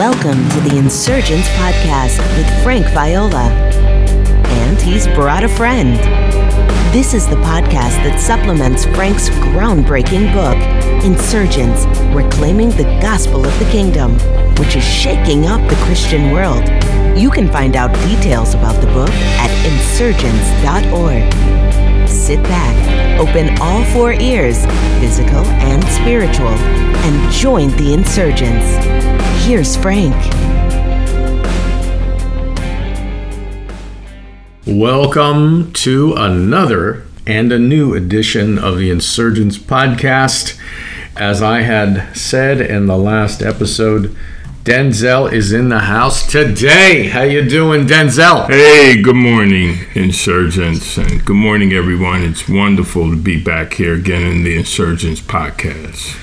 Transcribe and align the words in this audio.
Welcome 0.00 0.48
to 0.48 0.60
the 0.62 0.78
Insurgence 0.78 1.46
Podcast 1.48 2.16
with 2.38 2.62
Frank 2.62 2.86
Viola. 2.86 3.44
And 3.44 4.80
he's 4.80 5.06
brought 5.08 5.44
a 5.44 5.48
friend. 5.48 5.94
This 6.90 7.12
is 7.12 7.28
the 7.28 7.36
podcast 7.36 8.02
that 8.04 8.18
supplements 8.18 8.86
Frank's 8.86 9.28
groundbreaking 9.28 10.32
book, 10.32 10.56
Insurgence 11.04 11.84
Reclaiming 12.16 12.70
the 12.70 12.84
Gospel 13.02 13.44
of 13.44 13.58
the 13.58 13.66
Kingdom, 13.66 14.14
which 14.54 14.74
is 14.74 14.82
shaking 14.82 15.44
up 15.44 15.60
the 15.68 15.76
Christian 15.84 16.32
world. 16.32 16.66
You 17.14 17.30
can 17.30 17.52
find 17.52 17.76
out 17.76 17.94
details 18.08 18.54
about 18.54 18.80
the 18.80 18.86
book 18.86 19.10
at 19.10 19.50
insurgents.org. 19.66 21.79
Sit 22.10 22.42
back, 22.42 23.20
open 23.20 23.56
all 23.60 23.84
four 23.84 24.12
ears, 24.12 24.66
physical 24.98 25.44
and 25.46 25.82
spiritual, 25.84 26.48
and 26.48 27.32
join 27.32 27.68
the 27.76 27.94
insurgents. 27.94 28.66
Here's 29.46 29.76
Frank. 29.76 30.14
Welcome 34.66 35.72
to 35.74 36.14
another 36.16 37.04
and 37.28 37.52
a 37.52 37.58
new 37.60 37.94
edition 37.94 38.58
of 38.58 38.76
the 38.76 38.90
Insurgence 38.90 39.56
podcast. 39.56 40.58
As 41.16 41.40
I 41.40 41.60
had 41.62 42.16
said 42.16 42.60
in 42.60 42.86
the 42.86 42.98
last 42.98 43.40
episode, 43.40 44.16
Denzel 44.64 45.32
is 45.32 45.54
in 45.54 45.70
the 45.70 45.78
house 45.78 46.30
today. 46.30 47.08
How 47.08 47.22
you 47.22 47.48
doing, 47.48 47.86
Denzel? 47.86 48.46
Hey, 48.46 49.00
good 49.00 49.16
morning, 49.16 49.78
insurgents, 49.94 50.98
and 50.98 51.24
good 51.24 51.36
morning, 51.36 51.72
everyone. 51.72 52.22
It's 52.22 52.46
wonderful 52.46 53.08
to 53.08 53.16
be 53.16 53.42
back 53.42 53.72
here 53.72 53.94
again 53.94 54.20
in 54.20 54.44
the 54.44 54.58
Insurgence 54.58 55.22
podcast. 55.22 56.14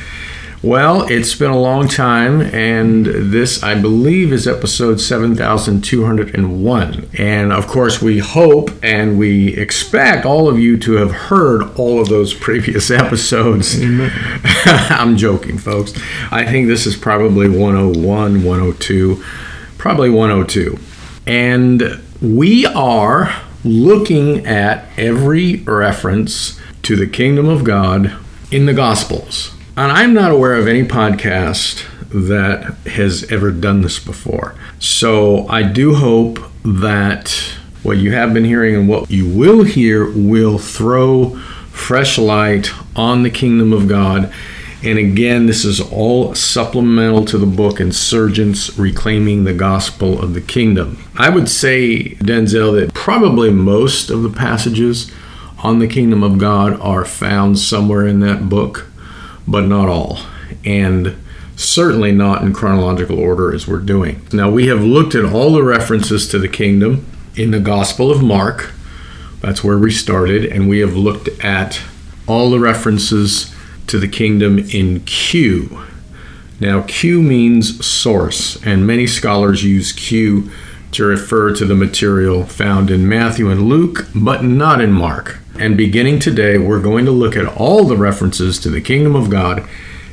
Well, 0.63 1.03
it's 1.03 1.35
been 1.35 1.51
a 1.51 1.59
long 1.59 1.87
time, 1.87 2.41
and 2.41 3.05
this, 3.05 3.61
I 3.61 3.79
believe, 3.79 4.33
is 4.33 4.47
episode 4.47 4.99
7201. 4.99 7.09
And 7.15 7.53
of 7.53 7.67
course, 7.67 8.01
we 8.01 8.17
hope 8.17 8.71
and 8.81 9.19
we 9.19 9.55
expect 9.55 10.25
all 10.25 10.49
of 10.49 10.57
you 10.57 10.75
to 10.79 10.93
have 10.93 11.11
heard 11.11 11.61
all 11.77 12.01
of 12.01 12.09
those 12.09 12.33
previous 12.33 12.89
episodes. 12.89 13.79
I'm 14.65 15.15
joking, 15.15 15.59
folks. 15.59 15.93
I 16.31 16.43
think 16.43 16.65
this 16.65 16.87
is 16.87 16.95
probably 16.95 17.47
101, 17.47 18.43
102, 18.43 19.23
probably 19.77 20.09
102. 20.09 20.79
And 21.27 22.01
we 22.19 22.65
are 22.65 23.43
looking 23.63 24.47
at 24.47 24.85
every 24.97 25.57
reference 25.57 26.59
to 26.81 26.95
the 26.95 27.05
kingdom 27.05 27.47
of 27.47 27.63
God 27.63 28.17
in 28.51 28.65
the 28.65 28.73
Gospels. 28.73 29.53
And 29.77 29.91
I'm 29.91 30.15
not 30.15 30.31
aware 30.31 30.55
of 30.55 30.67
any 30.67 30.81
podcast 30.81 31.85
that 32.09 32.73
has 32.87 33.31
ever 33.31 33.51
done 33.51 33.83
this 33.83 33.99
before. 33.99 34.55
So 34.79 35.47
I 35.49 35.61
do 35.61 35.93
hope 35.93 36.39
that 36.65 37.29
what 37.83 37.97
you 37.97 38.11
have 38.11 38.33
been 38.33 38.43
hearing 38.43 38.73
and 38.73 38.89
what 38.89 39.11
you 39.11 39.29
will 39.29 39.63
hear 39.65 40.09
will 40.09 40.57
throw 40.57 41.37
fresh 41.69 42.17
light 42.17 42.71
on 42.95 43.21
the 43.21 43.29
kingdom 43.29 43.71
of 43.71 43.87
God. 43.87 44.33
And 44.83 44.97
again, 44.97 45.45
this 45.45 45.63
is 45.63 45.79
all 45.79 46.33
supplemental 46.33 47.23
to 47.25 47.37
the 47.37 47.45
book 47.45 47.79
Insurgence 47.79 48.79
Reclaiming 48.79 49.43
the 49.43 49.53
Gospel 49.53 50.19
of 50.19 50.33
the 50.33 50.41
Kingdom. 50.41 50.97
I 51.19 51.29
would 51.29 51.49
say, 51.49 52.15
Denzel, 52.15 52.79
that 52.79 52.95
probably 52.95 53.51
most 53.51 54.09
of 54.09 54.23
the 54.23 54.31
passages 54.31 55.11
on 55.59 55.77
the 55.77 55.87
kingdom 55.87 56.23
of 56.23 56.39
God 56.39 56.79
are 56.81 57.05
found 57.05 57.59
somewhere 57.59 58.07
in 58.07 58.21
that 58.21 58.49
book 58.49 58.87
but 59.47 59.65
not 59.65 59.87
all. 59.87 60.19
And 60.65 61.15
certainly 61.55 62.11
not 62.11 62.43
in 62.43 62.53
chronological 62.53 63.19
order 63.19 63.53
as 63.53 63.67
we're 63.67 63.79
doing. 63.79 64.25
Now, 64.31 64.49
we 64.49 64.67
have 64.67 64.83
looked 64.83 65.15
at 65.15 65.25
all 65.25 65.53
the 65.53 65.63
references 65.63 66.27
to 66.29 66.39
the 66.39 66.47
kingdom 66.47 67.05
in 67.35 67.51
the 67.51 67.59
Gospel 67.59 68.11
of 68.11 68.23
Mark. 68.23 68.71
That's 69.41 69.63
where 69.63 69.77
we 69.77 69.91
started. 69.91 70.45
And 70.45 70.69
we 70.69 70.79
have 70.79 70.95
looked 70.95 71.29
at 71.43 71.81
all 72.27 72.49
the 72.49 72.59
references 72.59 73.53
to 73.87 73.97
the 73.97 74.07
kingdom 74.07 74.59
in 74.59 74.99
Q. 75.01 75.83
Now, 76.59 76.81
Q 76.81 77.21
means 77.21 77.85
source, 77.85 78.63
and 78.65 78.85
many 78.85 79.07
scholars 79.07 79.63
use 79.63 79.91
Q 79.91 80.49
to 80.91 81.05
refer 81.05 81.53
to 81.53 81.65
the 81.65 81.75
material 81.75 82.45
found 82.45 82.89
in 82.89 83.07
Matthew 83.07 83.49
and 83.49 83.69
Luke, 83.69 84.07
but 84.15 84.43
not 84.43 84.81
in 84.81 84.91
Mark. 84.91 85.39
And 85.59 85.75
beginning 85.75 86.19
today, 86.19 86.57
we're 86.57 86.81
going 86.81 87.05
to 87.05 87.11
look 87.11 87.35
at 87.35 87.47
all 87.47 87.85
the 87.85 87.97
references 87.97 88.59
to 88.59 88.69
the 88.69 88.81
kingdom 88.81 89.15
of 89.15 89.29
God 89.29 89.67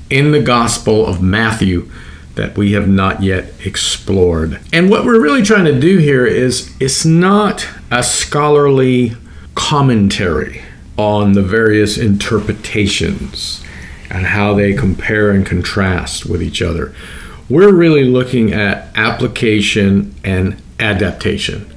in 0.08 0.32
the 0.32 0.40
Gospel 0.40 1.06
of 1.06 1.22
Matthew 1.22 1.90
that 2.34 2.56
we 2.56 2.72
have 2.72 2.88
not 2.88 3.22
yet 3.22 3.52
explored. 3.64 4.60
And 4.72 4.90
what 4.90 5.04
we're 5.04 5.20
really 5.20 5.42
trying 5.42 5.66
to 5.66 5.78
do 5.78 5.98
here 5.98 6.26
is 6.26 6.74
it's 6.80 7.04
not 7.04 7.68
a 7.90 8.02
scholarly 8.02 9.12
commentary 9.54 10.62
on 10.96 11.32
the 11.32 11.42
various 11.42 11.98
interpretations 11.98 13.62
and 14.10 14.26
how 14.26 14.54
they 14.54 14.72
compare 14.72 15.30
and 15.30 15.44
contrast 15.44 16.26
with 16.26 16.42
each 16.42 16.62
other. 16.62 16.94
We're 17.48 17.72
really 17.72 18.04
looking 18.04 18.52
at 18.52 18.88
application 18.96 20.14
and 20.24 20.60
adaptation, 20.80 21.72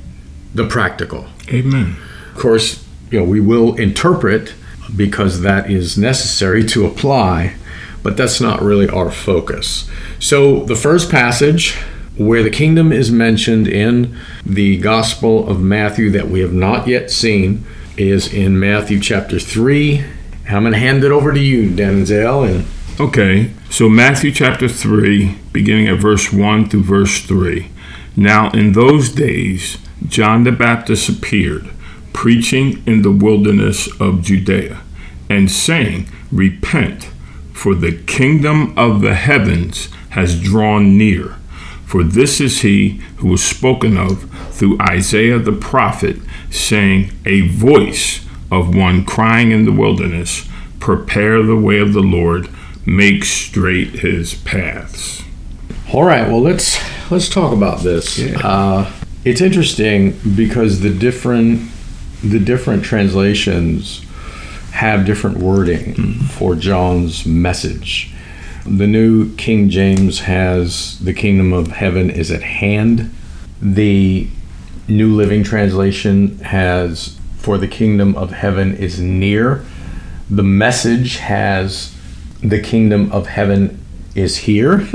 the 0.56 0.66
practical. 0.68 1.28
Amen. 1.50 1.98
Of 2.34 2.40
course, 2.40 2.87
you 3.12 3.20
know, 3.20 3.26
we 3.26 3.40
will 3.40 3.76
interpret 3.76 4.54
because 4.96 5.42
that 5.42 5.70
is 5.70 5.98
necessary 5.98 6.64
to 6.66 6.86
apply, 6.86 7.56
but 8.04 8.18
that's 8.18 8.40
not 8.40 8.62
really 8.62 8.88
our 8.90 9.12
focus. 9.12 9.90
So, 10.20 10.64
the 10.66 10.76
first 10.76 11.12
passage 11.12 11.76
where 12.18 12.42
the 12.42 12.50
kingdom 12.50 12.92
is 12.92 13.12
mentioned 13.12 13.68
in 13.68 14.18
the 14.46 14.78
Gospel 14.78 15.48
of 15.48 15.62
Matthew 15.62 16.10
that 16.12 16.30
we 16.30 16.40
have 16.40 16.54
not 16.54 16.88
yet 16.88 17.12
seen 17.12 17.64
is 17.96 18.34
in 18.34 18.60
Matthew 18.60 19.00
chapter 19.00 19.40
3. 19.40 20.04
I'm 20.50 20.64
going 20.64 20.74
to 20.74 20.80
hand 20.80 21.04
it 21.04 21.12
over 21.12 21.34
to 21.34 21.40
you, 21.40 21.70
Denzel. 21.70 22.50
And 22.50 22.66
Okay, 23.00 23.52
so 23.70 23.90
Matthew 23.90 24.32
chapter 24.32 24.68
3, 24.68 25.38
beginning 25.52 25.88
at 25.88 26.00
verse 26.00 26.34
1 26.34 26.70
through 26.70 26.84
verse 26.84 27.22
3. 27.22 27.70
Now, 28.16 28.50
in 28.50 28.72
those 28.72 29.10
days, 29.10 29.78
John 30.08 30.44
the 30.44 30.52
Baptist 30.52 31.08
appeared 31.08 31.70
preaching 32.14 32.84
in 32.86 33.02
the 33.02 33.12
wilderness 33.12 33.88
of 34.00 34.22
Judea, 34.22 34.82
and 35.30 35.52
saying, 35.52 36.08
Repent, 36.32 37.06
for 37.54 37.76
the 37.76 37.92
kingdom 38.06 38.78
of 38.78 39.02
the 39.02 39.16
heavens 39.16 39.90
has 40.10 40.40
drawn 40.42 40.98
near. 40.98 41.36
For 41.86 42.04
this 42.04 42.42
is 42.42 42.62
he 42.62 43.02
who 43.18 43.30
was 43.30 43.44
spoken 43.44 43.98
of 43.98 44.30
through 44.52 44.78
Isaiah 44.82 45.40
the 45.40 45.54
prophet, 45.54 46.18
saying, 46.50 47.12
A 47.26 47.48
voice 47.48 48.26
of 48.52 48.76
one 48.76 49.06
crying 49.06 49.52
in 49.52 49.66
the 49.66 49.72
wilderness, 49.72 50.48
Prepare 50.80 51.44
the 51.44 51.56
way 51.56 51.80
of 51.80 51.94
the 51.94 52.02
Lord, 52.02 52.50
make 52.86 53.24
straight 53.26 54.00
his 54.00 54.34
paths. 54.34 55.24
all 55.94 56.04
right, 56.04 56.28
well 56.28 56.42
let's 56.42 56.78
let's 57.12 57.30
talk 57.30 57.54
about 57.54 57.82
this. 57.82 58.18
Yeah. 58.20 58.40
Uh, 58.44 58.92
it's 59.26 59.42
interesting 59.42 60.18
because 60.36 60.82
the 60.82 60.90
different 60.90 61.70
the 62.24 62.40
different 62.40 62.84
translations 62.84 64.04
have 64.72 65.06
different 65.06 65.38
wording 65.38 65.94
mm-hmm. 65.94 66.26
for 66.26 66.56
John's 66.56 67.26
message. 67.26 68.14
The 68.66 68.88
New 68.88 69.34
King 69.36 69.70
James 69.70 70.22
has 70.22 71.00
the 71.00 71.14
kingdom 71.14 71.54
of 71.54 71.70
heaven 71.70 72.10
is 72.10 72.32
at 72.32 72.44
hand. 72.44 73.14
The 73.62 74.28
New 74.88 75.16
Living 75.16 75.44
Translation 75.44 76.40
has 76.40 77.18
for 77.38 77.58
the 77.58 77.68
kingdom 77.68 78.16
of 78.16 78.32
heaven 78.32 78.76
is 78.76 79.00
near. 79.00 79.66
The 80.30 80.44
message 80.44 81.18
has 81.18 81.96
the 82.44 82.62
kingdom 82.62 83.12
of 83.12 83.28
heaven 83.28 83.84
is 84.18 84.38
here. 84.38 84.74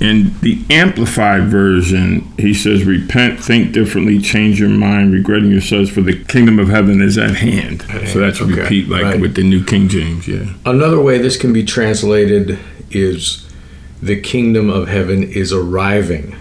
In 0.00 0.38
the 0.40 0.64
Amplified 0.70 1.48
version, 1.48 2.20
he 2.38 2.54
says, 2.54 2.84
Repent, 2.84 3.42
think 3.42 3.72
differently, 3.72 4.20
change 4.20 4.60
your 4.60 4.68
mind, 4.68 5.12
regretting 5.12 5.50
yourselves, 5.50 5.90
for 5.90 6.00
the 6.00 6.24
kingdom 6.24 6.58
of 6.58 6.68
heaven 6.68 7.02
is 7.02 7.18
at 7.18 7.36
hand. 7.36 7.82
So 8.08 8.20
that's 8.20 8.40
repeat, 8.40 8.88
like 8.88 9.02
right. 9.02 9.20
with 9.20 9.34
the 9.34 9.42
New 9.42 9.64
King 9.64 9.88
James, 9.88 10.28
yeah. 10.28 10.54
Another 10.64 11.00
way 11.00 11.18
this 11.18 11.36
can 11.36 11.52
be 11.52 11.64
translated 11.64 12.58
is 12.90 13.48
the 14.00 14.20
kingdom 14.20 14.70
of 14.70 14.88
heaven 14.88 15.22
is 15.24 15.52
arriving, 15.52 16.36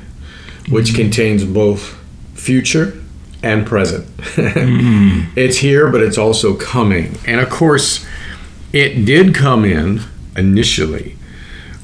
which 0.69 0.91
mm. 0.91 0.95
contains 0.95 1.43
both 1.43 1.97
future 2.35 3.01
and 3.41 3.65
present. 3.65 4.05
Mm. 4.17 5.25
It's 5.35 5.57
here, 5.57 5.89
but 5.89 6.01
it's 6.01 6.17
also 6.17 6.55
coming. 6.55 7.17
And 7.25 7.39
of 7.39 7.49
course, 7.49 8.05
it 8.73 9.05
did 9.05 9.33
come 9.33 9.65
in 9.65 10.01
initially 10.35 11.15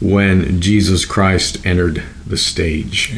when 0.01 0.61
Jesus 0.61 1.05
Christ 1.05 1.65
entered 1.65 2.03
the 2.25 2.37
stage. 2.37 3.15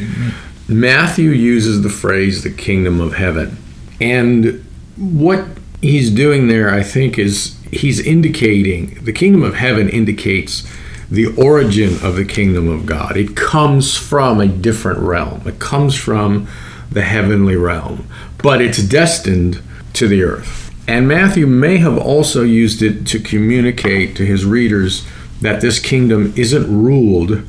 Matthew 0.68 1.30
uses 1.30 1.82
the 1.82 1.88
phrase 1.88 2.42
the 2.42 2.50
kingdom 2.50 3.00
of 3.00 3.14
heaven. 3.14 3.56
And 4.00 4.64
what 4.96 5.46
he's 5.80 6.10
doing 6.10 6.48
there, 6.48 6.70
I 6.70 6.82
think, 6.82 7.18
is 7.18 7.56
he's 7.70 8.00
indicating 8.00 8.98
the 9.02 9.12
kingdom 9.12 9.42
of 9.42 9.54
heaven 9.54 9.88
indicates 9.88 10.68
the 11.10 11.26
origin 11.36 11.94
of 12.02 12.16
the 12.16 12.24
kingdom 12.24 12.68
of 12.68 12.86
God. 12.86 13.16
It 13.16 13.34
comes 13.34 13.96
from 13.96 14.40
a 14.40 14.46
different 14.46 14.98
realm, 14.98 15.46
it 15.46 15.58
comes 15.58 15.94
from 15.94 16.48
the 16.90 17.02
heavenly 17.02 17.56
realm, 17.56 18.06
but 18.42 18.60
it's 18.60 18.82
destined 18.82 19.62
to 19.94 20.08
the 20.08 20.22
earth. 20.22 20.74
And 20.86 21.06
Matthew 21.06 21.46
may 21.46 21.78
have 21.78 21.98
also 21.98 22.42
used 22.42 22.82
it 22.82 23.06
to 23.08 23.20
communicate 23.20 24.16
to 24.16 24.24
his 24.24 24.44
readers 24.44 25.06
that 25.40 25.60
this 25.60 25.78
kingdom 25.78 26.32
isn't 26.36 26.66
ruled 26.66 27.42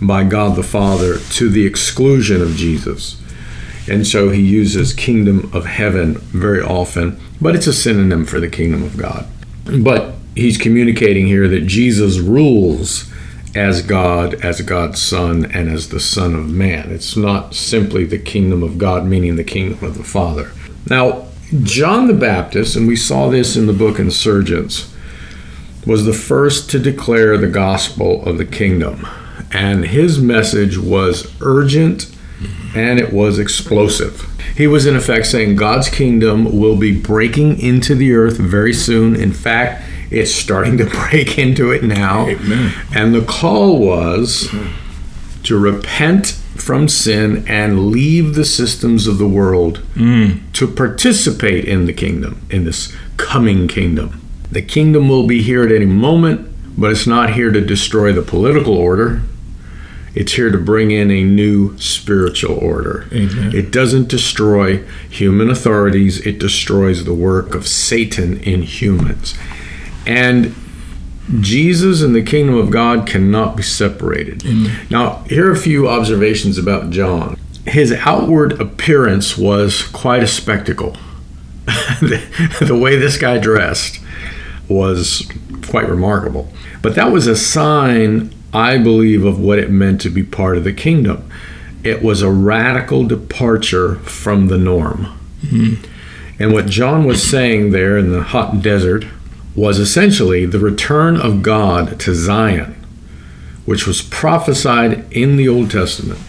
by 0.00 0.24
God 0.24 0.56
the 0.56 0.62
Father 0.62 1.18
to 1.18 1.48
the 1.48 1.66
exclusion 1.66 2.42
of 2.42 2.56
Jesus. 2.56 3.20
And 3.88 4.06
so 4.06 4.30
he 4.30 4.42
uses 4.42 4.92
kingdom 4.92 5.50
of 5.52 5.66
heaven 5.66 6.14
very 6.14 6.60
often, 6.60 7.18
but 7.40 7.56
it's 7.56 7.66
a 7.66 7.72
synonym 7.72 8.24
for 8.24 8.38
the 8.38 8.48
kingdom 8.48 8.82
of 8.82 8.96
God. 8.96 9.26
But 9.64 10.14
he's 10.34 10.58
communicating 10.58 11.26
here 11.26 11.48
that 11.48 11.66
Jesus 11.66 12.18
rules 12.18 13.10
as 13.54 13.82
God, 13.82 14.34
as 14.36 14.60
God's 14.62 15.00
Son, 15.00 15.44
and 15.52 15.68
as 15.68 15.88
the 15.88 16.00
Son 16.00 16.34
of 16.34 16.48
Man. 16.48 16.90
It's 16.90 17.16
not 17.16 17.54
simply 17.54 18.04
the 18.04 18.18
kingdom 18.18 18.62
of 18.62 18.78
God, 18.78 19.04
meaning 19.04 19.36
the 19.36 19.44
kingdom 19.44 19.84
of 19.84 19.98
the 19.98 20.04
Father. 20.04 20.52
Now, 20.88 21.26
John 21.62 22.06
the 22.06 22.14
Baptist, 22.14 22.76
and 22.76 22.88
we 22.88 22.96
saw 22.96 23.28
this 23.28 23.56
in 23.56 23.66
the 23.66 23.74
book 23.74 23.98
Insurgence, 23.98 24.92
was 25.86 26.04
the 26.04 26.12
first 26.12 26.70
to 26.70 26.78
declare 26.78 27.36
the 27.36 27.48
gospel 27.48 28.24
of 28.26 28.38
the 28.38 28.44
kingdom. 28.44 29.06
And 29.52 29.86
his 29.86 30.20
message 30.20 30.78
was 30.78 31.32
urgent 31.40 32.14
and 32.74 32.98
it 32.98 33.12
was 33.12 33.38
explosive. 33.38 34.28
He 34.56 34.66
was, 34.66 34.86
in 34.86 34.96
effect, 34.96 35.26
saying 35.26 35.56
God's 35.56 35.88
kingdom 35.88 36.58
will 36.58 36.76
be 36.76 36.98
breaking 36.98 37.58
into 37.60 37.94
the 37.94 38.14
earth 38.14 38.38
very 38.38 38.72
soon. 38.72 39.16
In 39.16 39.32
fact, 39.32 39.84
it's 40.10 40.32
starting 40.32 40.78
to 40.78 40.84
break 41.10 41.38
into 41.38 41.70
it 41.70 41.82
now. 41.82 42.28
Amen. 42.28 42.72
And 42.94 43.14
the 43.14 43.22
call 43.22 43.78
was 43.78 44.48
to 45.44 45.58
repent 45.58 46.28
from 46.56 46.88
sin 46.88 47.44
and 47.48 47.90
leave 47.90 48.34
the 48.34 48.44
systems 48.44 49.06
of 49.06 49.18
the 49.18 49.26
world 49.26 49.80
mm. 49.94 50.40
to 50.52 50.68
participate 50.68 51.64
in 51.64 51.86
the 51.86 51.92
kingdom, 51.92 52.40
in 52.50 52.64
this 52.64 52.94
coming 53.16 53.66
kingdom. 53.68 54.21
The 54.52 54.60
kingdom 54.60 55.08
will 55.08 55.26
be 55.26 55.42
here 55.42 55.64
at 55.64 55.72
any 55.72 55.86
moment, 55.86 56.46
but 56.76 56.90
it's 56.90 57.06
not 57.06 57.32
here 57.32 57.50
to 57.50 57.60
destroy 57.62 58.12
the 58.12 58.20
political 58.20 58.74
order. 58.74 59.22
It's 60.14 60.34
here 60.34 60.50
to 60.50 60.58
bring 60.58 60.90
in 60.90 61.10
a 61.10 61.24
new 61.24 61.78
spiritual 61.78 62.58
order. 62.58 63.08
Amen. 63.12 63.56
It 63.56 63.70
doesn't 63.70 64.08
destroy 64.08 64.84
human 65.08 65.48
authorities, 65.48 66.18
it 66.26 66.38
destroys 66.38 67.06
the 67.06 67.14
work 67.14 67.54
of 67.54 67.66
Satan 67.66 68.40
in 68.42 68.60
humans. 68.60 69.38
And 70.06 70.54
Jesus 71.40 72.02
and 72.02 72.14
the 72.14 72.22
kingdom 72.22 72.56
of 72.56 72.68
God 72.68 73.06
cannot 73.06 73.56
be 73.56 73.62
separated. 73.62 74.44
Now, 74.90 75.22
here 75.30 75.48
are 75.48 75.52
a 75.52 75.56
few 75.56 75.88
observations 75.88 76.58
about 76.58 76.90
John. 76.90 77.38
His 77.64 77.90
outward 77.92 78.60
appearance 78.60 79.38
was 79.38 79.80
quite 79.80 80.22
a 80.22 80.26
spectacle. 80.26 80.98
the, 81.64 82.22
the 82.66 82.76
way 82.76 82.96
this 82.96 83.16
guy 83.16 83.38
dressed 83.38 84.01
was 84.72 85.30
quite 85.66 85.88
remarkable. 85.88 86.52
But 86.80 86.94
that 86.94 87.12
was 87.12 87.26
a 87.26 87.36
sign, 87.36 88.34
I 88.52 88.78
believe, 88.78 89.24
of 89.24 89.38
what 89.38 89.58
it 89.58 89.70
meant 89.70 90.00
to 90.02 90.10
be 90.10 90.22
part 90.22 90.56
of 90.56 90.64
the 90.64 90.72
kingdom. 90.72 91.30
It 91.84 92.02
was 92.02 92.22
a 92.22 92.30
radical 92.30 93.04
departure 93.04 93.96
from 93.96 94.48
the 94.48 94.58
norm. 94.58 95.18
Mm-hmm. 95.42 96.42
And 96.42 96.52
what 96.52 96.66
John 96.66 97.04
was 97.04 97.22
saying 97.22 97.70
there 97.70 97.96
in 97.96 98.10
the 98.10 98.22
hot 98.22 98.62
desert 98.62 99.04
was 99.54 99.78
essentially 99.78 100.46
the 100.46 100.58
return 100.58 101.20
of 101.20 101.42
God 101.42 102.00
to 102.00 102.14
Zion, 102.14 102.74
which 103.64 103.86
was 103.86 104.02
prophesied 104.02 105.12
in 105.12 105.36
the 105.36 105.48
Old 105.48 105.70
Testament, 105.70 106.20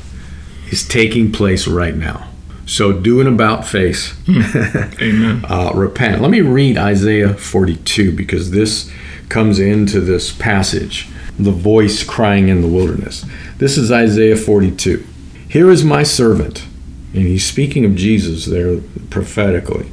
is 0.69 0.88
taking 0.88 1.31
place 1.31 1.68
right 1.68 1.96
now. 1.96 2.30
So 2.65 2.94
do 2.94 3.19
an 3.19 3.27
about 3.27 3.65
face. 3.65 4.15
Amen. 4.30 5.45
uh, 5.45 5.71
repent. 5.74 6.21
Let 6.21 6.31
me 6.31 6.42
read 6.42 6.77
Isaiah 6.77 7.33
42 7.33 8.13
because 8.13 8.51
this 8.51 8.92
comes 9.30 9.60
into 9.60 10.00
this 10.00 10.31
passage 10.31 11.10
the 11.39 11.51
voice 11.51 12.04
crying 12.04 12.48
in 12.48 12.62
the 12.62 12.68
wilderness. 12.68 13.25
This 13.57 13.77
is 13.77 13.92
Isaiah 13.92 14.36
42. 14.36 15.06
Here 15.50 15.69
is 15.69 15.83
my 15.83 16.04
servant, 16.04 16.65
and 17.13 17.24
he's 17.24 17.45
speaking 17.45 17.86
of 17.86 17.95
Jesus 17.95 18.45
there 18.45 18.80
prophetically. 19.10 19.89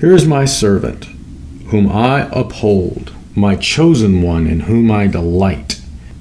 Here 0.00 0.12
is 0.12 0.26
my 0.26 0.44
servant, 0.44 1.06
whom 1.70 1.90
I 1.90 2.28
uphold, 2.32 3.12
my 3.34 3.56
chosen 3.56 4.22
one, 4.22 4.46
in 4.46 4.60
whom 4.60 4.90
I 4.90 5.08
delight. 5.08 5.80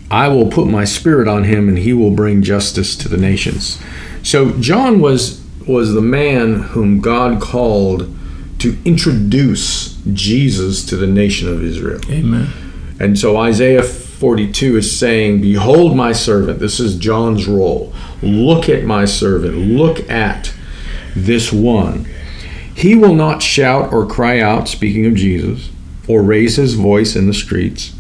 I 0.10 0.30
will 0.30 0.50
put 0.50 0.68
my 0.68 0.84
spirit 0.84 1.28
on 1.28 1.44
him, 1.44 1.68
and 1.68 1.78
he 1.78 1.94
will 1.94 2.12
bring 2.12 2.42
justice 2.42 2.96
to 2.98 3.10
the 3.10 3.18
nations. 3.18 3.80
So 4.28 4.52
John 4.60 5.00
was 5.00 5.42
was 5.66 5.94
the 5.94 6.02
man 6.02 6.56
whom 6.56 7.00
God 7.00 7.42
called 7.42 8.14
to 8.60 8.78
introduce 8.84 9.96
Jesus 10.12 10.86
to 10.88 10.98
the 10.98 11.08
nation 11.08 11.48
of 11.48 11.64
Israel. 11.64 12.02
Amen. 12.10 12.50
And 13.00 13.18
so 13.18 13.38
Isaiah 13.38 13.84
42 13.84 14.76
is 14.76 15.00
saying, 15.00 15.40
Behold 15.40 15.96
my 15.96 16.12
servant. 16.12 16.60
This 16.60 16.78
is 16.78 16.98
John's 16.98 17.48
role. 17.48 17.94
Look 18.22 18.68
at 18.68 18.84
my 18.84 19.06
servant. 19.06 19.56
Look 19.56 20.10
at 20.10 20.54
this 21.16 21.54
one. 21.54 22.06
He 22.76 22.96
will 22.96 23.16
not 23.16 23.42
shout 23.42 23.94
or 23.94 24.06
cry 24.06 24.42
out, 24.42 24.68
speaking 24.68 25.06
of 25.06 25.16
Jesus, 25.16 25.70
or 26.06 26.22
raise 26.22 26.58
his 26.58 26.74
voice 26.74 27.16
in 27.16 27.28
the 27.28 27.34
streets. 27.34 27.97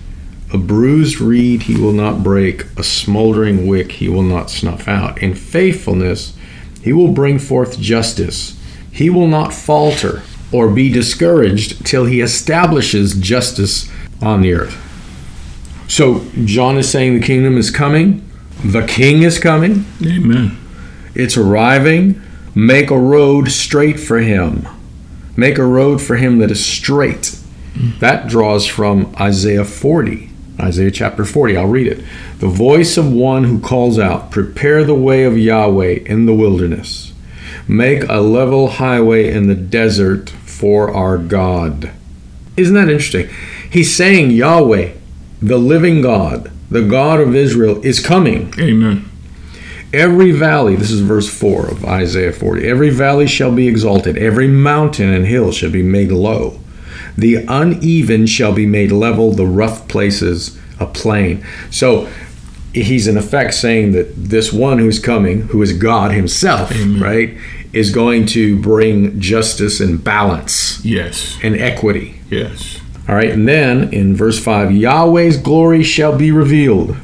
A 0.53 0.57
bruised 0.57 1.19
reed 1.19 1.63
he 1.63 1.75
will 1.79 1.91
not 1.93 2.23
break, 2.23 2.63
a 2.77 2.83
smoldering 2.83 3.67
wick 3.67 3.93
he 3.93 4.07
will 4.07 4.23
not 4.23 4.49
snuff 4.49 4.87
out. 4.87 5.21
In 5.21 5.35
faithfulness 5.35 6.37
he 6.81 6.93
will 6.93 7.11
bring 7.11 7.37
forth 7.37 7.79
justice. 7.79 8.57
He 8.91 9.09
will 9.09 9.27
not 9.27 9.53
falter 9.53 10.23
or 10.51 10.69
be 10.69 10.91
discouraged 10.91 11.85
till 11.85 12.05
he 12.05 12.21
establishes 12.21 13.13
justice 13.19 13.91
on 14.21 14.41
the 14.41 14.53
earth. 14.53 14.83
So 15.89 16.25
John 16.45 16.77
is 16.77 16.89
saying 16.89 17.19
the 17.19 17.25
kingdom 17.25 17.57
is 17.57 17.71
coming, 17.71 18.27
the 18.63 18.85
king 18.85 19.23
is 19.23 19.39
coming, 19.39 19.85
Amen. 20.03 20.57
it's 21.13 21.37
arriving. 21.37 22.21
Make 22.55 22.89
a 22.89 22.97
road 22.97 23.51
straight 23.51 23.99
for 23.99 24.17
him. 24.19 24.67
Make 25.35 25.59
a 25.59 25.65
road 25.65 26.01
for 26.01 26.15
him 26.15 26.39
that 26.39 26.49
is 26.49 26.65
straight. 26.65 27.37
That 27.99 28.27
draws 28.27 28.65
from 28.65 29.13
Isaiah 29.19 29.63
40, 29.63 30.26
Isaiah 30.59 30.91
chapter 30.91 31.23
40. 31.23 31.57
I'll 31.57 31.67
read 31.67 31.87
it. 31.87 32.03
The 32.39 32.47
voice 32.47 32.97
of 32.97 33.11
one 33.11 33.43
who 33.43 33.59
calls 33.59 33.99
out, 33.99 34.31
Prepare 34.31 34.83
the 34.83 34.95
way 34.95 35.23
of 35.23 35.37
Yahweh 35.37 35.99
in 36.05 36.25
the 36.25 36.33
wilderness. 36.33 37.13
Make 37.67 38.03
a 38.07 38.21
level 38.21 38.69
highway 38.69 39.31
in 39.31 39.47
the 39.47 39.55
desert 39.55 40.29
for 40.29 40.93
our 40.93 41.17
God. 41.17 41.91
Isn't 42.55 42.75
that 42.75 42.89
interesting? 42.89 43.29
He's 43.69 43.95
saying 43.95 44.31
Yahweh, 44.31 44.93
the 45.41 45.57
living 45.57 46.01
God, 46.01 46.51
the 46.71 46.81
God 46.81 47.19
of 47.19 47.35
Israel, 47.35 47.81
is 47.85 47.99
coming. 47.99 48.53
Amen. 48.59 49.09
Every 49.93 50.31
valley, 50.31 50.75
this 50.75 50.91
is 50.91 50.99
verse 50.99 51.29
4 51.29 51.67
of 51.67 51.85
Isaiah 51.85 52.33
40, 52.33 52.67
every 52.67 52.89
valley 52.89 53.27
shall 53.27 53.53
be 53.53 53.67
exalted, 53.67 54.17
every 54.17 54.47
mountain 54.47 55.13
and 55.13 55.25
hill 55.25 55.51
shall 55.51 55.71
be 55.71 55.83
made 55.83 56.11
low. 56.11 56.59
The 57.17 57.45
uneven 57.47 58.27
shall 58.27 58.53
be 58.53 58.65
made 58.65 58.91
level, 58.91 59.31
the 59.31 59.45
rough 59.45 59.87
places 59.87 60.57
a 60.79 60.85
plain. 60.85 61.43
So 61.71 62.07
he's 62.73 63.07
in 63.07 63.17
effect 63.17 63.55
saying 63.55 63.93
that 63.93 64.13
this 64.15 64.53
one 64.53 64.77
who's 64.77 64.99
coming, 64.99 65.41
who 65.47 65.61
is 65.61 65.73
God 65.73 66.11
himself, 66.11 66.71
right, 66.99 67.35
is 67.73 67.91
going 67.91 68.25
to 68.27 68.59
bring 68.61 69.19
justice 69.19 69.79
and 69.79 70.03
balance 70.03 70.83
Yes. 70.85 71.37
and 71.41 71.55
equity. 71.55 72.21
Yes. 72.29 72.79
All 73.09 73.15
right, 73.15 73.29
and 73.31 73.47
then 73.47 73.91
in 73.93 74.15
verse 74.15 74.37
5, 74.37 74.71
Yahweh's 74.71 75.37
glory 75.37 75.81
shall 75.81 76.15
be 76.17 76.31
revealed. 76.31 76.95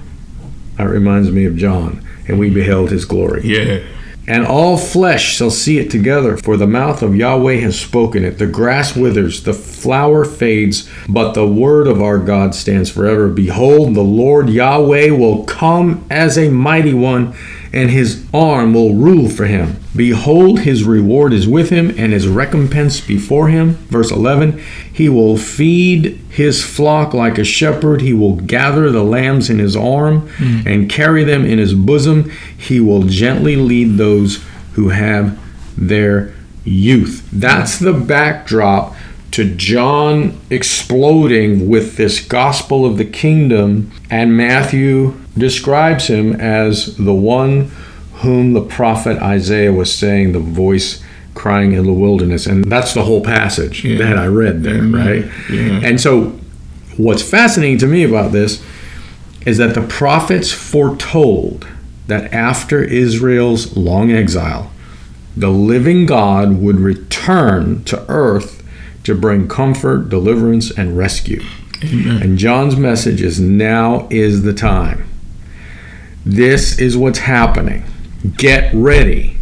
That 0.77 0.89
reminds 0.89 1.31
me 1.31 1.45
of 1.45 1.55
John, 1.55 2.05
and 2.27 2.37
we 2.39 2.49
beheld 2.49 2.91
his 2.91 3.05
glory. 3.05 3.41
Yeah. 3.45 3.79
And 4.25 4.45
all 4.45 4.77
flesh 4.77 5.35
shall 5.35 5.51
see 5.51 5.79
it 5.79 5.91
together, 5.91 6.37
for 6.37 6.55
the 6.55 6.67
mouth 6.67 7.01
of 7.01 7.15
Yahweh 7.15 7.57
has 7.57 7.79
spoken 7.79 8.23
it. 8.23 8.37
The 8.37 8.47
grass 8.47 8.95
withers, 8.95 9.43
the 9.43 9.53
flower 9.53 10.23
fades, 10.23 10.89
but 11.09 11.33
the 11.33 11.47
word 11.47 11.87
of 11.87 12.01
our 12.01 12.17
God 12.17 12.55
stands 12.55 12.89
forever. 12.89 13.27
Behold, 13.27 13.95
the 13.95 14.01
Lord 14.01 14.49
Yahweh 14.49 15.09
will 15.09 15.43
come 15.43 16.05
as 16.09 16.37
a 16.37 16.49
mighty 16.49 16.93
one, 16.93 17.35
and 17.73 17.89
his 17.89 18.25
arm 18.33 18.73
will 18.73 18.93
rule 18.93 19.27
for 19.27 19.45
him. 19.45 19.77
Behold, 19.95 20.61
his 20.61 20.83
reward 20.83 21.33
is 21.33 21.47
with 21.47 21.69
him, 21.69 21.89
and 21.97 22.13
his 22.13 22.27
recompense 22.27 23.01
before 23.01 23.49
him. 23.49 23.73
Verse 23.89 24.11
11 24.11 24.59
He 24.91 25.09
will 25.09 25.37
feed 25.37 26.19
his 26.29 26.63
flock 26.63 27.13
like 27.13 27.37
a 27.37 27.43
shepherd. 27.43 28.01
He 28.01 28.13
will 28.13 28.35
gather 28.35 28.89
the 28.89 29.03
lambs 29.03 29.49
in 29.49 29.59
his 29.59 29.75
arm 29.75 30.29
hmm. 30.37 30.67
and 30.67 30.89
carry 30.89 31.23
them 31.23 31.45
in 31.45 31.59
his 31.59 31.73
bosom. 31.73 32.31
He 32.57 32.79
will 32.79 33.03
gently 33.03 33.55
lead 33.55 33.97
those 33.97 34.12
who 34.73 34.89
have 34.89 35.39
their 35.77 36.33
youth. 36.63 37.27
That's 37.31 37.79
the 37.79 37.93
backdrop 37.93 38.95
to 39.31 39.55
John 39.55 40.39
exploding 40.49 41.67
with 41.67 41.97
this 41.97 42.23
gospel 42.23 42.85
of 42.85 42.97
the 42.97 43.05
kingdom, 43.05 43.91
and 44.09 44.37
Matthew 44.37 45.19
describes 45.35 46.07
him 46.07 46.39
as 46.39 46.95
the 46.97 47.15
one 47.15 47.71
whom 48.17 48.53
the 48.53 48.61
prophet 48.61 49.17
Isaiah 49.17 49.73
was 49.73 49.93
saying, 49.93 50.33
the 50.33 50.39
voice 50.39 51.03
crying 51.33 51.73
in 51.73 51.85
the 51.85 51.93
wilderness. 51.93 52.45
And 52.45 52.65
that's 52.65 52.93
the 52.93 53.03
whole 53.03 53.23
passage 53.23 53.83
yeah. 53.83 53.97
that 53.97 54.19
I 54.19 54.27
read 54.27 54.61
there, 54.61 54.77
Amen. 54.77 54.91
right? 55.23 55.31
Yeah. 55.49 55.79
And 55.83 55.99
so, 55.99 56.39
what's 56.97 57.27
fascinating 57.27 57.79
to 57.79 57.87
me 57.87 58.03
about 58.03 58.31
this 58.31 58.63
is 59.45 59.57
that 59.57 59.73
the 59.73 59.81
prophets 59.81 60.51
foretold 60.51 61.67
that 62.07 62.33
after 62.33 62.83
Israel's 62.83 63.75
long 63.77 64.11
exile, 64.11 64.71
the 65.35 65.49
living 65.49 66.05
God 66.05 66.59
would 66.61 66.77
return 66.79 67.83
to 67.85 68.05
earth 68.09 68.63
to 69.03 69.15
bring 69.15 69.47
comfort, 69.47 70.09
deliverance, 70.09 70.71
and 70.71 70.97
rescue. 70.97 71.41
Amen. 71.83 72.21
And 72.21 72.37
John's 72.37 72.75
message 72.75 73.21
is 73.21 73.39
now 73.39 74.07
is 74.09 74.43
the 74.43 74.53
time. 74.53 75.09
This 76.25 76.79
is 76.79 76.95
what's 76.95 77.19
happening. 77.19 77.83
Get 78.37 78.73
ready. 78.73 79.37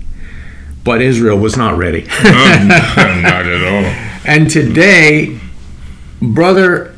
But 0.84 1.02
Israel 1.02 1.38
was 1.38 1.56
not 1.56 1.78
ready. 1.78 2.02
not 2.04 3.46
at 3.46 3.64
all. 3.64 4.08
And 4.24 4.52
today, 4.52 5.40
brother, 6.22 6.91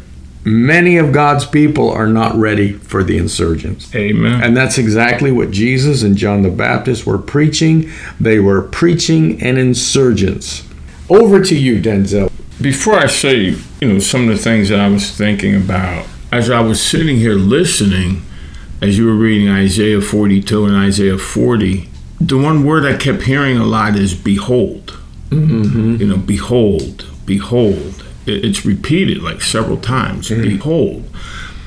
many 0.45 0.97
of 0.97 1.11
God's 1.11 1.45
people 1.45 1.89
are 1.89 2.07
not 2.07 2.35
ready 2.35 2.73
for 2.73 3.03
the 3.03 3.17
insurgents. 3.17 3.93
Amen. 3.95 4.43
And 4.43 4.55
that's 4.55 4.77
exactly 4.77 5.31
what 5.31 5.51
Jesus 5.51 6.03
and 6.03 6.15
John 6.17 6.41
the 6.41 6.49
Baptist 6.49 7.05
were 7.05 7.17
preaching. 7.17 7.91
They 8.19 8.39
were 8.39 8.61
preaching 8.61 9.41
an 9.41 9.57
insurgence. 9.57 10.67
Over 11.09 11.41
to 11.41 11.55
you, 11.55 11.81
Denzel. 11.81 12.31
Before 12.61 12.95
I 12.95 13.07
say, 13.07 13.55
you 13.81 13.93
know, 13.93 13.99
some 13.99 14.29
of 14.29 14.37
the 14.37 14.41
things 14.41 14.69
that 14.69 14.79
I 14.79 14.87
was 14.87 15.11
thinking 15.11 15.55
about 15.55 16.07
as 16.31 16.49
I 16.49 16.61
was 16.61 16.81
sitting 16.81 17.17
here 17.17 17.35
listening, 17.35 18.23
as 18.81 18.97
you 18.97 19.05
were 19.05 19.15
reading 19.15 19.49
Isaiah 19.49 20.01
42 20.01 20.65
and 20.65 20.75
Isaiah 20.75 21.17
40, 21.17 21.89
the 22.19 22.37
one 22.37 22.65
word 22.65 22.85
I 22.85 22.97
kept 22.97 23.23
hearing 23.23 23.57
a 23.57 23.65
lot 23.65 23.95
is 23.95 24.13
behold. 24.13 24.97
Mm-hmm. 25.29 25.97
You 25.97 26.07
know, 26.07 26.17
behold, 26.17 27.05
behold. 27.25 28.03
It's 28.25 28.65
repeated 28.65 29.21
like 29.21 29.41
several 29.41 29.77
times. 29.77 30.29
Mm-hmm. 30.29 30.43
Behold. 30.43 31.09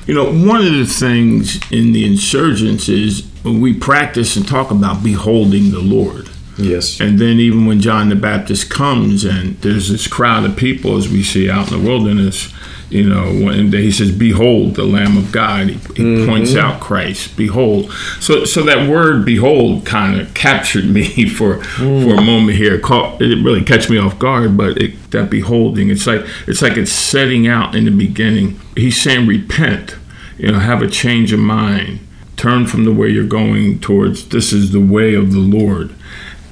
You 0.05 0.13
know, 0.13 0.31
one 0.31 0.65
of 0.65 0.71
the 0.71 0.85
things 0.85 1.59
in 1.69 1.91
the 1.91 2.05
insurgents 2.05 2.87
is 2.87 3.29
we 3.43 3.73
practice 3.73 4.37
and 4.37 4.47
talk 4.47 4.71
about 4.71 5.03
beholding 5.03 5.71
the 5.71 5.81
Lord. 5.81 6.29
Yes. 6.57 6.99
And 6.99 7.19
then 7.19 7.39
even 7.39 7.65
when 7.65 7.81
John 7.81 8.09
the 8.09 8.15
Baptist 8.15 8.69
comes 8.69 9.23
and 9.23 9.57
there's 9.61 9.89
this 9.89 10.07
crowd 10.07 10.45
of 10.45 10.55
people 10.55 10.97
as 10.97 11.09
we 11.09 11.23
see 11.23 11.49
out 11.49 11.71
in 11.71 11.81
the 11.81 11.87
wilderness, 11.87 12.51
you 12.89 13.07
know, 13.07 13.25
when 13.45 13.71
he 13.73 13.91
says, 13.91 14.11
"Behold, 14.11 14.75
the 14.75 14.85
Lamb 14.85 15.17
of 15.17 15.31
God," 15.31 15.67
he, 15.67 15.73
he 15.73 16.03
mm-hmm. 16.03 16.29
points 16.29 16.55
out 16.55 16.79
Christ. 16.79 17.35
Behold. 17.35 17.91
So, 18.21 18.45
so 18.45 18.63
that 18.63 18.89
word 18.89 19.25
"behold" 19.25 19.85
kind 19.85 20.19
of 20.19 20.33
captured 20.33 20.85
me 20.85 21.27
for 21.29 21.57
mm. 21.57 22.03
for 22.03 22.15
a 22.15 22.21
moment 22.21 22.57
here. 22.57 22.75
It 22.75 23.21
it 23.21 23.43
really 23.43 23.63
catch 23.63 23.89
me 23.89 23.97
off 23.97 24.17
guard, 24.17 24.55
but 24.55 24.77
it, 24.77 25.11
that 25.11 25.29
beholding, 25.29 25.89
it's 25.89 26.07
like 26.07 26.25
it's 26.47 26.61
like 26.61 26.77
it's 26.77 26.91
setting 26.91 27.45
out 27.45 27.75
in 27.75 27.83
the 27.83 27.91
beginning. 27.91 28.59
He's 28.77 29.01
saying, 29.01 29.27
"Repent," 29.27 29.97
you 30.37 30.51
know, 30.51 30.59
have 30.59 30.81
a 30.81 30.89
change 30.89 31.33
of 31.33 31.39
mind, 31.39 31.99
turn 32.37 32.67
from 32.67 32.85
the 32.85 32.93
way 32.93 33.09
you're 33.09 33.27
going 33.27 33.79
towards. 33.79 34.29
This 34.29 34.53
is 34.53 34.71
the 34.71 34.79
way 34.79 35.13
of 35.13 35.33
the 35.33 35.39
Lord 35.39 35.93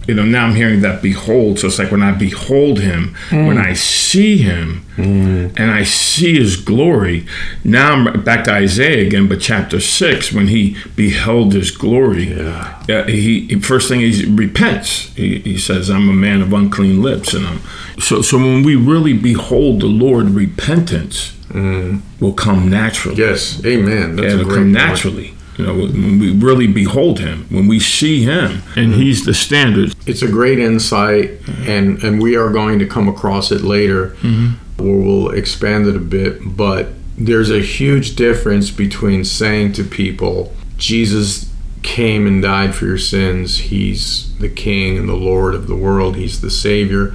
you 0.08 0.14
know, 0.14 0.24
now 0.24 0.46
I'm 0.46 0.56
hearing 0.56 0.82
that 0.82 1.02
behold. 1.02 1.60
So 1.60 1.68
it's 1.68 1.80
like 1.80 1.92
when 1.92 2.04
I 2.04 2.12
behold 2.12 2.80
him, 2.80 3.16
mm. 3.30 3.48
when 3.48 3.58
I 3.58 3.74
see 3.74 4.38
him, 4.38 4.86
mm. 4.96 5.54
and 5.58 5.72
I 5.72 5.84
see 5.84 6.38
his 6.38 6.58
glory. 6.58 7.26
Now 7.64 7.94
I'm 7.94 8.24
back 8.24 8.46
to 8.46 8.54
Isaiah 8.54 9.06
again, 9.06 9.28
but 9.28 9.42
chapter 9.42 9.80
six, 9.80 10.32
when 10.32 10.48
he 10.48 10.78
beheld 10.96 11.54
his 11.54 11.72
glory, 11.72 12.34
yeah. 12.34 12.82
uh, 12.90 13.06
he 13.06 13.60
first 13.60 13.90
thing 13.90 14.02
he 14.02 14.26
repents. 14.26 15.14
He, 15.16 15.40
he, 15.40 15.58
says, 15.58 15.90
"I'm 15.90 16.10
a 16.10 16.14
man 16.14 16.42
of 16.42 16.54
unclean 16.54 17.02
lips," 17.02 17.34
and 17.34 17.46
I'm 17.46 17.62
so. 18.00 18.22
So 18.22 18.38
when 18.38 18.64
we 18.64 18.76
really 18.76 19.14
behold 19.14 19.82
the 19.82 19.88
Lord, 19.88 20.30
repentance 20.30 21.32
mm. 21.50 22.02
will 22.20 22.34
come 22.34 22.70
naturally. 22.70 23.18
Yes, 23.18 23.64
Amen. 23.66 24.16
That's 24.16 24.34
yeah, 24.34 24.40
it'll 24.40 24.54
come 24.54 24.72
naturally. 24.72 25.34
You 25.58 25.66
know, 25.66 25.74
when 25.74 26.20
we 26.20 26.32
really 26.32 26.68
behold 26.68 27.20
him, 27.20 27.46
when 27.50 27.68
we 27.68 27.80
see 27.80 28.24
him, 28.24 28.64
and 28.76 28.92
mm-hmm. 28.92 29.00
he's 29.00 29.26
the 29.26 29.34
standard. 29.34 29.96
It's 30.06 30.22
a 30.22 30.28
great 30.28 30.60
insight, 30.60 31.32
and 31.66 32.04
and 32.04 32.22
we 32.22 32.36
are 32.36 32.50
going 32.50 32.80
to 32.80 32.86
come 32.86 33.08
across 33.08 33.52
it 33.52 33.62
later, 33.62 34.10
mm-hmm. 34.22 34.84
where 34.84 34.98
we'll 34.98 35.30
expand 35.30 35.88
it 35.88 35.96
a 35.96 36.00
bit. 36.00 36.40
But 36.58 36.90
there's 37.18 37.50
a 37.50 37.62
huge 37.62 38.16
difference 38.16 38.72
between 38.72 39.24
saying 39.24 39.74
to 39.74 39.84
people, 39.84 40.54
Jesus 40.78 41.52
came 41.84 42.28
and 42.28 42.42
died 42.42 42.76
for 42.76 42.86
your 42.86 42.98
sins. 42.98 43.60
He's 43.60 44.38
the 44.40 44.50
King 44.50 44.98
and 44.98 45.08
the 45.08 45.16
Lord 45.16 45.56
of 45.56 45.68
the 45.68 45.76
world. 45.76 46.18
He's 46.18 46.42
the 46.42 46.50
Savior. 46.50 47.14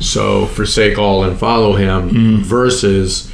So 0.00 0.46
forsake 0.46 0.96
all 0.96 1.24
and 1.24 1.38
follow 1.38 1.74
Him. 1.74 2.10
Mm. 2.10 2.38
Versus 2.38 3.30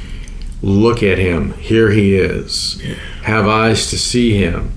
look 0.65 1.03
at 1.03 1.17
Him. 1.17 1.53
Here 1.53 1.91
He 1.91 2.15
is. 2.15 2.83
Yeah 2.83 2.95
have 3.25 3.47
eyes 3.47 3.89
to 3.89 3.97
see 3.97 4.37
him. 4.37 4.71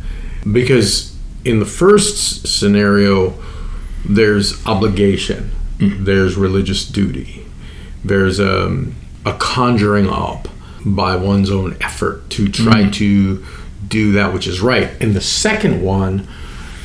Because 0.50 1.14
in 1.45 1.61
the 1.61 1.66
first 1.66 2.49
scenario, 2.49 3.35
there's 4.09 4.66
obligation, 4.66 5.52
mm. 5.76 6.04
there's 6.04 6.37
religious 6.37 6.87
duty, 6.87 7.47
there's 8.02 8.40
a, 8.40 8.66
um, 8.66 8.95
a 9.26 9.35
conjuring 9.35 10.09
up 10.09 10.49
by 10.85 11.14
one's 11.14 11.50
own 11.50 11.76
effort 11.83 12.30
to 12.30 12.49
try 12.49 12.85
mm. 12.85 12.92
to 12.95 13.45
do 13.87 14.12
that 14.12 14.33
which 14.33 14.47
is 14.47 14.61
right. 14.62 14.90
In 15.00 15.12
the 15.12 15.21
second 15.21 15.83
one, 15.83 16.26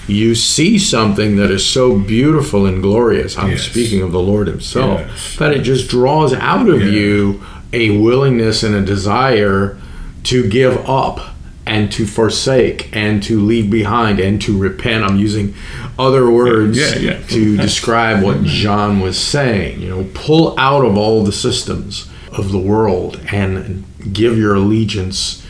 you 0.05 0.35
see 0.35 0.77
something 0.77 1.37
that 1.37 1.49
is 1.49 1.65
so 1.65 1.97
beautiful 1.97 2.65
and 2.65 2.81
glorious. 2.81 3.37
I'm 3.37 3.51
yes. 3.51 3.61
speaking 3.61 4.01
of 4.01 4.11
the 4.11 4.19
Lord 4.19 4.47
Himself, 4.47 4.99
yes. 4.99 5.37
that 5.37 5.53
it 5.53 5.61
just 5.61 5.89
draws 5.89 6.33
out 6.33 6.67
of 6.67 6.81
yeah. 6.81 6.87
you 6.87 7.43
a 7.73 7.97
willingness 7.97 8.63
and 8.63 8.75
a 8.75 8.81
desire 8.81 9.77
to 10.23 10.47
give 10.49 10.77
up 10.89 11.33
and 11.65 11.91
to 11.93 12.05
forsake 12.05 12.93
and 12.95 13.23
to 13.23 13.39
leave 13.39 13.69
behind 13.69 14.19
and 14.19 14.41
to 14.41 14.57
repent. 14.57 15.03
I'm 15.03 15.17
using 15.17 15.53
other 15.97 16.29
words 16.29 16.77
yeah, 16.77 16.95
yeah. 16.95 17.27
to 17.27 17.57
describe 17.67 18.23
what 18.23 18.43
John 18.43 18.99
was 18.99 19.17
saying. 19.17 19.81
You 19.81 19.89
know, 19.89 20.09
pull 20.13 20.57
out 20.59 20.85
of 20.85 20.97
all 20.97 21.23
the 21.23 21.31
systems 21.31 22.09
of 22.31 22.51
the 22.51 22.59
world 22.59 23.19
and 23.31 23.85
give 24.11 24.37
your 24.37 24.55
allegiance 24.55 25.45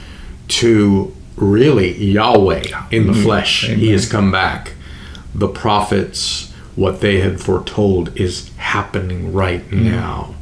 to 0.48 1.16
really 1.36 1.96
Yahweh 2.04 2.64
in 2.92 3.08
the 3.08 3.14
mm-hmm. 3.14 3.24
flesh. 3.24 3.66
Amen. 3.66 3.80
He 3.80 3.92
has 3.92 4.10
come 4.10 4.32
back. 4.32 4.74
The 5.34 5.48
prophets, 5.48 6.52
what 6.76 7.02
they 7.02 7.22
had 7.22 7.42
foretold, 7.42 8.16
is 8.16 8.52
happening 8.58 9.34
right 9.34 9.68
mm. 9.70 9.84
now. 9.84 10.36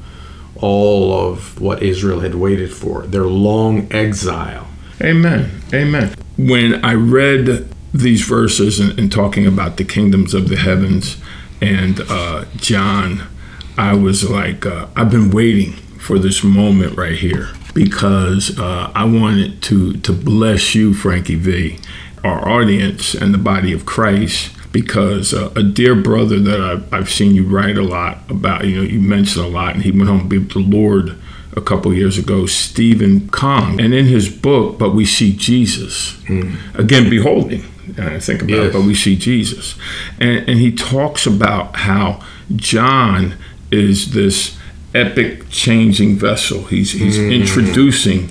All 0.62 1.14
of 1.14 1.60
what 1.60 1.82
Israel 1.84 2.22
had 2.22 2.36
waited 2.36 2.72
for, 2.74 3.02
their 3.08 3.26
long 3.26 3.92
exile 3.92 4.68
Amen. 5.04 5.50
Amen. 5.74 6.14
When 6.38 6.84
I 6.86 6.94
read 6.94 7.68
these 7.94 8.24
verses 8.24 8.80
and, 8.80 8.98
and 9.00 9.12
talking 9.12 9.48
about 9.48 9.78
the 9.78 9.84
kingdoms 9.84 10.34
of 10.34 10.48
the 10.48 10.58
heavens 10.58 11.18
and 11.62 12.02
uh, 12.08 12.46
John, 12.56 13.28
I 13.78 13.94
was 13.94 14.30
like, 14.30 14.66
uh, 14.66 14.88
I've 14.96 15.10
been 15.10 15.32
waiting 15.32 15.74
for 15.98 16.20
this 16.20 16.44
moment 16.44 16.98
right 16.98 17.18
here 17.18 17.50
because 17.74 18.58
uh, 18.60 18.92
I 18.94 19.06
wanted 19.06 19.62
to 19.64 19.94
to 19.94 20.14
bless 20.14 20.76
you, 20.76 20.94
Frankie 20.94 21.36
V, 21.36 21.80
our 22.24 22.48
audience, 22.48 23.14
and 23.14 23.34
the 23.34 23.40
body 23.40 23.74
of 23.74 23.86
Christ. 23.86 24.52
Because 24.72 25.34
uh, 25.34 25.52
a 25.56 25.64
dear 25.64 25.96
brother 25.96 26.40
that 26.40 26.62
I've, 26.62 26.94
I've 26.94 27.10
seen 27.10 27.36
you 27.36 27.44
write 27.44 27.78
a 27.78 27.84
lot 27.84 28.20
about, 28.30 28.66
you 28.66 28.78
know, 28.78 28.84
you 28.84 29.02
mentioned 29.02 29.46
a 29.46 29.50
lot, 29.50 29.76
and 29.76 29.84
he 29.84 29.92
went 29.92 30.08
home 30.08 30.22
to 30.22 30.26
be 30.26 30.38
with 30.38 30.52
the 30.52 30.60
Lord 30.60 31.18
a 31.56 31.62
couple 31.62 31.94
years 31.94 32.18
ago, 32.18 32.46
Stephen 32.46 33.28
Kaung, 33.30 33.84
and 33.84 33.94
in 33.94 34.06
his 34.06 34.30
book, 34.30 34.80
But 34.80 34.92
We 34.96 35.06
See 35.06 35.36
Jesus, 35.36 36.14
mm. 36.24 36.58
again, 36.80 37.10
beholding, 37.10 37.66
I 37.98 38.20
think 38.20 38.42
about 38.44 38.50
yes. 38.52 38.66
it, 38.68 38.74
but 38.74 38.84
we 38.84 38.96
see 38.96 39.16
Jesus. 39.18 39.76
And, 40.20 40.48
and 40.50 40.60
he 40.60 40.72
talks 40.72 41.26
about 41.26 41.76
how 41.78 42.24
John 42.56 43.36
is 43.70 44.14
this 44.14 44.58
epic 44.94 45.50
changing 45.50 46.16
vessel. 46.16 46.64
He's, 46.64 46.92
he's 46.94 47.18
mm. 47.18 47.34
introducing, 47.34 48.30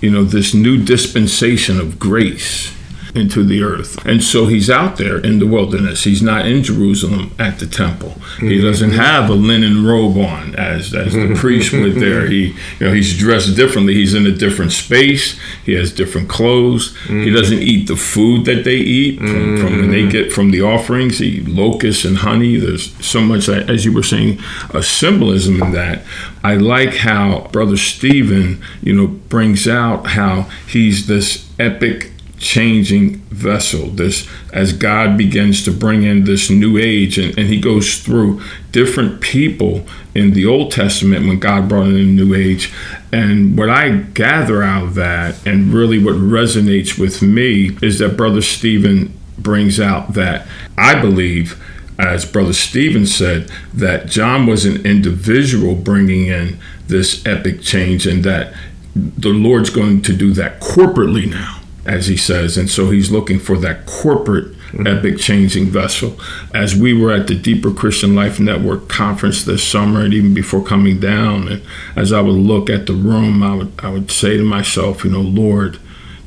you 0.00 0.10
know, 0.10 0.24
this 0.24 0.54
new 0.54 0.82
dispensation 0.82 1.80
of 1.80 1.98
grace. 1.98 2.72
Into 3.14 3.44
the 3.44 3.62
earth. 3.62 4.04
And 4.06 4.22
so 4.22 4.46
he's 4.46 4.70
out 4.70 4.96
there 4.96 5.18
in 5.18 5.38
the 5.38 5.46
wilderness. 5.46 6.04
He's 6.04 6.22
not 6.22 6.46
in 6.46 6.62
Jerusalem 6.62 7.34
at 7.38 7.58
the 7.58 7.66
temple. 7.66 8.10
Mm-hmm. 8.10 8.48
He 8.48 8.60
doesn't 8.60 8.92
have 8.92 9.28
a 9.28 9.34
linen 9.34 9.84
robe 9.84 10.16
on 10.16 10.54
as, 10.54 10.94
as 10.94 11.12
the 11.12 11.34
priest 11.36 11.72
would 11.72 11.96
there. 11.96 12.26
He 12.26 12.54
you 12.78 12.86
know 12.86 12.92
he's 12.92 13.16
dressed 13.18 13.54
differently. 13.56 13.94
He's 13.94 14.14
in 14.14 14.26
a 14.26 14.32
different 14.32 14.72
space. 14.72 15.38
He 15.64 15.74
has 15.74 15.92
different 15.92 16.28
clothes. 16.28 16.94
Mm-hmm. 17.04 17.22
He 17.22 17.30
doesn't 17.30 17.58
eat 17.58 17.88
the 17.88 17.96
food 17.96 18.44
that 18.46 18.64
they 18.64 18.76
eat 18.76 19.18
from, 19.18 19.26
mm-hmm. 19.26 19.66
from 19.66 19.78
when 19.78 19.90
they 19.90 20.08
get 20.08 20.32
from 20.32 20.50
the 20.50 20.62
offerings. 20.62 21.18
He 21.18 21.40
locusts 21.40 22.04
and 22.04 22.18
honey. 22.18 22.56
There's 22.56 22.92
so 23.04 23.20
much 23.20 23.48
as 23.48 23.84
you 23.84 23.92
were 23.92 24.02
saying 24.02 24.40
a 24.70 24.82
symbolism 24.82 25.62
in 25.62 25.72
that. 25.72 26.04
I 26.44 26.54
like 26.54 26.94
how 26.96 27.48
Brother 27.52 27.76
Stephen, 27.76 28.62
you 28.82 28.94
know, 28.94 29.06
brings 29.06 29.68
out 29.68 30.08
how 30.08 30.42
he's 30.66 31.06
this 31.06 31.48
epic 31.58 32.11
changing 32.42 33.16
vessel. 33.30 33.88
This 33.88 34.28
as 34.52 34.72
god 34.72 35.16
begins 35.16 35.64
to 35.64 35.70
bring 35.70 36.02
in 36.02 36.24
this 36.24 36.50
new 36.50 36.76
age 36.76 37.18
and, 37.18 37.36
and 37.38 37.48
he 37.48 37.60
goes 37.60 37.98
through 38.00 38.42
different 38.72 39.20
people 39.20 39.86
in 40.14 40.32
the 40.32 40.44
old 40.44 40.72
testament 40.72 41.26
when 41.26 41.38
god 41.38 41.68
brought 41.68 41.86
in 41.86 41.96
a 41.96 42.02
new 42.02 42.34
age. 42.34 42.72
And 43.12 43.56
what 43.56 43.70
i 43.70 43.90
gather 43.90 44.62
out 44.62 44.84
of 44.84 44.94
that 44.96 45.46
and 45.46 45.72
really 45.72 46.02
what 46.02 46.14
resonates 46.14 46.98
with 46.98 47.22
me 47.22 47.76
is 47.80 47.98
that 48.00 48.16
brother 48.16 48.42
stephen 48.42 49.18
brings 49.38 49.80
out 49.80 50.14
that 50.14 50.46
i 50.76 51.00
believe 51.00 51.58
as 51.98 52.24
Brother 52.24 52.52
stephen 52.52 53.06
said, 53.06 53.50
that 53.72 54.06
John 54.06 54.46
was 54.46 54.64
an 54.64 54.84
individual 54.84 55.74
bringing 55.74 56.26
in 56.26 56.58
this 56.88 57.24
epic 57.24 57.60
change, 57.60 58.06
and 58.06 58.24
that 58.24 58.54
the 58.94 59.30
Lord's 59.30 59.70
going 59.70 60.02
to 60.02 60.14
do 60.14 60.32
that 60.32 60.60
corporately 60.60 61.30
now, 61.30 61.60
as 61.84 62.06
he 62.06 62.16
says. 62.16 62.56
And 62.56 62.70
so 62.70 62.90
he's 62.90 63.10
looking 63.10 63.38
for 63.38 63.56
that 63.58 63.86
corporate 63.86 64.52
mm-hmm. 64.52 64.86
epic 64.86 65.18
changing 65.18 65.66
vessel. 65.66 66.18
As 66.54 66.76
we 66.76 66.92
were 66.92 67.12
at 67.12 67.26
the 67.26 67.34
Deeper 67.34 67.72
Christian 67.72 68.14
Life 68.14 68.38
Network 68.38 68.88
conference 68.88 69.44
this 69.44 69.66
summer, 69.66 70.04
and 70.04 70.14
even 70.14 70.34
before 70.34 70.64
coming 70.64 71.00
down, 71.00 71.48
and 71.48 71.62
as 71.96 72.12
I 72.12 72.20
would 72.20 72.32
look 72.32 72.70
at 72.70 72.86
the 72.86 72.94
room, 72.94 73.42
I 73.42 73.54
would 73.54 73.72
I 73.78 73.90
would 73.90 74.10
say 74.10 74.36
to 74.36 74.44
myself, 74.44 75.04
you 75.04 75.10
know, 75.10 75.20
Lord, 75.20 75.78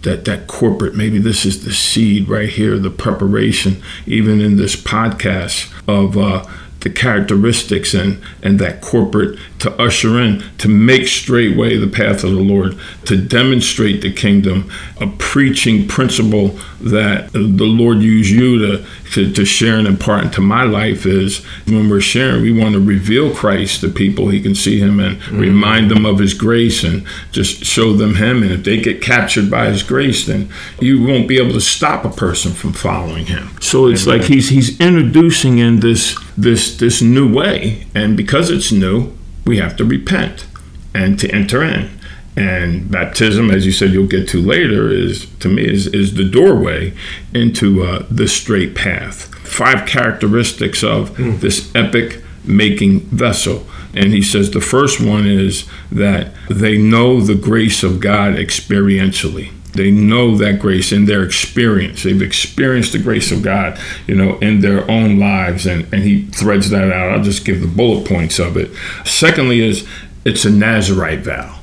that 0.06 0.26
that 0.26 0.48
corporate 0.48 0.96
maybe 0.96 1.18
this 1.18 1.46
is 1.46 1.66
the 1.66 1.74
seed 1.74 2.30
right 2.30 2.48
here 2.50 2.78
the 2.78 2.92
preparation 2.92 3.82
even 4.06 4.40
in 4.40 4.56
this 4.56 4.76
podcast 4.76 5.74
of 5.88 6.16
uh, 6.16 6.46
the 6.86 6.90
characteristics 6.92 7.96
and 7.96 8.22
and 8.44 8.60
that 8.60 8.80
corporate 8.80 9.40
to 9.58 9.72
usher 9.82 10.22
in 10.22 10.44
to 10.60 10.68
make 10.70 11.08
straightway 11.08 11.76
the 11.76 11.88
path 11.88 12.24
of 12.24 12.30
the 12.30 12.40
Lord 12.40 12.78
to 13.06 13.18
demonstrate 13.18 14.02
the 14.02 14.14
kingdom 14.14 14.72
a 15.02 15.08
preaching 15.08 15.88
principle 15.88 16.50
that 16.80 17.34
the 17.34 17.66
Lord 17.66 18.04
used 18.04 18.30
you 18.30 18.60
to, 18.60 18.86
to, 19.12 19.32
to 19.32 19.46
share 19.46 19.78
and 19.78 19.88
impart 19.88 20.24
into 20.24 20.42
my 20.42 20.64
life 20.64 21.06
is 21.06 21.44
when 21.66 21.90
we're 21.90 22.02
sharing 22.02 22.42
we 22.42 22.52
want 22.52 22.74
to 22.74 22.80
reveal 22.80 23.34
Christ 23.34 23.82
to 23.82 23.90
people 23.90 24.30
he 24.30 24.42
can 24.42 24.56
see 24.56 24.80
him 24.80 25.00
and 25.00 25.18
mm-hmm. 25.18 25.40
remind 25.40 25.92
them 25.92 26.06
of 26.06 26.20
his 26.20 26.34
grace 26.34 26.84
and 26.84 27.06
just 27.32 27.64
show 27.64 27.94
them 27.94 28.16
him 28.16 28.44
and 28.44 28.52
if 28.52 28.64
they 28.64 28.80
get 28.80 29.02
captured 29.02 29.50
by 29.50 29.70
his 29.70 29.84
grace 29.84 30.26
then 30.26 30.50
you 30.80 31.04
won't 31.04 31.28
be 31.28 31.38
able 31.38 31.54
to 31.54 31.62
stop 31.62 32.06
a 32.06 32.10
person 32.10 32.52
from 32.52 32.74
following 32.74 33.26
him 33.26 33.50
so 33.62 33.88
it's 33.88 34.08
Amen. 34.08 34.20
like 34.20 34.28
he's 34.28 34.50
he's 34.50 34.80
introducing 34.80 35.60
in 35.60 35.80
this 35.80 36.18
this 36.38 36.78
this 36.78 37.02
new 37.02 37.32
way 37.32 37.86
and 37.94 38.18
because 38.18 38.50
it's 38.50 38.72
new 38.72 39.14
we 39.46 39.58
have 39.58 39.76
to 39.78 39.86
repent 39.86 40.48
and 40.94 41.20
to 41.20 41.30
enter 41.32 41.64
in 41.64 41.90
and 42.38 42.92
baptism 42.92 43.50
as 43.50 43.66
you 43.66 43.72
said 43.72 43.92
you'll 43.92 44.08
get 44.08 44.28
to 44.28 44.42
later 44.42 44.90
is 44.90 45.28
to 45.40 45.48
me 45.48 45.66
is, 45.66 45.88
is 45.88 46.16
the 46.16 46.30
doorway 46.30 46.94
into 47.34 47.84
uh, 47.84 48.06
the 48.10 48.28
straight 48.28 48.76
path 48.76 49.34
five 49.48 49.88
characteristics 49.88 50.84
of 50.84 51.12
mm. 51.12 51.40
this 51.40 51.74
epic 51.76 52.22
making 52.44 53.00
vessel 53.02 53.66
and 53.94 54.12
he 54.12 54.22
says 54.22 54.52
the 54.52 54.62
first 54.62 55.00
one 55.00 55.26
is 55.26 55.68
that 55.92 56.34
they 56.50 56.78
know 56.78 57.22
the 57.22 57.36
grace 57.36 57.84
of 57.84 58.00
god 58.00 58.34
experientially 58.34 59.52
they 59.76 59.92
know 59.92 60.38
that 60.38 60.60
grace 60.60 60.94
in 60.94 61.06
their 61.06 61.24
experience. 61.24 62.04
They've 62.04 62.22
experienced 62.22 62.94
the 62.94 63.00
grace 63.00 63.32
of 63.32 63.44
God, 63.44 63.78
you 64.08 64.16
know, 64.16 64.40
in 64.40 64.62
their 64.62 64.90
own 64.90 65.20
lives. 65.20 65.66
And, 65.66 65.84
and 65.94 66.04
he 66.04 66.24
threads 66.28 66.70
that 66.70 66.92
out. 66.92 67.12
I'll 67.12 67.24
just 67.24 67.46
give 67.46 67.60
the 67.60 67.68
bullet 67.68 68.08
points 68.08 68.40
of 68.40 68.56
it. 68.56 68.72
Secondly, 69.04 69.60
is 69.60 69.86
it's 70.24 70.46
a 70.46 70.50
Nazarite 70.50 71.20
vow. 71.20 71.60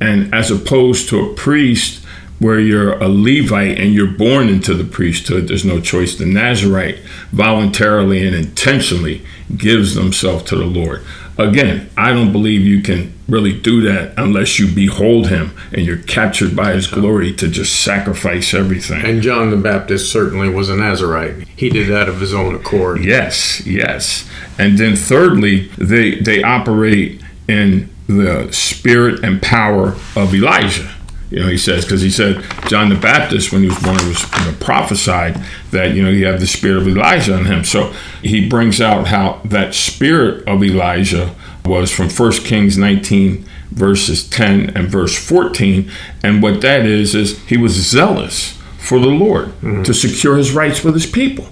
And 0.00 0.32
as 0.34 0.50
opposed 0.50 1.08
to 1.08 1.20
a 1.20 1.34
priest 1.34 2.04
where 2.38 2.60
you're 2.60 2.98
a 2.98 3.08
Levite 3.08 3.78
and 3.78 3.94
you're 3.94 4.06
born 4.06 4.48
into 4.48 4.74
the 4.74 4.84
priesthood, 4.84 5.48
there's 5.48 5.64
no 5.64 5.80
choice. 5.80 6.16
The 6.16 6.26
Nazarite 6.26 6.98
voluntarily 7.32 8.26
and 8.26 8.36
intentionally 8.36 9.24
gives 9.56 9.94
themselves 9.94 10.44
to 10.44 10.56
the 10.56 10.66
Lord. 10.66 11.04
Again, 11.38 11.90
I 11.96 12.12
don't 12.12 12.32
believe 12.32 12.62
you 12.62 12.82
can 12.82 13.12
really 13.28 13.58
do 13.58 13.82
that 13.82 14.14
unless 14.16 14.58
you 14.58 14.72
behold 14.72 15.28
him 15.28 15.54
and 15.72 15.84
you're 15.84 15.98
captured 15.98 16.56
by 16.56 16.72
his 16.72 16.86
glory 16.86 17.32
to 17.34 17.48
just 17.48 17.82
sacrifice 17.82 18.54
everything. 18.54 19.04
And 19.04 19.20
John 19.20 19.50
the 19.50 19.56
Baptist 19.56 20.10
certainly 20.10 20.48
was 20.48 20.70
a 20.70 20.76
Nazarite. 20.76 21.46
He 21.48 21.68
did 21.68 21.88
that 21.88 22.08
of 22.08 22.20
his 22.20 22.32
own 22.32 22.54
accord. 22.54 23.04
Yes, 23.04 23.66
yes. 23.66 24.28
And 24.58 24.78
then 24.78 24.96
thirdly, 24.96 25.68
they 25.76 26.14
they 26.16 26.42
operate 26.42 27.20
in 27.48 27.90
the 28.06 28.50
spirit 28.52 29.24
and 29.24 29.42
power 29.42 29.96
of 30.14 30.34
Elijah. 30.34 30.92
You 31.30 31.40
know, 31.40 31.48
he 31.48 31.58
says 31.58 31.84
because 31.84 32.02
he 32.02 32.10
said 32.10 32.44
John 32.68 32.88
the 32.88 32.94
Baptist 32.94 33.52
when 33.52 33.62
he 33.62 33.68
was 33.68 33.82
born 33.82 33.96
was 33.96 34.22
you 34.38 34.44
know, 34.44 34.56
prophesied 34.60 35.42
that 35.72 35.94
you 35.94 36.02
know 36.02 36.10
you 36.10 36.26
have 36.26 36.38
the 36.38 36.46
spirit 36.46 36.82
of 36.82 36.88
Elijah 36.88 37.36
on 37.36 37.46
him. 37.46 37.64
So 37.64 37.92
he 38.22 38.48
brings 38.48 38.80
out 38.80 39.08
how 39.08 39.40
that 39.44 39.74
spirit 39.74 40.46
of 40.46 40.62
Elijah 40.62 41.34
was 41.64 41.90
from 41.90 42.08
1 42.08 42.32
Kings 42.44 42.78
19 42.78 43.44
verses 43.70 44.28
10 44.28 44.70
and 44.76 44.88
verse 44.88 45.16
14, 45.16 45.90
and 46.22 46.42
what 46.42 46.60
that 46.62 46.86
is 46.86 47.14
is 47.14 47.38
he 47.46 47.56
was 47.56 47.72
zealous 47.72 48.52
for 48.78 48.98
the 48.98 49.06
Lord 49.08 49.48
mm-hmm. 49.48 49.82
to 49.82 49.92
secure 49.92 50.36
his 50.36 50.52
rights 50.52 50.82
with 50.82 50.94
his 50.94 51.06
people. 51.06 51.48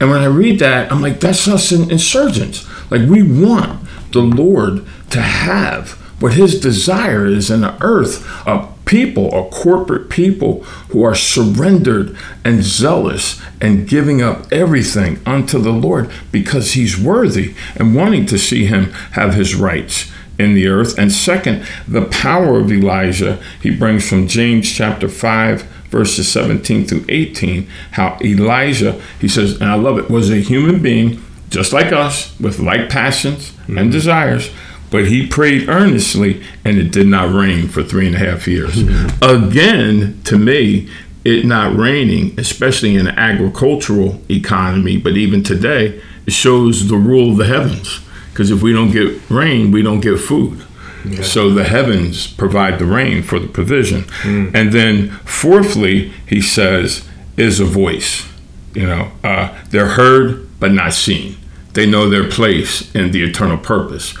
And 0.00 0.10
when 0.10 0.20
I 0.20 0.26
read 0.26 0.58
that, 0.60 0.90
I'm 0.90 1.02
like, 1.02 1.20
that's 1.20 1.46
us 1.46 1.70
in 1.70 1.90
insurgents. 1.90 2.66
Like 2.90 3.08
we 3.08 3.22
want 3.22 3.86
the 4.12 4.20
Lord 4.20 4.86
to 5.12 5.20
have 5.22 5.92
what 6.20 6.34
his 6.34 6.60
desire 6.60 7.26
is 7.26 7.50
in 7.50 7.62
the 7.62 7.76
earth, 7.82 8.24
a 8.46 8.68
people, 8.84 9.32
a 9.34 9.50
corporate 9.50 10.08
people 10.08 10.62
who 10.90 11.02
are 11.02 11.14
surrendered 11.14 12.16
and 12.44 12.62
zealous 12.62 13.40
and 13.60 13.88
giving 13.88 14.22
up 14.22 14.50
everything 14.52 15.20
unto 15.26 15.58
the 15.58 15.72
Lord 15.72 16.10
because 16.30 16.72
he's 16.72 17.00
worthy 17.00 17.54
and 17.76 17.94
wanting 17.94 18.26
to 18.26 18.38
see 18.38 18.66
him 18.66 18.92
have 19.12 19.34
his 19.34 19.54
rights 19.54 20.10
in 20.38 20.54
the 20.54 20.68
earth. 20.68 20.98
And 20.98 21.12
second, 21.12 21.66
the 21.88 22.06
power 22.06 22.60
of 22.60 22.72
Elijah, 22.72 23.42
he 23.60 23.74
brings 23.74 24.08
from 24.08 24.28
James 24.28 24.70
chapter 24.70 25.08
5 25.08 25.62
verses 25.92 26.26
17 26.32 26.86
through 26.86 27.04
18, 27.08 27.68
how 27.92 28.16
Elijah, 28.22 29.00
he 29.20 29.28
says, 29.28 29.60
and 29.60 29.70
I 29.70 29.74
love 29.74 29.98
it, 29.98 30.08
was 30.08 30.30
a 30.30 30.40
human 30.40 30.82
being 30.82 31.22
just 31.50 31.72
like 31.74 31.92
us 31.92 32.38
with 32.40 32.58
like 32.58 32.88
passions 32.88 33.50
mm-hmm. 33.50 33.76
and 33.76 33.92
desires 33.92 34.50
but 34.92 35.06
he 35.06 35.26
prayed 35.26 35.68
earnestly 35.68 36.42
and 36.64 36.78
it 36.78 36.92
did 36.92 37.08
not 37.08 37.34
rain 37.34 37.66
for 37.66 37.82
three 37.82 38.06
and 38.06 38.14
a 38.14 38.18
half 38.18 38.46
years. 38.46 38.76
Mm-hmm. 38.76 39.46
Again, 39.48 40.22
to 40.24 40.38
me, 40.38 40.88
it 41.24 41.44
not 41.44 41.74
raining, 41.76 42.38
especially 42.38 42.94
in 42.94 43.06
an 43.06 43.18
agricultural 43.18 44.20
economy, 44.30 44.98
but 44.98 45.16
even 45.16 45.42
today, 45.42 46.00
it 46.26 46.32
shows 46.32 46.88
the 46.88 46.96
rule 46.96 47.32
of 47.32 47.38
the 47.38 47.46
heavens. 47.46 48.00
Because 48.30 48.50
if 48.50 48.62
we 48.62 48.72
don't 48.72 48.90
get 48.90 49.18
rain, 49.30 49.72
we 49.72 49.82
don't 49.82 50.00
get 50.00 50.18
food. 50.18 50.64
Yeah. 51.04 51.22
So 51.22 51.50
the 51.50 51.64
heavens 51.64 52.26
provide 52.26 52.78
the 52.78 52.84
rain 52.84 53.22
for 53.22 53.38
the 53.38 53.48
provision. 53.48 54.02
Mm. 54.22 54.54
And 54.54 54.72
then, 54.72 55.10
fourthly, 55.24 56.12
he 56.26 56.40
says, 56.40 57.08
is 57.36 57.60
a 57.60 57.64
voice. 57.64 58.28
You 58.74 58.86
know, 58.86 59.12
uh, 59.24 59.58
they're 59.70 59.88
heard 59.88 60.48
but 60.60 60.72
not 60.72 60.92
seen. 60.92 61.36
They 61.72 61.86
know 61.86 62.08
their 62.08 62.28
place 62.28 62.94
in 62.94 63.10
the 63.12 63.22
eternal 63.22 63.58
purpose. 63.58 64.14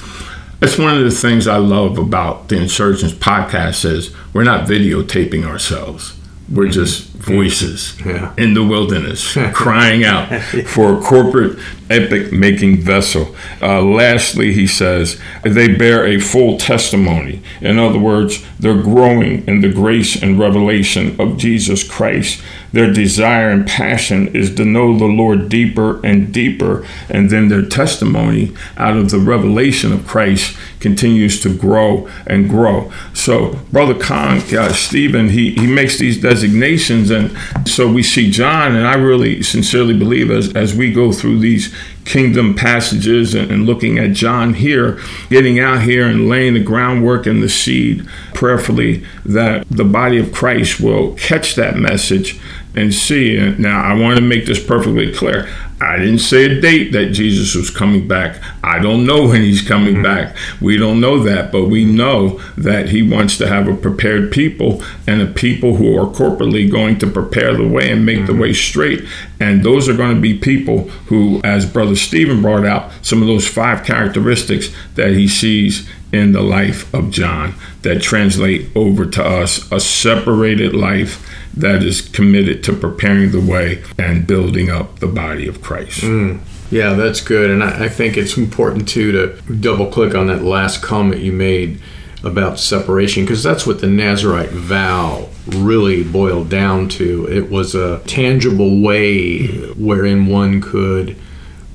That's 0.62 0.78
one 0.78 0.96
of 0.96 1.02
the 1.02 1.10
things 1.10 1.48
I 1.48 1.56
love 1.56 1.98
about 1.98 2.48
the 2.48 2.56
Insurgence 2.56 3.12
podcast 3.12 3.84
is 3.84 4.14
we're 4.32 4.44
not 4.44 4.68
videotaping 4.68 5.44
ourselves. 5.44 6.16
We're 6.48 6.66
mm-hmm. 6.66 6.70
just 6.70 7.11
voices 7.22 7.98
yeah. 8.04 8.34
in 8.36 8.54
the 8.54 8.64
wilderness 8.64 9.34
crying 9.52 10.04
out 10.04 10.28
for 10.66 10.98
a 10.98 11.00
corporate 11.00 11.58
epic 11.92 12.32
making 12.32 12.78
vessel. 12.78 13.34
Uh, 13.60 13.82
lastly, 13.82 14.52
he 14.52 14.66
says, 14.66 15.20
they 15.42 15.74
bear 15.74 16.06
a 16.06 16.18
full 16.18 16.56
testimony. 16.56 17.42
In 17.60 17.78
other 17.78 17.98
words, 17.98 18.44
they're 18.58 18.82
growing 18.82 19.46
in 19.46 19.60
the 19.60 19.72
grace 19.72 20.20
and 20.20 20.38
revelation 20.38 21.20
of 21.20 21.36
Jesus 21.36 21.88
Christ. 21.88 22.42
Their 22.72 22.90
desire 22.90 23.50
and 23.50 23.66
passion 23.66 24.34
is 24.34 24.54
to 24.54 24.64
know 24.64 24.96
the 24.96 25.04
Lord 25.04 25.50
deeper 25.50 26.04
and 26.04 26.32
deeper, 26.32 26.86
and 27.10 27.28
then 27.28 27.48
their 27.48 27.66
testimony 27.66 28.54
out 28.78 28.96
of 28.96 29.10
the 29.10 29.18
revelation 29.18 29.92
of 29.92 30.06
Christ 30.06 30.56
continues 30.80 31.40
to 31.42 31.54
grow 31.54 32.08
and 32.26 32.48
grow. 32.48 32.90
So, 33.12 33.58
Brother 33.70 33.94
Kaung, 33.94 34.40
uh, 34.54 34.72
Stephen, 34.72 35.28
he, 35.28 35.52
he 35.52 35.66
makes 35.66 35.98
these 35.98 36.20
designations 36.20 37.10
And 37.12 37.36
so 37.68 37.90
we 37.90 38.02
see 38.02 38.30
John, 38.30 38.74
and 38.74 38.86
I 38.86 38.94
really 38.94 39.42
sincerely 39.42 39.96
believe 39.96 40.30
as, 40.30 40.54
as 40.56 40.74
we 40.74 40.92
go 40.92 41.12
through 41.12 41.38
these 41.38 41.74
kingdom 42.04 42.54
passages 42.54 43.34
and, 43.34 43.50
and, 43.50 43.64
looking 43.64 43.98
at 43.98 44.12
John 44.12 44.54
here, 44.54 45.00
getting 45.30 45.60
out 45.60 45.82
here 45.82 46.06
and 46.06 46.28
laying 46.28 46.54
the 46.54 46.62
groundwork 46.62 47.26
and 47.26 47.42
the 47.42 47.48
seed 47.48 48.06
prayerfully 48.34 49.04
that 49.24 49.64
the 49.70 49.84
body 49.84 50.18
of 50.18 50.32
Christ 50.32 50.80
will 50.80 51.14
catch 51.14 51.54
that 51.54 51.76
message 51.76 52.40
and 52.74 52.92
see. 52.92 53.36
Now, 53.58 53.82
I 53.82 53.94
want 53.94 54.16
to 54.16 54.22
make 54.22 54.46
this 54.46 54.64
perfectly 54.64 55.12
clear. 55.12 55.48
I 55.82 55.98
didn't 55.98 56.20
say 56.20 56.44
a 56.44 56.60
date 56.60 56.92
that 56.92 57.12
Jesus 57.12 57.54
was 57.54 57.68
coming 57.70 58.06
back. 58.06 58.40
I 58.62 58.78
don't 58.78 59.04
know 59.04 59.26
when 59.26 59.42
he's 59.42 59.66
coming 59.66 59.94
mm-hmm. 59.94 60.02
back. 60.04 60.36
We 60.60 60.76
don't 60.76 61.00
know 61.00 61.18
that, 61.24 61.50
but 61.50 61.66
we 61.66 61.84
know 61.84 62.38
that 62.56 62.90
he 62.90 63.02
wants 63.02 63.36
to 63.38 63.48
have 63.48 63.66
a 63.66 63.74
prepared 63.74 64.30
people 64.30 64.82
and 65.06 65.20
a 65.20 65.26
people 65.26 65.76
who 65.76 65.98
are 65.98 66.06
corporately 66.06 66.70
going 66.70 66.98
to 67.00 67.06
prepare 67.06 67.56
the 67.56 67.66
way 67.66 67.90
and 67.90 68.06
make 68.06 68.18
mm-hmm. 68.18 68.26
the 68.26 68.40
way 68.40 68.52
straight. 68.52 69.04
And 69.40 69.64
those 69.64 69.88
are 69.88 69.96
going 69.96 70.14
to 70.14 70.20
be 70.20 70.38
people 70.38 70.88
who, 71.06 71.40
as 71.42 71.66
Brother 71.66 71.96
Stephen 71.96 72.42
brought 72.42 72.64
out, 72.64 72.92
some 73.02 73.20
of 73.20 73.28
those 73.28 73.48
five 73.48 73.84
characteristics 73.84 74.68
that 74.94 75.10
he 75.10 75.26
sees 75.26 75.88
in 76.12 76.32
the 76.32 76.42
life 76.42 76.92
of 76.94 77.10
John 77.10 77.54
that 77.80 78.02
translate 78.02 78.68
over 78.76 79.06
to 79.06 79.24
us 79.24 79.70
a 79.72 79.80
separated 79.80 80.74
life 80.74 81.28
that 81.56 81.82
is 81.82 82.00
committed 82.00 82.62
to 82.64 82.72
preparing 82.72 83.30
the 83.30 83.40
way 83.40 83.82
and 83.98 84.26
building 84.26 84.70
up 84.70 85.00
the 85.00 85.06
body 85.06 85.46
of 85.46 85.62
Christ. 85.62 85.71
Mm. 86.00 86.40
Yeah, 86.70 86.94
that's 86.94 87.20
good. 87.20 87.50
And 87.50 87.62
I, 87.62 87.84
I 87.84 87.88
think 87.88 88.16
it's 88.16 88.36
important, 88.36 88.88
too, 88.88 89.12
to 89.12 89.52
double 89.52 89.90
click 89.90 90.14
on 90.14 90.26
that 90.28 90.42
last 90.42 90.82
comment 90.82 91.20
you 91.20 91.32
made 91.32 91.80
about 92.24 92.58
separation 92.58 93.24
because 93.24 93.42
that's 93.42 93.66
what 93.66 93.80
the 93.80 93.86
Nazarite 93.86 94.50
vow 94.50 95.28
really 95.48 96.04
boiled 96.04 96.48
down 96.48 96.88
to. 96.88 97.26
It 97.28 97.50
was 97.50 97.74
a 97.74 97.98
tangible 98.06 98.80
way 98.80 99.46
wherein 99.72 100.26
one 100.26 100.60
could 100.60 101.16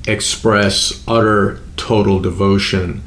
express 0.06 1.04
utter 1.06 1.60
total 1.76 2.18
devotion 2.18 3.02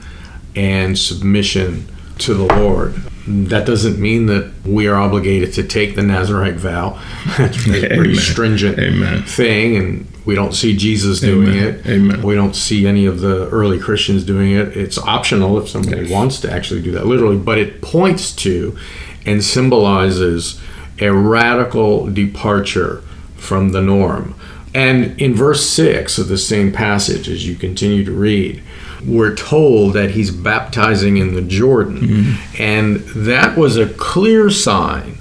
and 0.56 0.98
submission 0.98 1.88
to 2.20 2.36
the 2.36 2.46
Lord 2.46 2.94
that 3.28 3.66
doesn't 3.66 4.00
mean 4.00 4.26
that 4.28 4.52
we 4.66 4.88
are 4.88 4.96
obligated 4.96 5.54
to 5.54 5.64
take 5.64 5.96
the 5.96 6.02
Nazarite 6.02 6.56
vow. 6.56 7.00
That's 7.38 7.68
a 7.68 7.88
pretty 7.96 8.16
stringent 8.16 8.80
Amen. 8.80 9.24
thing, 9.24 9.76
and 9.76 10.21
we 10.26 10.36
don't 10.36 10.54
see 10.54 10.76
Jesus 10.76 11.20
doing 11.20 11.50
Amen. 11.50 11.64
it. 11.64 11.88
Amen. 11.88 12.22
We 12.22 12.36
don't 12.36 12.56
see 12.56 12.86
any 12.86 13.06
of 13.06 13.22
the 13.22 13.50
early 13.50 13.80
Christians 13.80 14.24
doing 14.24 14.52
it. 14.52 14.78
It's 14.78 14.98
optional 14.98 15.58
if 15.60 15.68
somebody 15.70 16.04
yes. 16.04 16.12
wants 16.12 16.40
to 16.42 16.52
actually 16.52 16.82
do 16.82 16.92
that, 16.92 17.08
literally, 17.08 17.38
but 17.38 17.58
it 17.58 17.82
points 17.82 18.32
to 18.38 18.78
and 19.26 19.44
symbolizes 19.44 20.62
a 21.00 21.12
radical 21.12 22.08
departure 22.08 23.02
from 23.36 23.72
the 23.72 23.82
norm. 23.82 24.36
And 24.74 25.20
in 25.20 25.34
verse 25.34 25.68
6 25.70 26.18
of 26.18 26.28
the 26.28 26.38
same 26.38 26.72
passage, 26.72 27.28
as 27.28 27.46
you 27.48 27.56
continue 27.56 28.06
to 28.06 28.12
read, 28.12 28.64
we're 29.06 29.36
told 29.36 29.94
that 29.94 30.12
he's 30.12 30.32
baptizing 30.32 31.18
in 31.18 31.34
the 31.34 31.42
Jordan. 31.42 32.00
Mm-hmm. 32.00 32.62
And 32.62 32.98
that 33.26 33.58
was 33.58 33.78
a 33.78 33.90
clear 33.90 34.50
sign 34.50 35.18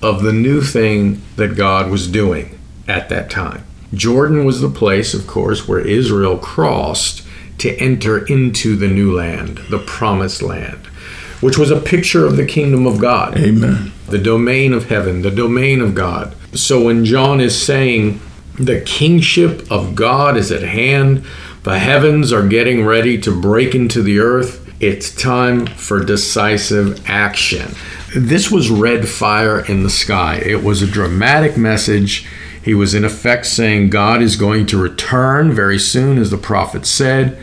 of 0.00 0.22
the 0.22 0.32
new 0.32 0.62
thing 0.62 1.22
that 1.34 1.56
God 1.56 1.90
was 1.90 2.06
doing 2.06 2.58
at 2.86 3.08
that 3.08 3.28
time. 3.30 3.64
Jordan 3.96 4.44
was 4.44 4.60
the 4.60 4.68
place, 4.68 5.14
of 5.14 5.26
course, 5.26 5.66
where 5.66 5.80
Israel 5.80 6.38
crossed 6.38 7.26
to 7.58 7.74
enter 7.76 8.24
into 8.26 8.76
the 8.76 8.88
new 8.88 9.14
land, 9.14 9.58
the 9.70 9.78
promised 9.78 10.42
land, 10.42 10.86
which 11.40 11.56
was 11.56 11.70
a 11.70 11.80
picture 11.80 12.26
of 12.26 12.36
the 12.36 12.46
kingdom 12.46 12.86
of 12.86 13.00
God. 13.00 13.36
Amen. 13.38 13.92
The 14.08 14.18
domain 14.18 14.72
of 14.72 14.88
heaven, 14.88 15.22
the 15.22 15.30
domain 15.30 15.80
of 15.80 15.94
God. 15.94 16.34
So 16.52 16.84
when 16.84 17.04
John 17.04 17.40
is 17.40 17.60
saying 17.60 18.20
the 18.58 18.80
kingship 18.82 19.70
of 19.70 19.94
God 19.94 20.36
is 20.36 20.52
at 20.52 20.62
hand, 20.62 21.24
the 21.62 21.78
heavens 21.78 22.32
are 22.32 22.46
getting 22.46 22.84
ready 22.84 23.18
to 23.22 23.40
break 23.40 23.74
into 23.74 24.02
the 24.02 24.20
earth. 24.20 24.62
It's 24.80 25.14
time 25.14 25.66
for 25.66 26.04
decisive 26.04 27.08
action. 27.08 27.74
This 28.14 28.50
was 28.50 28.70
red 28.70 29.08
fire 29.08 29.60
in 29.60 29.82
the 29.82 29.90
sky. 29.90 30.36
It 30.36 30.62
was 30.62 30.82
a 30.82 30.86
dramatic 30.86 31.56
message. 31.56 32.26
He 32.66 32.74
was, 32.74 32.94
in 32.94 33.04
effect, 33.04 33.46
saying 33.46 33.90
God 33.90 34.20
is 34.20 34.34
going 34.34 34.66
to 34.66 34.76
return 34.76 35.52
very 35.52 35.78
soon, 35.78 36.18
as 36.18 36.32
the 36.32 36.36
prophet 36.36 36.84
said. 36.84 37.38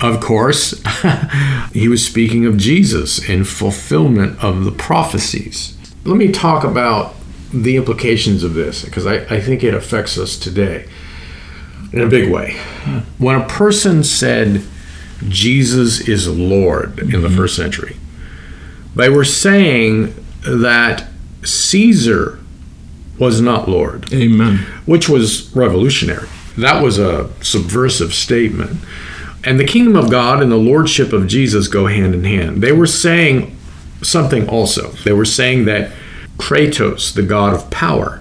Of 0.00 0.22
course, 0.22 0.82
he 1.74 1.88
was 1.88 2.06
speaking 2.06 2.46
of 2.46 2.56
Jesus 2.56 3.28
in 3.28 3.44
fulfillment 3.44 4.42
of 4.42 4.64
the 4.64 4.72
prophecies. 4.72 5.76
Let 6.06 6.16
me 6.16 6.32
talk 6.32 6.64
about 6.64 7.14
the 7.52 7.76
implications 7.76 8.44
of 8.44 8.54
this 8.54 8.82
because 8.82 9.04
I, 9.04 9.16
I 9.26 9.42
think 9.42 9.62
it 9.62 9.74
affects 9.74 10.16
us 10.16 10.38
today 10.38 10.88
in 11.92 12.00
a 12.00 12.08
big 12.08 12.32
way. 12.32 12.54
When 13.18 13.38
a 13.38 13.46
person 13.46 14.02
said 14.02 14.62
Jesus 15.28 16.08
is 16.08 16.26
Lord 16.26 16.98
in 16.98 17.20
the 17.20 17.28
mm-hmm. 17.28 17.36
first 17.36 17.56
century, 17.56 17.98
they 18.96 19.10
were 19.10 19.26
saying 19.26 20.14
that 20.44 21.04
Caesar 21.44 22.41
was 23.18 23.40
not 23.40 23.68
Lord. 23.68 24.12
Amen. 24.12 24.58
Which 24.86 25.08
was 25.08 25.54
revolutionary. 25.54 26.28
That 26.56 26.82
was 26.82 26.98
a 26.98 27.30
subversive 27.42 28.14
statement. 28.14 28.80
And 29.44 29.58
the 29.58 29.64
kingdom 29.64 29.96
of 29.96 30.10
God 30.10 30.42
and 30.42 30.52
the 30.52 30.56
lordship 30.56 31.12
of 31.12 31.26
Jesus 31.26 31.68
go 31.68 31.86
hand 31.86 32.14
in 32.14 32.24
hand. 32.24 32.62
They 32.62 32.72
were 32.72 32.86
saying 32.86 33.56
something 34.02 34.48
also. 34.48 34.90
They 35.04 35.12
were 35.12 35.24
saying 35.24 35.64
that 35.64 35.92
Kratos, 36.36 37.14
the 37.14 37.22
god 37.22 37.54
of 37.54 37.70
power, 37.70 38.20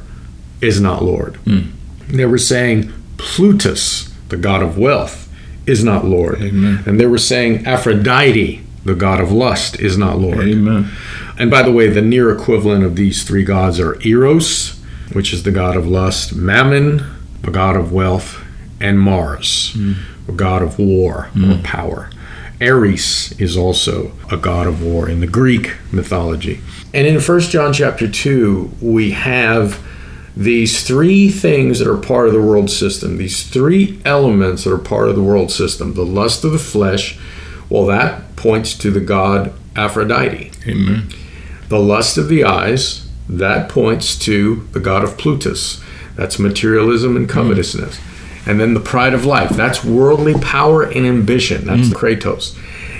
is 0.61 0.79
not 0.79 1.03
Lord. 1.03 1.35
Mm. 1.45 1.71
They 2.07 2.25
were 2.25 2.37
saying 2.37 2.91
Plutus, 3.17 4.11
the 4.29 4.37
god 4.37 4.61
of 4.61 4.77
wealth, 4.77 5.29
is 5.65 5.83
not 5.83 6.05
Lord. 6.05 6.41
Amen. 6.41 6.83
And 6.85 6.99
they 6.99 7.05
were 7.05 7.17
saying 7.17 7.65
Aphrodite, 7.65 8.63
the 8.83 8.95
god 8.95 9.21
of 9.21 9.31
lust, 9.31 9.79
is 9.79 9.97
not 9.97 10.17
Lord. 10.17 10.47
Amen. 10.47 10.91
And 11.37 11.51
by 11.51 11.61
the 11.61 11.71
way, 11.71 11.87
the 11.87 12.01
near 12.01 12.31
equivalent 12.31 12.83
of 12.83 12.95
these 12.95 13.23
three 13.23 13.43
gods 13.43 13.79
are 13.79 13.99
Eros, 14.05 14.80
which 15.13 15.33
is 15.33 15.43
the 15.43 15.51
god 15.51 15.75
of 15.75 15.87
lust, 15.87 16.35
Mammon, 16.35 17.03
the 17.41 17.51
god 17.51 17.75
of 17.75 17.91
wealth, 17.91 18.43
and 18.79 18.99
Mars, 18.99 19.73
mm. 19.75 19.95
a 20.27 20.31
god 20.31 20.61
of 20.61 20.79
war 20.79 21.29
mm. 21.33 21.59
or 21.59 21.63
power. 21.63 22.09
Ares 22.61 23.33
is 23.39 23.57
also 23.57 24.11
a 24.31 24.37
god 24.37 24.67
of 24.67 24.83
war 24.83 25.09
in 25.09 25.19
the 25.19 25.27
Greek 25.27 25.75
mythology. 25.91 26.61
And 26.93 27.07
in 27.07 27.19
1 27.19 27.39
John 27.41 27.73
chapter 27.73 28.09
2, 28.09 28.77
we 28.81 29.11
have 29.11 29.81
these 30.35 30.83
three 30.83 31.29
things 31.29 31.79
that 31.79 31.87
are 31.87 31.97
part 31.97 32.27
of 32.27 32.33
the 32.33 32.41
world 32.41 32.69
system, 32.69 33.17
these 33.17 33.43
three 33.43 33.99
elements 34.05 34.63
that 34.63 34.73
are 34.73 34.77
part 34.77 35.09
of 35.09 35.15
the 35.15 35.23
world 35.23 35.51
system 35.51 35.93
the 35.93 36.05
lust 36.05 36.43
of 36.43 36.51
the 36.51 36.59
flesh, 36.59 37.19
well, 37.69 37.85
that 37.85 38.35
points 38.35 38.77
to 38.77 38.91
the 38.91 38.99
god 38.99 39.53
Aphrodite. 39.75 40.51
Amen. 40.67 41.09
The 41.69 41.79
lust 41.79 42.17
of 42.17 42.27
the 42.27 42.43
eyes, 42.43 43.09
that 43.29 43.69
points 43.69 44.17
to 44.19 44.67
the 44.71 44.79
god 44.79 45.03
of 45.03 45.17
Plutus. 45.17 45.81
That's 46.15 46.39
materialism 46.39 47.15
and 47.15 47.29
covetousness. 47.29 47.97
Mm. 47.97 48.47
And 48.47 48.59
then 48.59 48.73
the 48.73 48.79
pride 48.79 49.13
of 49.13 49.25
life, 49.25 49.51
that's 49.51 49.83
worldly 49.83 50.33
power 50.33 50.83
and 50.83 51.05
ambition. 51.05 51.65
That's 51.65 51.89
mm. 51.89 51.93
Kratos. 51.93 52.57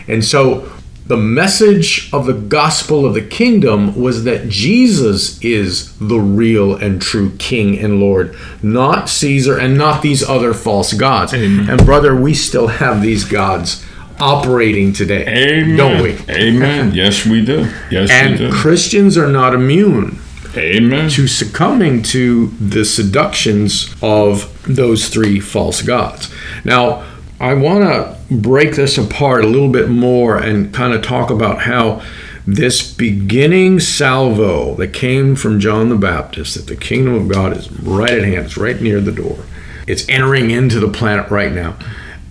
And 0.07 0.23
so 0.23 0.71
the 1.07 1.17
message 1.17 2.09
of 2.13 2.25
the 2.25 2.33
gospel 2.33 3.05
of 3.05 3.13
the 3.13 3.21
kingdom 3.21 3.99
was 3.99 4.23
that 4.23 4.47
Jesus 4.47 5.43
is 5.43 5.97
the 5.97 6.19
real 6.19 6.75
and 6.75 7.01
true 7.01 7.35
King 7.37 7.77
and 7.77 7.99
Lord, 7.99 8.35
not 8.63 9.09
Caesar 9.09 9.57
and 9.57 9.77
not 9.77 10.01
these 10.01 10.23
other 10.23 10.53
false 10.53 10.93
gods. 10.93 11.33
Amen. 11.33 11.69
And 11.69 11.85
brother, 11.85 12.15
we 12.15 12.33
still 12.33 12.67
have 12.67 13.01
these 13.01 13.25
gods 13.25 13.85
operating 14.19 14.93
today, 14.93 15.25
Amen. 15.61 15.77
don't 15.77 16.01
we? 16.01 16.17
Amen. 16.29 16.91
Yes, 17.01 17.25
we 17.25 17.43
do. 17.43 17.71
Yes, 17.89 18.09
and 18.11 18.31
we 18.31 18.37
do. 18.37 18.51
Christians 18.51 19.17
are 19.17 19.27
not 19.27 19.53
immune. 19.53 20.19
Amen. 20.55 21.09
To 21.11 21.27
succumbing 21.27 22.03
to 22.03 22.47
the 22.59 22.83
seductions 22.83 23.95
of 24.01 24.61
those 24.63 25.07
three 25.07 25.39
false 25.39 25.81
gods. 25.81 26.33
Now, 26.65 27.05
I 27.39 27.53
want 27.53 27.83
to 27.85 28.17
break 28.35 28.75
this 28.75 28.97
apart 28.97 29.43
a 29.45 29.47
little 29.47 29.69
bit 29.71 29.89
more 29.89 30.37
and 30.37 30.73
kind 30.73 30.93
of 30.93 31.01
talk 31.01 31.29
about 31.29 31.61
how 31.61 32.01
this 32.45 32.91
beginning 32.93 33.79
salvo 33.79 34.75
that 34.75 34.93
came 34.93 35.35
from 35.35 35.59
John 35.59 35.89
the 35.89 35.95
Baptist, 35.95 36.55
that 36.55 36.67
the 36.67 36.75
kingdom 36.75 37.13
of 37.13 37.27
God 37.27 37.55
is 37.55 37.71
right 37.71 38.11
at 38.11 38.23
hand, 38.23 38.45
it's 38.45 38.57
right 38.57 38.79
near 38.81 38.99
the 38.99 39.11
door, 39.11 39.39
it's 39.87 40.07
entering 40.09 40.51
into 40.51 40.79
the 40.79 40.87
planet 40.87 41.29
right 41.29 41.51
now, 41.51 41.77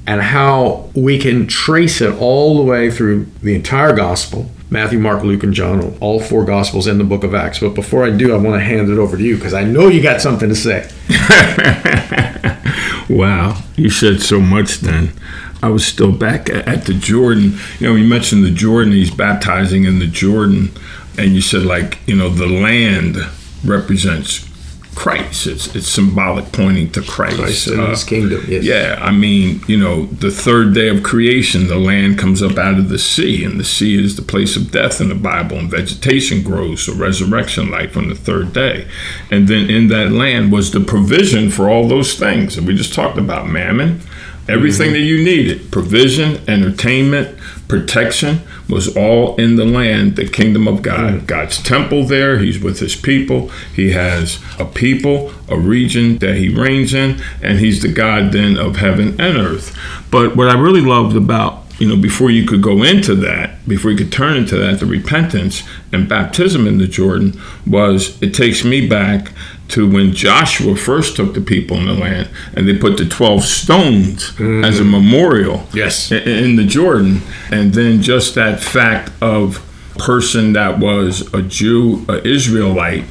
and 0.06 0.20
how 0.20 0.90
we 0.94 1.18
can 1.18 1.46
trace 1.46 2.00
it 2.00 2.12
all 2.18 2.56
the 2.56 2.64
way 2.64 2.90
through 2.90 3.26
the 3.42 3.54
entire 3.54 3.94
gospel 3.94 4.50
Matthew, 4.70 5.00
Mark, 5.00 5.24
Luke, 5.24 5.42
and 5.42 5.52
John, 5.52 5.96
all 6.00 6.20
four 6.20 6.44
Gospels 6.44 6.86
in 6.86 6.98
the 6.98 7.04
book 7.04 7.24
of 7.24 7.34
Acts. 7.34 7.58
But 7.58 7.74
before 7.74 8.04
I 8.04 8.10
do, 8.10 8.32
I 8.32 8.38
want 8.38 8.54
to 8.54 8.64
hand 8.64 8.88
it 8.88 8.98
over 8.98 9.16
to 9.16 9.22
you 9.22 9.34
because 9.34 9.52
I 9.52 9.64
know 9.64 9.88
you 9.88 10.00
got 10.00 10.20
something 10.20 10.48
to 10.48 10.54
say. 10.54 10.88
wow, 13.10 13.60
you 13.74 13.90
said 13.90 14.22
so 14.22 14.40
much 14.40 14.76
then. 14.76 15.12
I 15.60 15.68
was 15.68 15.84
still 15.84 16.12
back 16.12 16.48
at 16.48 16.86
the 16.86 16.94
Jordan. 16.94 17.58
You 17.80 17.88
know, 17.88 17.96
you 17.96 18.06
mentioned 18.06 18.44
the 18.44 18.52
Jordan, 18.52 18.92
he's 18.92 19.10
baptizing 19.10 19.84
in 19.84 19.98
the 19.98 20.06
Jordan, 20.06 20.70
and 21.18 21.34
you 21.34 21.42
said, 21.42 21.62
like, 21.62 21.98
you 22.06 22.14
know, 22.14 22.28
the 22.28 22.46
land 22.46 23.16
represents 23.64 24.48
Christ. 24.94 25.46
It's 25.46 25.74
it's 25.74 25.88
symbolic 25.88 26.52
pointing 26.52 26.90
to 26.92 27.02
Christ. 27.02 27.36
Christ 27.36 27.66
and 27.68 27.80
uh, 27.80 27.90
his 27.90 28.04
kingdom, 28.04 28.44
yes. 28.48 28.64
Yeah, 28.64 28.98
I 29.00 29.10
mean, 29.12 29.62
you 29.66 29.78
know, 29.78 30.06
the 30.06 30.30
third 30.30 30.74
day 30.74 30.88
of 30.88 31.02
creation, 31.02 31.68
the 31.68 31.78
land 31.78 32.18
comes 32.18 32.42
up 32.42 32.58
out 32.58 32.78
of 32.78 32.88
the 32.88 32.98
sea, 32.98 33.44
and 33.44 33.58
the 33.58 33.64
sea 33.64 34.02
is 34.02 34.16
the 34.16 34.22
place 34.22 34.56
of 34.56 34.70
death 34.70 35.00
in 35.00 35.08
the 35.08 35.14
Bible, 35.14 35.58
and 35.58 35.70
vegetation 35.70 36.42
grows, 36.42 36.82
so 36.82 36.94
resurrection 36.94 37.70
life 37.70 37.96
on 37.96 38.08
the 38.08 38.14
third 38.14 38.52
day. 38.52 38.86
And 39.30 39.48
then 39.48 39.70
in 39.70 39.88
that 39.88 40.12
land 40.12 40.52
was 40.52 40.70
the 40.70 40.80
provision 40.80 41.50
for 41.50 41.68
all 41.68 41.88
those 41.88 42.18
things. 42.18 42.58
And 42.58 42.66
we 42.66 42.74
just 42.76 42.94
talked 42.94 43.18
about 43.18 43.48
mammon, 43.48 44.02
everything 44.50 44.92
that 44.92 45.00
you 45.00 45.22
needed 45.22 45.70
provision, 45.70 46.42
entertainment, 46.48 47.38
protection 47.68 48.40
was 48.68 48.96
all 48.96 49.36
in 49.36 49.56
the 49.56 49.64
land, 49.64 50.16
the 50.16 50.28
kingdom 50.28 50.66
of 50.68 50.82
God. 50.82 51.12
Mm. 51.12 51.26
God's 51.26 51.62
temple 51.62 52.04
there, 52.04 52.38
He's 52.38 52.58
with 52.58 52.80
His 52.80 52.96
people. 52.96 53.48
He 53.74 53.92
has 53.92 54.42
a 54.58 54.64
people, 54.64 55.32
a 55.48 55.58
region 55.58 56.18
that 56.18 56.36
He 56.36 56.48
reigns 56.48 56.92
in, 56.92 57.22
and 57.42 57.58
He's 57.58 57.82
the 57.82 57.92
God 57.92 58.32
then 58.32 58.56
of 58.56 58.76
heaven 58.76 59.20
and 59.20 59.38
earth. 59.38 59.76
But 60.10 60.36
what 60.36 60.48
I 60.48 60.58
really 60.58 60.80
loved 60.80 61.16
about 61.16 61.64
you 61.80 61.88
know, 61.88 61.96
before 61.96 62.30
you 62.30 62.46
could 62.46 62.62
go 62.62 62.82
into 62.82 63.14
that, 63.14 63.66
before 63.66 63.90
you 63.90 63.96
could 63.96 64.12
turn 64.12 64.36
into 64.36 64.58
that, 64.58 64.80
the 64.80 64.86
repentance 64.86 65.62
and 65.90 66.06
baptism 66.06 66.66
in 66.66 66.76
the 66.76 66.86
Jordan 66.86 67.40
was 67.66 68.20
it 68.22 68.34
takes 68.34 68.62
me 68.62 68.86
back 68.86 69.32
to 69.70 69.90
when 69.90 70.12
Joshua 70.12 70.76
first 70.76 71.16
took 71.16 71.34
the 71.34 71.40
people 71.40 71.76
in 71.76 71.86
the 71.86 71.94
land 71.94 72.28
and 72.54 72.68
they 72.68 72.76
put 72.76 72.96
the 72.96 73.06
12 73.06 73.42
stones 73.42 74.30
mm. 74.32 74.64
as 74.64 74.80
a 74.80 74.84
memorial 74.84 75.66
yes. 75.72 76.10
in, 76.12 76.28
in 76.28 76.56
the 76.56 76.64
Jordan. 76.64 77.22
And 77.50 77.72
then 77.72 78.02
just 78.02 78.34
that 78.34 78.60
fact 78.60 79.12
of 79.22 79.66
person 79.98 80.52
that 80.54 80.78
was 80.78 81.32
a 81.34 81.42
Jew, 81.42 82.04
an 82.08 82.24
Israelite, 82.26 83.04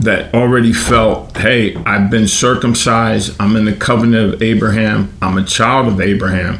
that 0.00 0.34
already 0.34 0.72
felt, 0.72 1.36
hey, 1.36 1.76
I've 1.76 2.10
been 2.10 2.26
circumcised, 2.26 3.36
I'm 3.38 3.54
in 3.54 3.64
the 3.64 3.76
covenant 3.76 4.34
of 4.34 4.42
Abraham, 4.42 5.12
I'm 5.22 5.38
a 5.38 5.44
child 5.44 5.86
of 5.86 6.00
Abraham 6.00 6.58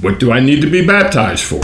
what 0.00 0.18
do 0.18 0.32
I 0.32 0.40
need 0.40 0.60
to 0.62 0.70
be 0.70 0.86
baptized 0.86 1.44
for? 1.44 1.60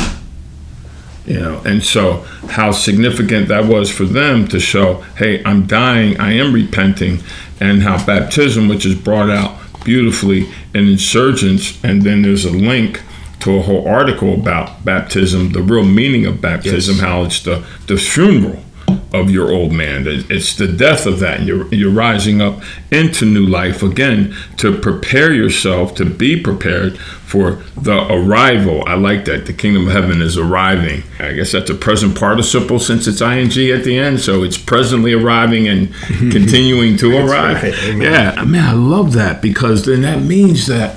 You 1.24 1.38
know, 1.38 1.62
and 1.64 1.82
so 1.82 2.22
how 2.48 2.72
significant 2.72 3.48
that 3.48 3.66
was 3.66 3.90
for 3.90 4.04
them 4.04 4.48
to 4.48 4.58
show, 4.58 5.02
hey, 5.16 5.42
I'm 5.44 5.66
dying, 5.66 6.18
I 6.18 6.32
am 6.32 6.52
repenting, 6.52 7.20
and 7.60 7.82
how 7.82 8.04
baptism, 8.04 8.66
which 8.66 8.84
is 8.84 8.96
brought 8.96 9.30
out 9.30 9.56
beautifully 9.84 10.48
in 10.74 10.88
Insurgence, 10.88 11.82
and 11.84 12.02
then 12.02 12.22
there's 12.22 12.44
a 12.44 12.50
link 12.50 13.02
to 13.40 13.56
a 13.56 13.62
whole 13.62 13.86
article 13.86 14.34
about 14.34 14.84
baptism, 14.84 15.50
the 15.50 15.62
real 15.62 15.84
meaning 15.84 16.26
of 16.26 16.40
baptism, 16.40 16.96
yes. 16.96 17.04
how 17.04 17.22
it's 17.22 17.42
the, 17.42 17.64
the 17.86 17.96
funeral 17.96 18.62
of 19.12 19.30
your 19.30 19.52
old 19.52 19.72
man. 19.72 20.04
It's 20.06 20.56
the 20.56 20.68
death 20.68 21.06
of 21.06 21.20
that. 21.20 21.42
You're, 21.42 21.72
you're 21.74 21.92
rising 21.92 22.40
up 22.40 22.62
into 22.90 23.24
new 23.24 23.46
life 23.46 23.82
again 23.82 24.34
to 24.58 24.78
prepare 24.78 25.32
yourself 25.32 25.94
to 25.96 26.04
be 26.04 26.40
prepared 26.40 26.98
for 26.98 27.62
the 27.76 28.06
arrival. 28.12 28.84
I 28.86 28.94
like 28.94 29.24
that. 29.24 29.46
The 29.46 29.52
kingdom 29.52 29.86
of 29.86 29.92
heaven 29.92 30.20
is 30.20 30.36
arriving. 30.36 31.02
I 31.18 31.32
guess 31.32 31.52
that's 31.52 31.70
a 31.70 31.74
present 31.74 32.18
participle 32.18 32.78
since 32.78 33.06
it's 33.06 33.20
ing 33.20 33.46
at 33.70 33.84
the 33.84 33.98
end. 33.98 34.20
So 34.20 34.42
it's 34.42 34.58
presently 34.58 35.12
arriving 35.12 35.68
and 35.68 35.94
continuing 36.30 36.96
to 36.98 37.16
arrive. 37.16 37.62
Right. 37.62 37.96
Yeah, 37.96 38.34
I 38.36 38.44
mean, 38.44 38.62
I 38.62 38.72
love 38.72 39.12
that 39.14 39.40
because 39.40 39.84
then 39.84 40.02
that 40.02 40.22
means 40.22 40.66
that 40.66 40.96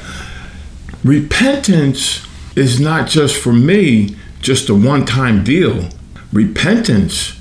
repentance 1.03 2.25
is 2.55 2.79
not 2.79 3.07
just 3.07 3.37
for 3.41 3.53
me, 3.53 4.15
just 4.39 4.69
a 4.69 4.75
one 4.75 5.05
time 5.05 5.43
deal. 5.43 5.89
Repentance 6.31 7.34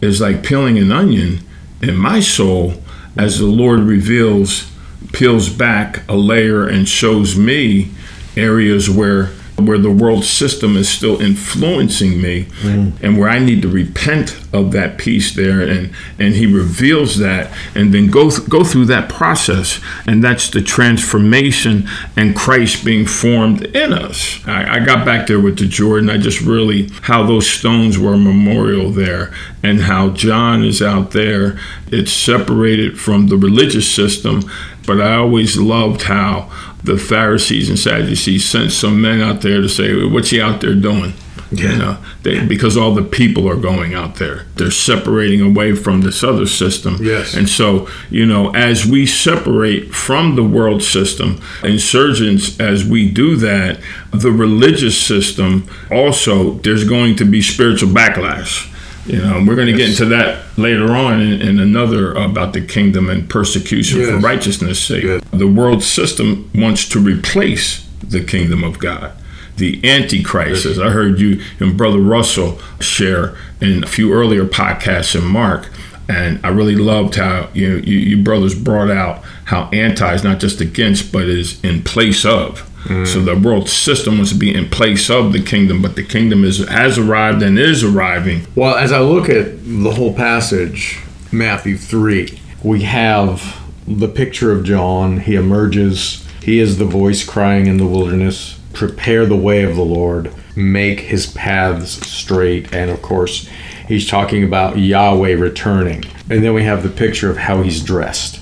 is 0.00 0.20
like 0.20 0.42
peeling 0.42 0.78
an 0.78 0.92
onion 0.92 1.40
in 1.82 1.96
my 1.96 2.20
soul 2.20 2.74
as 3.16 3.38
the 3.38 3.46
Lord 3.46 3.80
reveals, 3.80 4.70
peels 5.12 5.48
back 5.48 6.08
a 6.08 6.16
layer 6.16 6.66
and 6.66 6.88
shows 6.88 7.36
me 7.36 7.90
areas 8.36 8.88
where 8.88 9.32
where 9.58 9.78
the 9.78 9.90
world 9.90 10.24
system 10.24 10.76
is 10.76 10.88
still 10.88 11.20
influencing 11.20 12.20
me 12.20 12.44
mm. 12.62 12.92
and 13.02 13.18
where 13.18 13.28
I 13.28 13.38
need 13.38 13.62
to 13.62 13.68
repent 13.68 14.38
of 14.52 14.72
that 14.72 14.98
piece 14.98 15.34
there. 15.34 15.60
And 15.60 15.92
and 16.18 16.34
he 16.34 16.46
reveals 16.46 17.18
that 17.18 17.52
and 17.74 17.92
then 17.92 18.08
go 18.08 18.30
th- 18.30 18.48
go 18.48 18.64
through 18.64 18.86
that 18.86 19.08
process. 19.08 19.80
And 20.06 20.22
that's 20.22 20.48
the 20.48 20.62
transformation 20.62 21.88
and 22.16 22.36
Christ 22.36 22.84
being 22.84 23.06
formed 23.06 23.66
in 23.66 23.92
us. 23.92 24.46
I, 24.46 24.76
I 24.76 24.84
got 24.84 25.04
back 25.04 25.26
there 25.26 25.40
with 25.40 25.58
the 25.58 25.66
Jordan. 25.66 26.08
I 26.08 26.18
just 26.18 26.40
really 26.40 26.88
how 27.02 27.24
those 27.26 27.48
stones 27.48 27.98
were 27.98 28.14
a 28.14 28.18
memorial 28.18 28.90
there 28.90 29.32
and 29.62 29.82
how 29.82 30.10
John 30.10 30.64
is 30.64 30.80
out 30.80 31.10
there. 31.10 31.58
It's 31.88 32.12
separated 32.12 32.98
from 32.98 33.26
the 33.26 33.36
religious 33.36 33.90
system 33.90 34.42
but 34.88 35.02
I 35.02 35.16
always 35.16 35.58
loved 35.58 36.02
how 36.04 36.50
the 36.82 36.96
Pharisees 36.96 37.68
and 37.68 37.78
Sadducees 37.78 38.44
sent 38.44 38.72
some 38.72 39.00
men 39.02 39.20
out 39.20 39.42
there 39.42 39.60
to 39.60 39.68
say, 39.68 40.02
"What's 40.04 40.30
he 40.30 40.40
out 40.40 40.62
there 40.62 40.74
doing?" 40.74 41.12
Yeah. 41.50 41.72
You 41.72 41.78
know, 41.78 41.98
they, 42.22 42.44
because 42.44 42.76
all 42.76 42.94
the 42.94 43.02
people 43.02 43.48
are 43.48 43.56
going 43.56 43.94
out 43.94 44.16
there. 44.16 44.46
They're 44.56 44.70
separating 44.70 45.40
away 45.40 45.74
from 45.74 46.02
this 46.02 46.22
other 46.22 46.46
system. 46.46 46.98
Yes. 47.00 47.34
And 47.34 47.48
so, 47.48 47.88
you 48.10 48.26
know, 48.26 48.50
as 48.54 48.84
we 48.86 49.06
separate 49.06 49.94
from 49.94 50.36
the 50.36 50.44
world 50.44 50.82
system, 50.82 51.40
insurgents, 51.62 52.58
as 52.60 52.84
we 52.84 53.10
do 53.10 53.36
that, 53.36 53.80
the 54.10 54.32
religious 54.32 55.00
system 55.00 55.66
also, 55.90 56.54
there's 56.64 56.84
going 56.84 57.16
to 57.16 57.24
be 57.24 57.40
spiritual 57.40 57.90
backlash 57.90 58.67
you 59.08 59.22
know, 59.22 59.44
we're 59.46 59.56
going 59.56 59.68
to 59.68 59.76
yes. 59.76 59.98
get 59.98 60.02
into 60.02 60.04
that 60.16 60.58
later 60.58 60.92
on 60.92 61.20
in, 61.20 61.40
in, 61.40 61.60
another 61.60 62.16
uh, 62.16 62.28
about 62.28 62.52
the 62.52 62.60
kingdom 62.60 63.08
and 63.08 63.28
persecution 63.28 64.00
yes. 64.00 64.10
for 64.10 64.18
righteousness' 64.18 64.82
sake. 64.82 65.02
Good. 65.02 65.22
The 65.32 65.46
world 65.46 65.82
system 65.82 66.50
wants 66.54 66.88
to 66.90 67.00
replace 67.00 67.86
the 68.02 68.22
kingdom 68.22 68.62
of 68.62 68.78
God. 68.78 69.12
The 69.56 69.80
Antichrist, 69.88 70.66
as 70.66 70.78
I 70.78 70.90
heard 70.90 71.18
you 71.18 71.42
and 71.58 71.76
Brother 71.76 71.98
Russell 71.98 72.60
share 72.80 73.36
in 73.60 73.82
a 73.82 73.88
few 73.88 74.12
earlier 74.12 74.44
podcasts 74.44 75.20
in 75.20 75.26
Mark, 75.26 75.68
and 76.08 76.40
I 76.44 76.48
really 76.48 76.76
loved 76.76 77.16
how 77.16 77.50
you, 77.52 77.76
you, 77.78 77.98
you 77.98 78.22
brothers 78.22 78.54
brought 78.54 78.90
out 78.90 79.24
how 79.44 79.68
anti 79.70 80.14
is 80.14 80.24
not 80.24 80.40
just 80.40 80.60
against, 80.60 81.12
but 81.12 81.24
is 81.24 81.62
in 81.64 81.82
place 81.82 82.24
of. 82.24 82.67
So 82.86 83.20
the 83.20 83.36
world 83.36 83.68
system 83.68 84.18
was 84.18 84.30
to 84.30 84.34
be 84.34 84.54
in 84.54 84.68
place 84.70 85.10
of 85.10 85.32
the 85.32 85.42
kingdom, 85.42 85.82
but 85.82 85.94
the 85.94 86.02
kingdom 86.02 86.42
is 86.42 86.66
has 86.68 86.96
arrived 86.96 87.42
and 87.42 87.58
is 87.58 87.84
arriving. 87.84 88.46
Well, 88.54 88.76
as 88.76 88.92
I 88.92 89.00
look 89.00 89.28
at 89.28 89.64
the 89.64 89.90
whole 89.90 90.14
passage, 90.14 90.98
Matthew 91.30 91.76
three, 91.76 92.40
we 92.62 92.82
have 92.82 93.60
the 93.86 94.08
picture 94.08 94.52
of 94.52 94.64
John. 94.64 95.20
He 95.20 95.34
emerges. 95.34 96.24
He 96.42 96.60
is 96.60 96.78
the 96.78 96.86
voice 96.86 97.24
crying 97.24 97.66
in 97.66 97.76
the 97.76 97.86
wilderness, 97.86 98.58
"Prepare 98.72 99.26
the 99.26 99.36
way 99.36 99.64
of 99.64 99.76
the 99.76 99.82
Lord, 99.82 100.30
make 100.56 101.00
his 101.00 101.26
paths 101.26 102.06
straight." 102.06 102.72
And 102.72 102.90
of 102.90 103.02
course, 103.02 103.48
he's 103.86 104.06
talking 104.06 104.42
about 104.42 104.78
Yahweh 104.78 105.34
returning. 105.34 106.04
And 106.30 106.42
then 106.42 106.54
we 106.54 106.62
have 106.62 106.82
the 106.82 106.88
picture 106.88 107.30
of 107.30 107.38
how 107.38 107.62
he's 107.62 107.82
dressed 107.82 108.37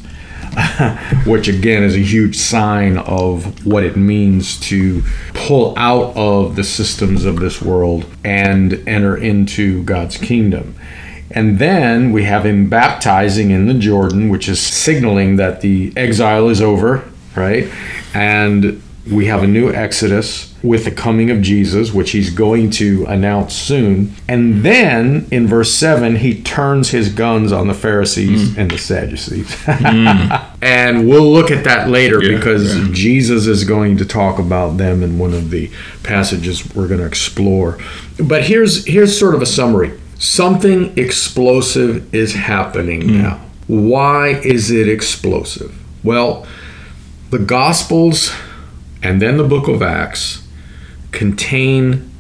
which 1.27 1.49
again 1.49 1.83
is 1.83 1.95
a 1.95 2.01
huge 2.01 2.37
sign 2.37 2.97
of 2.99 3.67
what 3.67 3.85
it 3.85 3.97
means 3.97 4.59
to 4.61 5.03
pull 5.35 5.75
out 5.77 6.17
of 6.17 6.57
the 6.57 6.65
systems 6.65 7.25
of 7.25 7.41
this 7.41 7.61
world 7.61 8.07
and 8.25 8.73
enter 8.89 9.17
into 9.17 9.83
God's 9.85 10.17
kingdom. 10.17 10.75
And 11.31 11.59
then 11.59 12.13
we 12.13 12.25
have 12.25 12.47
him 12.47 12.69
baptizing 12.71 13.51
in 13.51 13.67
the 13.67 13.75
Jordan, 13.75 14.29
which 14.29 14.49
is 14.49 14.61
signaling 14.61 15.37
that 15.37 15.61
the 15.61 15.93
exile 15.97 16.49
is 16.49 16.63
over, 16.63 17.05
right? 17.35 17.71
And 18.15 18.83
we 19.11 19.27
have 19.27 19.43
a 19.43 19.47
new 19.47 19.73
Exodus 19.73 20.53
with 20.63 20.85
the 20.85 20.91
coming 20.91 21.31
of 21.31 21.41
Jesus, 21.41 21.93
which 21.93 22.11
he's 22.11 22.31
going 22.31 22.71
to 22.71 23.05
announce 23.07 23.55
soon. 23.55 24.15
And 24.29 24.65
then 24.65 25.29
in 25.31 25.47
verse 25.47 25.73
7, 25.75 26.17
he 26.17 26.43
turns 26.43 26.91
his 26.91 27.13
guns 27.13 27.53
on 27.53 27.69
the 27.69 27.75
Pharisees 27.75 28.51
mm. 28.51 28.59
and 28.59 28.71
the 28.71 28.79
Sadducees. 28.79 29.47
mm. 29.65 30.57
And 30.61 31.09
we'll 31.09 31.31
look 31.31 31.51
at 31.51 31.65
that 31.65 31.89
later 31.89 32.23
yeah, 32.23 32.37
because 32.37 32.77
yeah. 32.77 32.89
Jesus 32.93 33.47
is 33.47 33.65
going 33.65 33.97
to 33.99 34.05
talk 34.05 34.39
about 34.39 34.77
them 34.77 35.03
in 35.03 35.19
one 35.19 35.35
of 35.35 35.51
the 35.51 35.71
passages 36.03 36.75
we're 36.75 36.89
going 36.89 37.01
to 37.01 37.07
explore. 37.07 37.79
But 38.19 38.45
here's 38.45 38.85
here's 38.87 39.17
sort 39.17 39.35
of 39.35 39.43
a 39.43 39.47
summary. 39.47 39.99
Something 40.19 40.97
explosive 40.99 42.13
is 42.15 42.35
happening 42.35 43.03
mm. 43.03 43.23
now. 43.23 43.41
Why 43.69 44.29
is 44.29 44.71
it 44.71 44.89
explosive? 44.89 45.77
Well, 46.03 46.47
the 47.31 47.39
Gospels 47.39 48.33
and 49.07 49.23
then 49.23 49.37
the 49.37 49.45
book 49.45 49.69
of 49.69 49.83
Acts 49.83 50.43
contain 51.13 52.11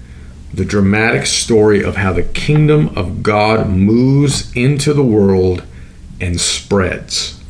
the 0.55 0.65
dramatic 0.65 1.27
story 1.27 1.83
of 1.83 1.97
how 1.97 2.13
the 2.13 2.23
kingdom 2.23 2.97
of 2.97 3.25
God 3.25 3.69
moves 3.69 4.55
into 4.57 4.95
the 4.95 5.03
world 5.03 5.65
and 6.21 6.41
spreads. 6.41 7.43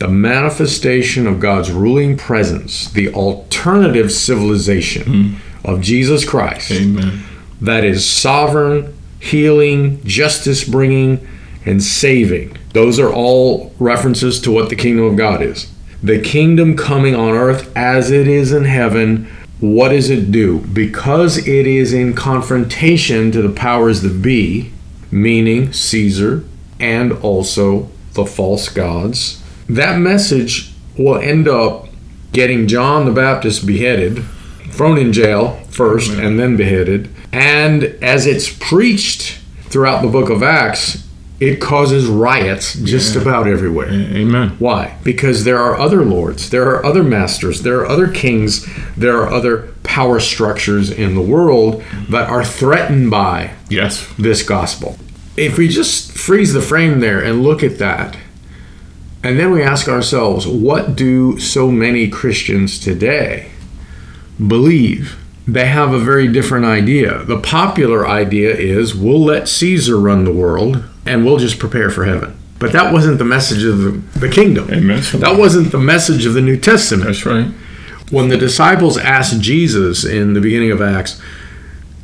The 0.00 0.08
manifestation 0.08 1.28
of 1.28 1.38
God's 1.38 1.70
ruling 1.70 2.16
presence, 2.18 2.90
the 2.90 3.14
alternative 3.14 4.10
civilization 4.10 5.04
mm. 5.04 5.38
of 5.64 5.80
Jesus 5.80 6.28
Christ, 6.28 6.72
Amen. 6.72 7.22
that 7.60 7.84
is 7.84 8.04
sovereign, 8.04 8.98
healing, 9.20 10.02
justice 10.04 10.64
bringing, 10.64 11.24
and 11.64 11.80
saving, 11.80 12.58
Those 12.72 12.98
are 12.98 13.12
all 13.12 13.72
references 13.78 14.40
to 14.40 14.50
what 14.50 14.70
the 14.70 14.76
kingdom 14.76 15.04
of 15.04 15.16
God 15.16 15.40
is. 15.40 15.70
The 16.04 16.20
kingdom 16.20 16.76
coming 16.76 17.14
on 17.14 17.30
earth 17.30 17.74
as 17.74 18.10
it 18.10 18.28
is 18.28 18.52
in 18.52 18.64
heaven. 18.64 19.26
What 19.58 19.88
does 19.88 20.10
it 20.10 20.30
do? 20.30 20.58
Because 20.58 21.38
it 21.48 21.66
is 21.66 21.94
in 21.94 22.12
confrontation 22.12 23.32
to 23.32 23.40
the 23.40 23.48
powers 23.48 24.02
that 24.02 24.20
be, 24.20 24.70
meaning 25.10 25.72
Caesar 25.72 26.44
and 26.78 27.10
also 27.10 27.88
the 28.12 28.26
false 28.26 28.68
gods, 28.68 29.42
that 29.66 29.98
message 29.98 30.74
will 30.98 31.16
end 31.16 31.48
up 31.48 31.88
getting 32.32 32.68
John 32.68 33.06
the 33.06 33.10
Baptist 33.10 33.66
beheaded, 33.66 34.26
thrown 34.68 34.98
in 34.98 35.10
jail 35.10 35.58
first, 35.70 36.10
Amen. 36.10 36.26
and 36.26 36.38
then 36.38 36.58
beheaded. 36.58 37.08
And 37.32 37.84
as 38.02 38.26
it's 38.26 38.54
preached 38.54 39.38
throughout 39.62 40.02
the 40.02 40.08
book 40.08 40.28
of 40.28 40.42
Acts, 40.42 41.03
it 41.40 41.60
causes 41.60 42.06
riots 42.06 42.74
just 42.74 43.14
yeah. 43.14 43.22
about 43.22 43.48
everywhere. 43.48 43.90
Amen. 43.90 44.50
Why? 44.58 44.96
Because 45.02 45.44
there 45.44 45.58
are 45.58 45.76
other 45.76 46.04
lords, 46.04 46.50
there 46.50 46.68
are 46.70 46.84
other 46.84 47.02
masters, 47.02 47.62
there 47.62 47.80
are 47.80 47.86
other 47.86 48.08
kings, 48.08 48.66
there 48.96 49.16
are 49.20 49.28
other 49.28 49.72
power 49.82 50.20
structures 50.20 50.90
in 50.90 51.14
the 51.14 51.22
world 51.22 51.82
that 52.08 52.30
are 52.30 52.44
threatened 52.44 53.10
by 53.10 53.52
yes 53.68 54.10
this 54.16 54.42
gospel. 54.42 54.96
If 55.36 55.58
we 55.58 55.68
just 55.68 56.12
freeze 56.12 56.52
the 56.52 56.60
frame 56.60 57.00
there 57.00 57.22
and 57.22 57.42
look 57.42 57.62
at 57.64 57.78
that, 57.78 58.16
and 59.24 59.38
then 59.38 59.50
we 59.50 59.62
ask 59.62 59.88
ourselves, 59.88 60.46
what 60.46 60.94
do 60.94 61.40
so 61.40 61.70
many 61.70 62.08
Christians 62.08 62.78
today 62.78 63.50
believe? 64.38 65.18
They 65.46 65.66
have 65.66 65.92
a 65.92 65.98
very 65.98 66.28
different 66.28 66.64
idea. 66.64 67.24
The 67.24 67.38
popular 67.40 68.06
idea 68.06 68.54
is 68.54 68.94
we'll 68.94 69.22
let 69.22 69.48
Caesar 69.48 69.98
run 69.98 70.24
the 70.24 70.32
world 70.32 70.84
and 71.06 71.24
we'll 71.24 71.38
just 71.38 71.58
prepare 71.58 71.90
for 71.90 72.04
heaven. 72.04 72.36
But 72.58 72.72
that 72.72 72.92
wasn't 72.92 73.18
the 73.18 73.24
message 73.24 73.64
of 73.64 73.78
the, 73.78 73.90
the 74.18 74.28
kingdom. 74.28 74.70
Amen. 74.70 75.02
That 75.14 75.36
wasn't 75.38 75.72
the 75.72 75.78
message 75.78 76.24
of 76.24 76.34
the 76.34 76.40
New 76.40 76.56
Testament. 76.56 77.06
That's 77.06 77.26
right. 77.26 77.48
When 78.10 78.28
the 78.28 78.36
disciples 78.36 78.96
asked 78.96 79.40
Jesus 79.40 80.04
in 80.04 80.34
the 80.34 80.40
beginning 80.40 80.70
of 80.70 80.80
Acts, 80.80 81.20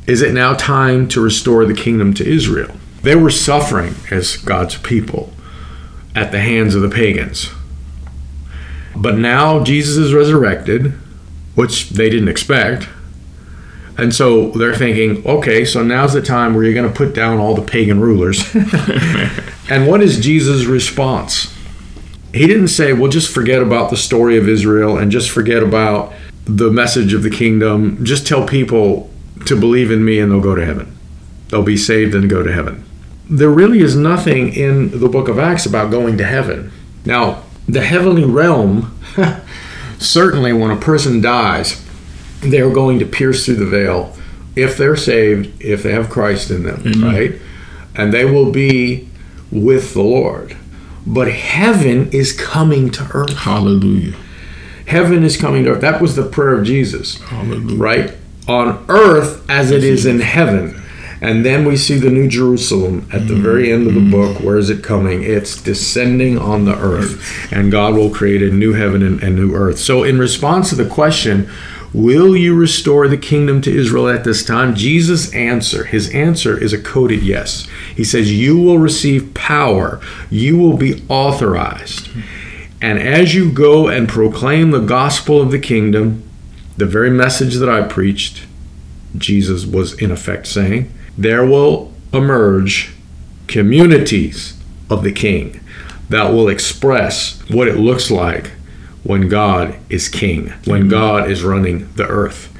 Is 0.07 0.21
it 0.21 0.33
now 0.33 0.53
time 0.53 1.07
to 1.09 1.21
restore 1.21 1.65
the 1.65 1.73
kingdom 1.73 2.13
to 2.15 2.27
Israel? 2.27 2.75
They 3.01 3.15
were 3.15 3.31
suffering 3.31 3.95
as 4.11 4.37
God's 4.37 4.77
people 4.77 5.31
at 6.15 6.31
the 6.31 6.39
hands 6.39 6.75
of 6.75 6.81
the 6.81 6.89
pagans. 6.89 7.49
But 8.95 9.17
now 9.17 9.63
Jesus 9.63 9.97
is 9.97 10.13
resurrected, 10.13 10.93
which 11.55 11.89
they 11.89 12.09
didn't 12.09 12.27
expect. 12.27 12.87
And 13.97 14.13
so 14.13 14.51
they're 14.51 14.75
thinking, 14.75 15.25
okay, 15.25 15.65
so 15.65 15.83
now's 15.83 16.13
the 16.13 16.21
time 16.21 16.53
where 16.53 16.63
you're 16.63 16.73
going 16.73 16.91
to 16.91 16.95
put 16.95 17.13
down 17.13 17.39
all 17.39 17.55
the 17.55 17.61
pagan 17.61 17.99
rulers. 17.99 18.43
and 19.69 19.87
what 19.87 20.01
is 20.01 20.19
Jesus' 20.19 20.65
response? 20.65 21.55
He 22.33 22.47
didn't 22.47 22.69
say, 22.69 22.93
well, 22.93 23.11
just 23.11 23.33
forget 23.33 23.61
about 23.61 23.89
the 23.89 23.97
story 23.97 24.37
of 24.37 24.47
Israel 24.47 24.97
and 24.97 25.11
just 25.11 25.29
forget 25.29 25.61
about 25.61 26.13
the 26.45 26.71
message 26.71 27.13
of 27.13 27.23
the 27.23 27.29
kingdom. 27.29 28.03
Just 28.05 28.25
tell 28.25 28.47
people 28.47 29.09
to 29.45 29.59
believe 29.59 29.91
in 29.91 30.03
me 30.03 30.19
and 30.19 30.31
they'll 30.31 30.39
go 30.39 30.55
to 30.55 30.65
heaven. 30.65 30.97
They'll 31.49 31.63
be 31.63 31.77
saved 31.77 32.15
and 32.15 32.29
go 32.29 32.41
to 32.43 32.51
heaven 32.51 32.85
there 33.31 33.49
really 33.49 33.79
is 33.79 33.95
nothing 33.95 34.53
in 34.53 34.99
the 34.99 35.07
book 35.07 35.29
of 35.29 35.39
Acts 35.39 35.65
about 35.65 35.89
going 35.89 36.17
to 36.17 36.25
heaven. 36.25 36.69
Now, 37.05 37.43
the 37.67 37.81
heavenly 37.81 38.25
realm, 38.25 38.99
certainly 39.99 40.51
when 40.51 40.69
a 40.69 40.75
person 40.75 41.21
dies, 41.21 41.80
they're 42.41 42.71
going 42.71 42.99
to 42.99 43.05
pierce 43.05 43.45
through 43.45 43.55
the 43.55 43.65
veil 43.65 44.15
if 44.55 44.77
they're 44.77 44.95
saved, 44.95 45.61
if 45.61 45.83
they 45.83 45.93
have 45.93 46.09
Christ 46.09 46.51
in 46.51 46.63
them, 46.63 46.83
mm-hmm. 46.83 47.03
right? 47.03 47.33
And 47.95 48.13
they 48.13 48.25
will 48.25 48.51
be 48.51 49.09
with 49.51 49.93
the 49.93 50.01
Lord. 50.01 50.57
But 51.05 51.31
heaven 51.31 52.09
is 52.11 52.31
coming 52.31 52.89
to 52.91 53.09
earth. 53.13 53.37
Hallelujah. 53.37 54.15
Heaven 54.87 55.23
is 55.23 55.37
coming 55.37 55.63
to 55.63 55.71
earth. 55.71 55.81
That 55.81 56.01
was 56.01 56.15
the 56.15 56.27
prayer 56.27 56.53
of 56.53 56.65
Jesus. 56.65 57.19
Hallelujah. 57.21 57.77
Right? 57.77 58.17
On 58.47 58.85
earth 58.89 59.49
as 59.49 59.71
it 59.71 59.83
is 59.83 60.05
in 60.05 60.19
heaven. 60.19 60.81
And 61.21 61.45
then 61.45 61.65
we 61.65 61.77
see 61.77 61.99
the 61.99 62.09
New 62.09 62.27
Jerusalem 62.27 63.07
at 63.13 63.27
the 63.27 63.35
very 63.35 63.71
end 63.71 63.87
of 63.87 63.93
the 63.93 64.09
book. 64.09 64.39
Where 64.39 64.57
is 64.57 64.71
it 64.71 64.83
coming? 64.83 65.21
It's 65.21 65.61
descending 65.61 66.39
on 66.39 66.65
the 66.65 66.75
earth, 66.75 67.53
and 67.53 67.71
God 67.71 67.93
will 67.93 68.09
create 68.09 68.41
a 68.41 68.49
new 68.49 68.73
heaven 68.73 69.03
and, 69.03 69.21
and 69.21 69.35
new 69.35 69.53
earth. 69.53 69.77
So, 69.77 70.03
in 70.03 70.17
response 70.17 70.69
to 70.69 70.75
the 70.75 70.89
question, 70.89 71.47
Will 71.93 72.37
you 72.37 72.55
restore 72.55 73.07
the 73.07 73.17
kingdom 73.17 73.61
to 73.61 73.75
Israel 73.75 74.07
at 74.07 74.23
this 74.23 74.45
time? 74.45 74.75
Jesus' 74.75 75.33
answer, 75.33 75.83
his 75.83 76.09
answer 76.13 76.57
is 76.57 76.71
a 76.71 76.81
coded 76.81 77.21
yes. 77.21 77.67
He 77.95 78.03
says, 78.03 78.31
You 78.31 78.57
will 78.57 78.79
receive 78.79 79.33
power, 79.33 79.99
you 80.29 80.57
will 80.57 80.77
be 80.77 81.03
authorized. 81.09 82.09
And 82.81 82.97
as 82.97 83.35
you 83.35 83.51
go 83.51 83.87
and 83.87 84.09
proclaim 84.09 84.71
the 84.71 84.79
gospel 84.79 85.41
of 85.41 85.51
the 85.51 85.59
kingdom, 85.59 86.23
the 86.77 86.85
very 86.85 87.11
message 87.11 87.55
that 87.55 87.69
I 87.69 87.81
preached, 87.83 88.45
Jesus 89.17 89.65
was 89.65 89.93
in 90.01 90.11
effect 90.11 90.47
saying, 90.47 90.91
there 91.17 91.45
will 91.45 91.93
emerge 92.13 92.93
communities 93.47 94.57
of 94.89 95.03
the 95.03 95.11
king 95.11 95.59
that 96.09 96.33
will 96.33 96.49
express 96.49 97.39
what 97.49 97.67
it 97.67 97.77
looks 97.77 98.09
like 98.09 98.51
when 99.03 99.27
God 99.27 99.75
is 99.89 100.09
king, 100.09 100.49
when 100.65 100.81
mm-hmm. 100.81 100.89
God 100.89 101.29
is 101.29 101.43
running 101.43 101.91
the 101.95 102.07
earth. 102.07 102.53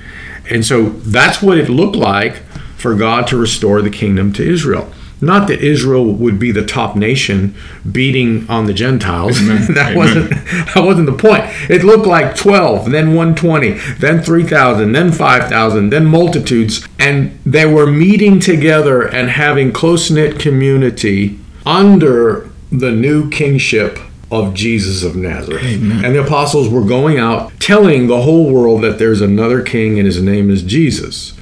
And 0.49 0.65
so 0.65 0.89
that's 0.89 1.41
what 1.41 1.57
it 1.57 1.69
looked 1.69 1.95
like 1.95 2.37
for 2.77 2.95
God 2.95 3.27
to 3.27 3.37
restore 3.37 3.81
the 3.81 3.89
kingdom 3.89 4.33
to 4.33 4.43
Israel. 4.43 4.91
Not 5.23 5.47
that 5.49 5.61
Israel 5.61 6.11
would 6.13 6.39
be 6.39 6.51
the 6.51 6.65
top 6.65 6.95
nation 6.95 7.53
beating 7.89 8.49
on 8.49 8.65
the 8.65 8.73
Gentiles. 8.73 9.37
that 9.45 9.91
Amen. 9.91 9.95
wasn't 9.95 10.29
that 10.29 10.83
wasn't 10.83 11.05
the 11.05 11.13
point. 11.13 11.43
It 11.69 11.83
looked 11.83 12.07
like 12.07 12.35
12, 12.35 12.89
then 12.89 13.13
120, 13.13 13.71
then 13.99 14.23
3,000, 14.23 14.91
then 14.91 15.11
5,000, 15.11 15.89
then 15.91 16.05
multitudes 16.07 16.87
and 16.97 17.39
they 17.45 17.67
were 17.67 17.85
meeting 17.85 18.39
together 18.39 19.03
and 19.03 19.29
having 19.29 19.71
close-knit 19.71 20.39
community 20.39 21.39
under 21.67 22.49
the 22.71 22.91
new 22.91 23.29
kingship 23.29 23.99
of 24.31 24.53
Jesus 24.53 25.03
of 25.03 25.15
Nazareth. 25.15 25.63
Amen. 25.63 26.05
And 26.05 26.15
the 26.15 26.23
apostles 26.23 26.69
were 26.69 26.85
going 26.85 27.19
out 27.19 27.51
telling 27.59 28.07
the 28.07 28.21
whole 28.21 28.51
world 28.51 28.81
that 28.83 28.97
there's 28.97 29.21
another 29.21 29.61
king 29.61 29.99
and 29.99 30.05
his 30.05 30.21
name 30.21 30.49
is 30.49 30.63
Jesus. 30.63 31.33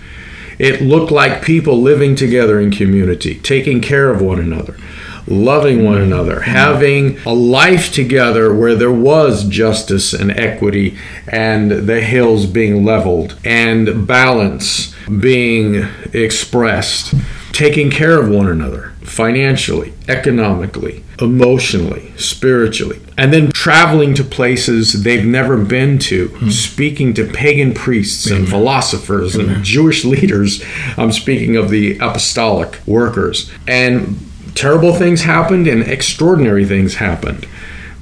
It 0.58 0.82
looked 0.82 1.12
like 1.12 1.42
people 1.42 1.82
living 1.82 2.16
together 2.16 2.60
in 2.60 2.72
community, 2.72 3.40
taking 3.40 3.80
care 3.80 4.10
of 4.10 4.22
one 4.22 4.40
another, 4.40 4.76
loving 5.26 5.86
one 5.86 6.02
another, 6.02 6.42
having 6.42 7.18
a 7.20 7.34
life 7.34 7.94
together 7.94 8.54
where 8.54 8.76
there 8.76 8.92
was 8.92 9.48
justice 9.48 10.12
and 10.12 10.32
equity 10.32 10.98
and 11.32 11.72
the 11.72 12.02
hills 12.02 12.46
being 12.46 12.84
leveled 12.84 13.40
and 13.46 14.06
balance 14.06 14.94
being 15.08 15.88
expressed, 16.12 17.14
taking 17.54 17.90
care 17.90 18.20
of 18.20 18.30
one 18.30 18.48
another 18.48 18.94
financially, 19.02 19.94
economically, 20.10 21.06
emotionally, 21.22 22.14
spiritually, 22.18 23.00
and 23.18 23.34
then 23.34 23.52
traveling 23.52 24.14
to 24.14 24.24
places 24.24 25.04
they've 25.04 25.26
never 25.26 25.58
been 25.58 26.00
to, 26.00 26.30
mm-hmm. 26.30 26.50
speaking 26.50 27.14
to 27.14 27.26
pagan 27.26 27.74
priests 27.74 28.28
Amen. 28.28 28.42
and 28.42 28.50
philosophers 28.50 29.36
Amen. 29.36 29.56
and 29.56 29.64
Jewish 29.64 30.06
leaders. 30.14 30.64
I'm 30.98 31.12
speaking 31.12 31.56
of 31.56 31.70
the 31.70 31.98
apostolic 31.98 32.80
workers. 32.86 33.52
And 33.68 34.20
terrible 34.56 34.94
things 34.94 35.22
happened 35.22 35.68
and 35.68 35.84
extraordinary 35.84 36.66
things 36.66 36.96
happened. 36.96 37.48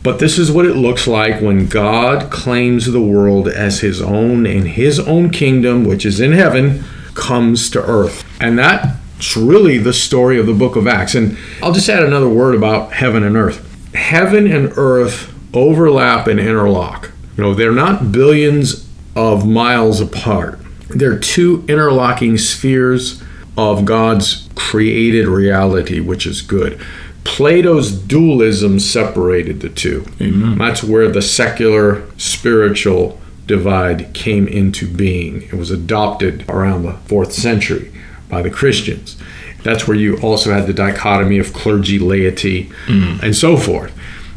But 0.03 0.19
this 0.19 0.37
is 0.37 0.51
what 0.51 0.65
it 0.65 0.75
looks 0.75 1.07
like 1.07 1.41
when 1.41 1.67
God 1.67 2.31
claims 2.31 2.85
the 2.85 3.01
world 3.01 3.47
as 3.47 3.81
his 3.81 4.01
own 4.01 4.45
and 4.45 4.67
his 4.67 4.99
own 4.99 5.31
kingdom, 5.31 5.85
which 5.85 6.05
is 6.05 6.19
in 6.19 6.31
heaven, 6.31 6.83
comes 7.13 7.69
to 7.71 7.83
earth. 7.83 8.23
And 8.39 8.57
that 8.59 8.96
it's 9.17 9.35
really 9.35 9.77
the 9.77 9.93
story 9.93 10.39
of 10.39 10.45
the 10.45 10.53
book 10.53 10.75
of 10.75 10.87
Acts. 10.87 11.15
And 11.15 11.37
I'll 11.61 11.73
just 11.73 11.89
add 11.89 12.03
another 12.03 12.29
word 12.29 12.55
about 12.55 12.93
heaven 12.93 13.23
and 13.23 13.35
earth. 13.35 13.63
Heaven 13.93 14.45
and 14.47 14.71
earth 14.77 15.33
overlap 15.53 16.27
and 16.27 16.39
interlock. 16.39 17.11
You 17.35 17.43
know, 17.43 17.53
they're 17.53 17.71
not 17.71 18.11
billions 18.11 18.87
of 19.15 19.47
miles 19.47 19.99
apart. 19.99 20.59
They're 20.89 21.17
two 21.17 21.65
interlocking 21.67 22.37
spheres 22.37 23.21
of 23.57 23.85
God's 23.85 24.47
created 24.55 25.27
reality, 25.27 25.99
which 25.99 26.27
is 26.27 26.41
good. 26.41 26.79
Plato's 27.23 27.91
dualism 27.91 28.79
separated 28.79 29.61
the 29.61 29.69
two. 29.69 30.05
Amen. 30.21 30.57
That's 30.57 30.83
where 30.83 31.09
the 31.09 31.21
secular 31.21 32.09
spiritual 32.17 33.19
divide 33.47 34.13
came 34.13 34.47
into 34.47 34.87
being. 34.87 35.41
It 35.43 35.53
was 35.53 35.71
adopted 35.71 36.47
around 36.49 36.83
the 36.83 36.93
fourth 36.93 37.33
century 37.33 37.91
by 38.29 38.41
the 38.41 38.49
Christians. 38.49 39.17
That's 39.63 39.87
where 39.87 39.97
you 39.97 40.17
also 40.21 40.53
had 40.53 40.67
the 40.67 40.73
dichotomy 40.73 41.39
of 41.39 41.53
clergy, 41.53 41.99
laity, 41.99 42.65
mm. 42.85 43.21
and 43.21 43.35
so 43.35 43.57
forth. 43.57 43.93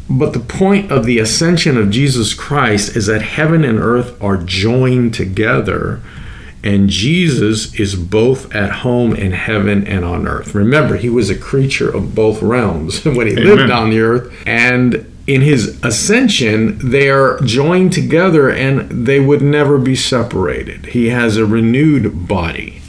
But 0.09 0.33
the 0.33 0.39
point 0.39 0.91
of 0.91 1.05
the 1.05 1.19
ascension 1.19 1.77
of 1.77 1.89
Jesus 1.89 2.33
Christ 2.33 2.95
is 2.97 3.05
that 3.05 3.21
heaven 3.21 3.63
and 3.63 3.79
earth 3.79 4.21
are 4.21 4.37
joined 4.37 5.13
together 5.13 6.01
And 6.63 6.89
Jesus 6.89 7.73
is 7.79 7.95
both 7.95 8.53
at 8.53 8.71
home 8.71 9.15
in 9.15 9.31
heaven 9.31 9.87
and 9.87 10.05
on 10.05 10.27
earth. 10.27 10.53
Remember, 10.53 10.95
he 10.95 11.09
was 11.09 11.29
a 11.29 11.37
creature 11.37 11.89
of 11.89 12.13
both 12.13 12.41
realms 12.41 13.03
when 13.05 13.27
he 13.27 13.33
Amen. 13.33 13.45
lived 13.45 13.71
on 13.71 13.89
the 13.89 13.99
earth. 14.01 14.31
And 14.45 15.07
in 15.27 15.41
his 15.41 15.83
ascension, 15.83 16.77
they 16.91 17.09
are 17.09 17.39
joined 17.41 17.93
together 17.93 18.49
and 18.49 19.07
they 19.07 19.19
would 19.19 19.41
never 19.41 19.77
be 19.77 19.95
separated. 19.95 20.87
He 20.87 21.09
has 21.09 21.37
a 21.37 21.45
renewed 21.45 22.27
body. 22.27 22.80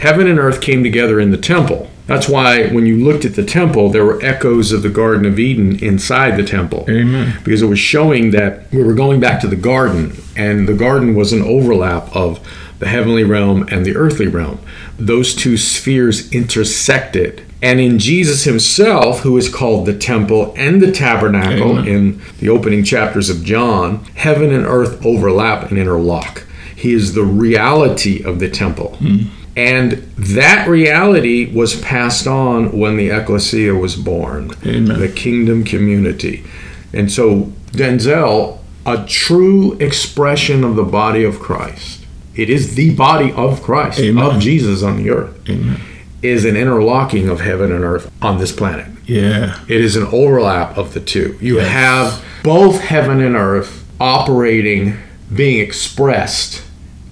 Heaven 0.00 0.26
and 0.26 0.38
earth 0.38 0.62
came 0.62 0.82
together 0.82 1.20
in 1.20 1.30
the 1.30 1.36
temple. 1.36 1.90
That's 2.06 2.28
why 2.28 2.68
when 2.68 2.86
you 2.86 2.96
looked 3.04 3.26
at 3.26 3.34
the 3.34 3.44
temple, 3.44 3.90
there 3.90 4.04
were 4.04 4.20
echoes 4.24 4.72
of 4.72 4.82
the 4.82 4.88
Garden 4.88 5.26
of 5.26 5.38
Eden 5.38 5.78
inside 5.84 6.36
the 6.36 6.42
temple. 6.42 6.86
Amen. 6.88 7.38
Because 7.44 7.60
it 7.60 7.66
was 7.66 7.78
showing 7.78 8.30
that 8.30 8.72
we 8.72 8.82
were 8.82 8.94
going 8.94 9.20
back 9.20 9.40
to 9.42 9.46
the 9.46 9.56
garden, 9.56 10.16
and 10.34 10.66
the 10.66 10.74
garden 10.74 11.14
was 11.14 11.34
an 11.34 11.42
overlap 11.42 12.16
of 12.16 12.40
the 12.78 12.88
heavenly 12.88 13.24
realm 13.24 13.68
and 13.70 13.84
the 13.84 13.94
earthly 13.94 14.26
realm. 14.26 14.58
Those 14.98 15.34
two 15.34 15.58
spheres 15.58 16.32
intersected. 16.32 17.44
And 17.62 17.78
in 17.78 17.98
Jesus 17.98 18.44
himself, 18.44 19.20
who 19.20 19.36
is 19.36 19.54
called 19.54 19.84
the 19.84 19.96
temple 19.96 20.54
and 20.56 20.80
the 20.80 20.90
tabernacle 20.90 21.78
Amen. 21.78 21.86
in 21.86 22.22
the 22.38 22.48
opening 22.48 22.84
chapters 22.84 23.28
of 23.28 23.44
John, 23.44 24.02
heaven 24.14 24.50
and 24.50 24.64
earth 24.64 25.04
overlap 25.04 25.68
and 25.68 25.78
interlock. 25.78 26.46
He 26.74 26.94
is 26.94 27.12
the 27.12 27.22
reality 27.22 28.24
of 28.24 28.38
the 28.38 28.48
temple. 28.48 28.96
Hmm. 28.96 29.39
And 29.56 29.92
that 30.16 30.68
reality 30.68 31.52
was 31.52 31.80
passed 31.80 32.26
on 32.26 32.78
when 32.78 32.96
the 32.96 33.10
ecclesia 33.10 33.74
was 33.74 33.96
born, 33.96 34.52
Amen. 34.64 35.00
the 35.00 35.08
kingdom 35.08 35.64
community. 35.64 36.44
And 36.92 37.10
so, 37.10 37.52
Denzel, 37.72 38.58
a 38.86 39.04
true 39.06 39.72
expression 39.74 40.64
of 40.64 40.76
the 40.76 40.84
body 40.84 41.24
of 41.24 41.40
Christ, 41.40 42.06
it 42.34 42.48
is 42.48 42.74
the 42.76 42.94
body 42.94 43.32
of 43.32 43.62
Christ, 43.62 43.98
Amen. 44.00 44.24
of 44.24 44.40
Jesus 44.40 44.82
on 44.82 44.96
the 45.02 45.10
earth, 45.10 45.36
Amen. 45.48 45.80
is 46.22 46.44
an 46.44 46.56
interlocking 46.56 47.28
of 47.28 47.40
heaven 47.40 47.72
and 47.72 47.84
earth 47.84 48.10
on 48.22 48.38
this 48.38 48.52
planet. 48.52 48.86
Yeah. 49.06 49.58
It 49.68 49.80
is 49.80 49.96
an 49.96 50.06
overlap 50.12 50.78
of 50.78 50.94
the 50.94 51.00
two. 51.00 51.36
You 51.40 51.56
Yes. 51.56 51.68
have 51.72 52.22
both 52.44 52.80
heaven 52.80 53.20
and 53.20 53.34
earth 53.34 53.84
operating, 54.00 54.96
being 55.34 55.58
expressed, 55.60 56.62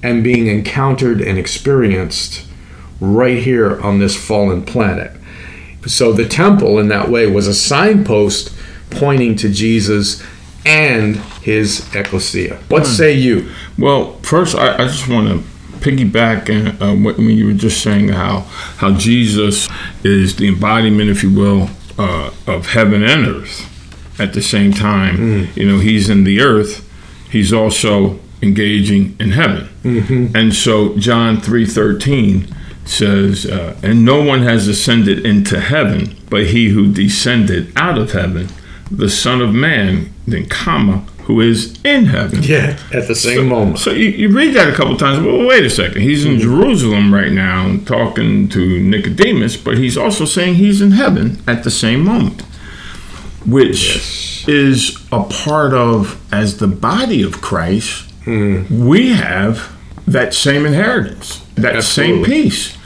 and 0.03 0.23
being 0.25 0.47
encountered 0.47 1.21
and 1.21 1.39
experienced 1.39 2.47
right 3.01 3.39
here 3.43 3.81
on 3.81 3.99
this 3.99 4.17
fallen 4.17 4.65
planet. 4.65 5.13
So 5.87 6.13
the 6.13 6.27
temple, 6.27 6.79
in 6.79 6.89
that 6.89 7.09
way, 7.09 7.27
was 7.31 7.47
a 7.47 7.55
signpost 7.55 8.53
pointing 8.91 9.37
to 9.37 9.49
Jesus 9.49 10.23
and 10.67 11.17
his 11.43 11.87
ecclesia. 11.95 12.57
What 12.69 12.87
say 12.87 13.13
you? 13.15 13.49
Well, 13.79 14.15
first, 14.23 14.57
I, 14.57 14.75
I 14.75 14.87
just 14.89 15.09
want 15.09 15.29
to 15.29 15.45
piggyback 15.79 16.49
and 16.49 16.83
uh, 16.83 16.95
what- 16.95 17.17
when 17.17 17.31
you 17.31 17.47
were 17.47 17.53
just 17.53 17.81
saying 17.83 18.09
how 18.09 18.41
how 18.79 18.93
Jesus 18.95 19.69
is 20.03 20.37
the 20.37 20.49
embodiment, 20.49 21.09
if 21.11 21.23
you 21.23 21.31
will, 21.31 21.71
uh, 21.97 22.31
of 22.47 22.67
heaven 22.67 23.03
and 23.05 23.27
earth 23.27 23.65
at 24.21 24.33
the 24.33 24.43
same 24.43 24.73
time. 24.73 25.49
You 25.55 25.67
know, 25.69 25.79
he's 25.79 26.11
in 26.11 26.25
the 26.25 26.41
earth. 26.41 26.85
He's 27.31 27.53
also 27.53 28.19
engaging 28.43 29.17
in 29.19 29.33
heaven, 29.33 29.69
and 30.35 30.55
so 30.55 30.97
John 30.97 31.41
three 31.41 31.67
thirteen 31.67 32.49
says, 32.85 33.47
uh, 33.47 33.77
"And 33.83 34.05
no 34.05 34.23
one 34.23 34.43
has 34.43 34.69
ascended 34.69 35.25
into 35.25 35.61
heaven, 35.61 36.17
but 36.31 36.47
he 36.49 36.71
who 36.71 36.93
descended 36.93 37.73
out 37.77 37.99
of 37.99 38.13
heaven, 38.13 38.49
the 38.91 39.09
Son 39.09 39.41
of 39.41 39.55
Man." 39.55 40.13
Then 40.27 40.47
comma, 40.47 41.07
who 41.23 41.41
is 41.41 41.79
in 41.85 42.05
heaven. 42.05 42.43
Yeah, 42.43 42.79
at 42.93 43.09
the 43.09 43.15
same 43.15 43.49
moment. 43.49 43.79
So 43.79 43.91
you, 43.91 44.11
you 44.11 44.29
read 44.31 44.55
that 44.55 44.69
a 44.69 44.73
couple 44.75 44.95
times. 44.97 45.25
Well, 45.25 45.47
wait 45.47 45.65
a 45.65 45.71
second. 45.71 46.03
He's 46.03 46.27
in 46.27 46.39
Jerusalem 46.39 47.15
right 47.15 47.33
now 47.33 47.79
talking 47.87 48.49
to 48.51 48.81
Nicodemus, 48.81 49.57
but 49.57 49.79
he's 49.79 49.97
also 49.97 50.27
saying 50.27 50.57
he's 50.57 50.83
in 50.83 50.91
heaven 50.93 51.43
at 51.47 51.65
the 51.65 51.71
same 51.71 52.05
moment, 52.05 52.43
which 53.47 54.47
is 54.49 54.97
a 55.13 55.23
part 55.25 55.73
of, 55.73 56.21
as 56.33 56.59
the 56.59 56.69
body 56.69 57.23
of 57.23 57.41
Christ, 57.41 58.08
we 58.87 59.11
have 59.11 59.77
that 60.07 60.35
same 60.35 60.67
inheritance, 60.67 61.45
that 61.55 61.83
same 61.83 62.25
peace 62.25 62.77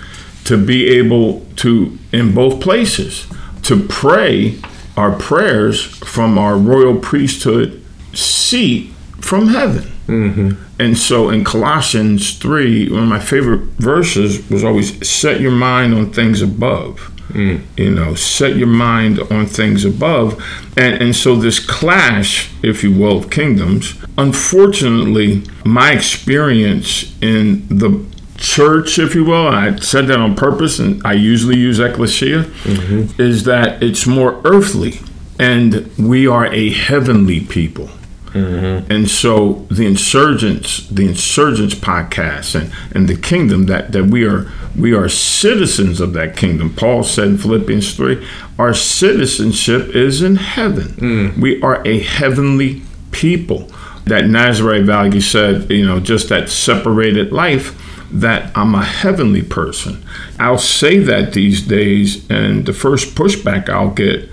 to 0.44 0.56
be 0.56 0.88
able 0.88 1.46
to, 1.56 1.98
in 2.12 2.34
both 2.34 2.60
places, 2.60 3.26
to 3.62 3.86
pray 3.86 4.58
our 4.96 5.12
prayers 5.12 5.84
from 5.84 6.38
our 6.38 6.56
royal 6.56 6.98
priesthood 6.98 7.84
seat 8.12 8.92
from 9.20 9.48
heaven. 9.48 9.92
Mm-hmm. 10.06 10.80
And 10.80 10.98
so 10.98 11.30
in 11.30 11.44
Colossians 11.44 12.36
3, 12.38 12.90
one 12.90 13.04
of 13.04 13.08
my 13.08 13.20
favorite 13.20 13.66
verses 13.78 14.48
was 14.50 14.64
always 14.64 15.08
set 15.08 15.40
your 15.40 15.52
mind 15.52 15.94
on 15.94 16.12
things 16.12 16.42
above. 16.42 17.12
Mm. 17.32 17.62
You 17.76 17.90
know, 17.90 18.14
set 18.14 18.56
your 18.56 18.68
mind 18.68 19.20
on 19.30 19.46
things 19.46 19.84
above. 19.84 20.42
And, 20.76 21.02
and 21.02 21.16
so 21.16 21.36
this 21.36 21.58
clash, 21.58 22.50
if 22.62 22.82
you 22.82 22.92
will, 22.92 23.18
of 23.18 23.30
kingdoms, 23.30 23.94
unfortunately, 24.18 25.42
my 25.64 25.92
experience 25.92 27.16
in 27.20 27.66
the 27.68 28.04
church, 28.36 28.98
if 28.98 29.14
you 29.14 29.24
will, 29.24 29.48
I 29.48 29.76
said 29.76 30.06
that 30.08 30.18
on 30.18 30.34
purpose, 30.34 30.78
and 30.78 31.00
I 31.06 31.12
usually 31.12 31.56
use 31.56 31.78
ecclesia, 31.78 32.44
mm-hmm. 32.44 33.20
is 33.20 33.44
that 33.44 33.82
it's 33.82 34.06
more 34.06 34.40
earthly, 34.44 35.00
and 35.38 35.90
we 35.96 36.26
are 36.26 36.46
a 36.46 36.70
heavenly 36.70 37.40
people. 37.40 37.90
Mm-hmm. 38.32 38.90
And 38.90 39.10
so 39.10 39.66
the 39.70 39.86
insurgence, 39.86 40.88
the 40.88 41.06
insurgence 41.06 41.74
podcast 41.74 42.58
and, 42.58 42.72
and 42.94 43.08
the 43.08 43.16
kingdom 43.16 43.66
that, 43.66 43.92
that 43.92 44.04
we 44.04 44.24
are 44.24 44.50
we 44.76 44.94
are 44.94 45.08
citizens 45.08 46.00
of 46.00 46.14
that 46.14 46.34
kingdom. 46.36 46.74
Paul 46.74 47.02
said 47.02 47.28
in 47.28 47.38
Philippians 47.38 47.94
3, 47.94 48.26
our 48.58 48.72
citizenship 48.72 49.94
is 49.94 50.22
in 50.22 50.36
heaven. 50.36 50.88
Mm. 50.92 51.38
We 51.38 51.60
are 51.60 51.86
a 51.86 52.00
heavenly 52.00 52.82
people. 53.10 53.70
That 54.06 54.26
Nazarite 54.26 54.84
value 54.84 55.20
said, 55.20 55.70
you 55.70 55.86
know, 55.86 56.00
just 56.00 56.28
that 56.30 56.48
separated 56.48 57.32
life 57.32 57.78
that 58.10 58.56
I'm 58.56 58.74
a 58.74 58.84
heavenly 58.84 59.42
person. 59.42 60.04
I'll 60.38 60.58
say 60.58 60.98
that 60.98 61.32
these 61.32 61.62
days, 61.62 62.28
and 62.28 62.66
the 62.66 62.72
first 62.72 63.14
pushback 63.14 63.68
I'll 63.68 63.90
get 63.90 64.28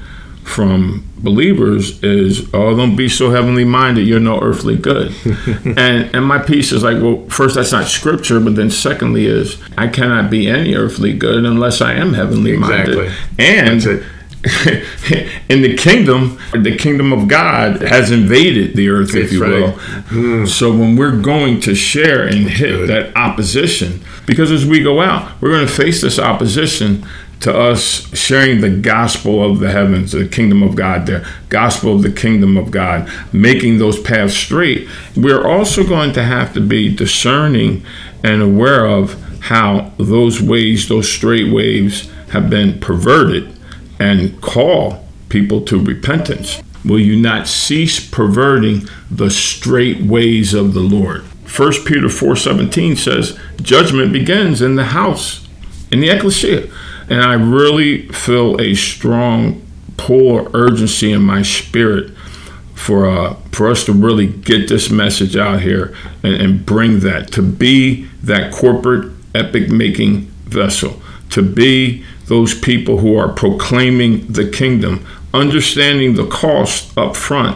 from 0.49 1.07
believers 1.17 2.03
is, 2.03 2.47
"Oh, 2.53 2.75
don't 2.75 2.95
be 2.95 3.07
so 3.07 3.31
heavenly 3.31 3.63
minded. 3.63 4.07
You're 4.07 4.19
no 4.19 4.41
earthly 4.41 4.75
good." 4.75 5.13
and 5.77 6.13
and 6.13 6.25
my 6.25 6.39
piece 6.39 6.71
is 6.71 6.83
like, 6.83 7.01
well, 7.01 7.23
first 7.29 7.55
that's 7.55 7.71
not 7.71 7.87
scripture, 7.87 8.39
but 8.39 8.55
then 8.55 8.69
secondly 8.71 9.27
is 9.27 9.57
I 9.77 9.87
cannot 9.87 10.29
be 10.29 10.47
any 10.47 10.75
earthly 10.75 11.13
good 11.13 11.45
unless 11.45 11.81
I 11.81 11.93
am 11.93 12.13
heavenly 12.13 12.57
minded. 12.57 12.97
Exactly. 12.97 13.45
And. 13.45 14.05
in 15.49 15.61
the 15.61 15.75
kingdom, 15.75 16.39
the 16.53 16.77
kingdom 16.77 17.11
of 17.11 17.27
God 17.27 17.81
has 17.81 18.09
invaded 18.09 18.73
the 18.73 18.87
earth, 18.87 19.13
if 19.13 19.33
you 19.33 19.43
right. 19.43 19.73
Hmm. 19.73 20.39
will. 20.39 20.47
So 20.47 20.71
when 20.71 20.95
we're 20.95 21.19
going 21.19 21.59
to 21.61 21.75
share 21.75 22.25
and 22.25 22.49
hit 22.49 22.69
good. 22.69 22.89
that 22.89 23.17
opposition, 23.17 23.99
because 24.25 24.49
as 24.49 24.65
we 24.65 24.81
go 24.81 25.01
out, 25.01 25.41
we're 25.41 25.51
going 25.51 25.67
to 25.67 25.73
face 25.73 26.01
this 26.01 26.19
opposition 26.19 27.05
to 27.41 27.57
us 27.57 28.17
sharing 28.17 28.61
the 28.61 28.69
gospel 28.69 29.43
of 29.43 29.59
the 29.59 29.71
heavens, 29.71 30.13
the 30.13 30.25
kingdom 30.25 30.63
of 30.63 30.73
God, 30.73 31.05
the 31.05 31.27
gospel 31.49 31.95
of 31.95 32.01
the 32.01 32.11
kingdom 32.11 32.55
of 32.55 32.71
God, 32.71 33.11
making 33.33 33.77
those 33.77 33.99
paths 33.99 34.33
straight. 34.33 34.87
We're 35.17 35.45
also 35.45 35.85
going 35.85 36.13
to 36.13 36.23
have 36.23 36.53
to 36.53 36.61
be 36.61 36.95
discerning 36.95 37.83
and 38.23 38.41
aware 38.41 38.85
of 38.85 39.21
how 39.41 39.91
those 39.97 40.41
ways, 40.41 40.87
those 40.87 41.11
straight 41.11 41.51
waves, 41.51 42.09
have 42.29 42.49
been 42.49 42.79
perverted 42.79 43.58
and 43.99 44.41
call 44.41 45.05
people 45.29 45.61
to 45.61 45.79
repentance. 45.79 46.61
Will 46.85 46.99
you 46.99 47.15
not 47.15 47.47
cease 47.47 47.99
perverting 47.99 48.87
the 49.11 49.29
straight 49.29 50.01
ways 50.01 50.53
of 50.53 50.73
the 50.73 50.79
Lord? 50.79 51.23
1 51.45 51.85
Peter 51.85 52.09
4:17 52.09 52.95
says, 52.95 53.37
"Judgment 53.61 54.13
begins 54.13 54.61
in 54.61 54.75
the 54.75 54.85
house, 54.85 55.41
in 55.91 55.99
the 55.99 56.09
ecclesia." 56.09 56.63
And 57.09 57.21
I 57.21 57.33
really 57.33 58.03
feel 58.11 58.59
a 58.61 58.75
strong 58.75 59.61
pull 59.97 60.49
urgency 60.53 61.11
in 61.11 61.21
my 61.21 61.41
spirit 61.41 62.11
for 62.73 63.09
uh, 63.09 63.35
for 63.51 63.69
us 63.69 63.83
to 63.85 63.91
really 63.91 64.27
get 64.27 64.69
this 64.69 64.89
message 64.89 65.35
out 65.35 65.61
here 65.61 65.93
and, 66.23 66.35
and 66.35 66.65
bring 66.65 67.01
that 67.01 67.31
to 67.33 67.41
be 67.41 68.07
that 68.23 68.53
corporate 68.53 69.11
epic 69.35 69.69
making 69.69 70.31
vessel 70.45 71.01
to 71.29 71.41
be 71.41 72.03
those 72.29 72.53
people 72.57 72.99
who 72.99 73.15
are 73.17 73.27
proclaiming 73.33 74.25
the 74.31 74.47
kingdom 74.49 75.05
understanding 75.33 76.15
the 76.15 76.25
cost 76.27 76.97
up 76.97 77.15
front 77.15 77.55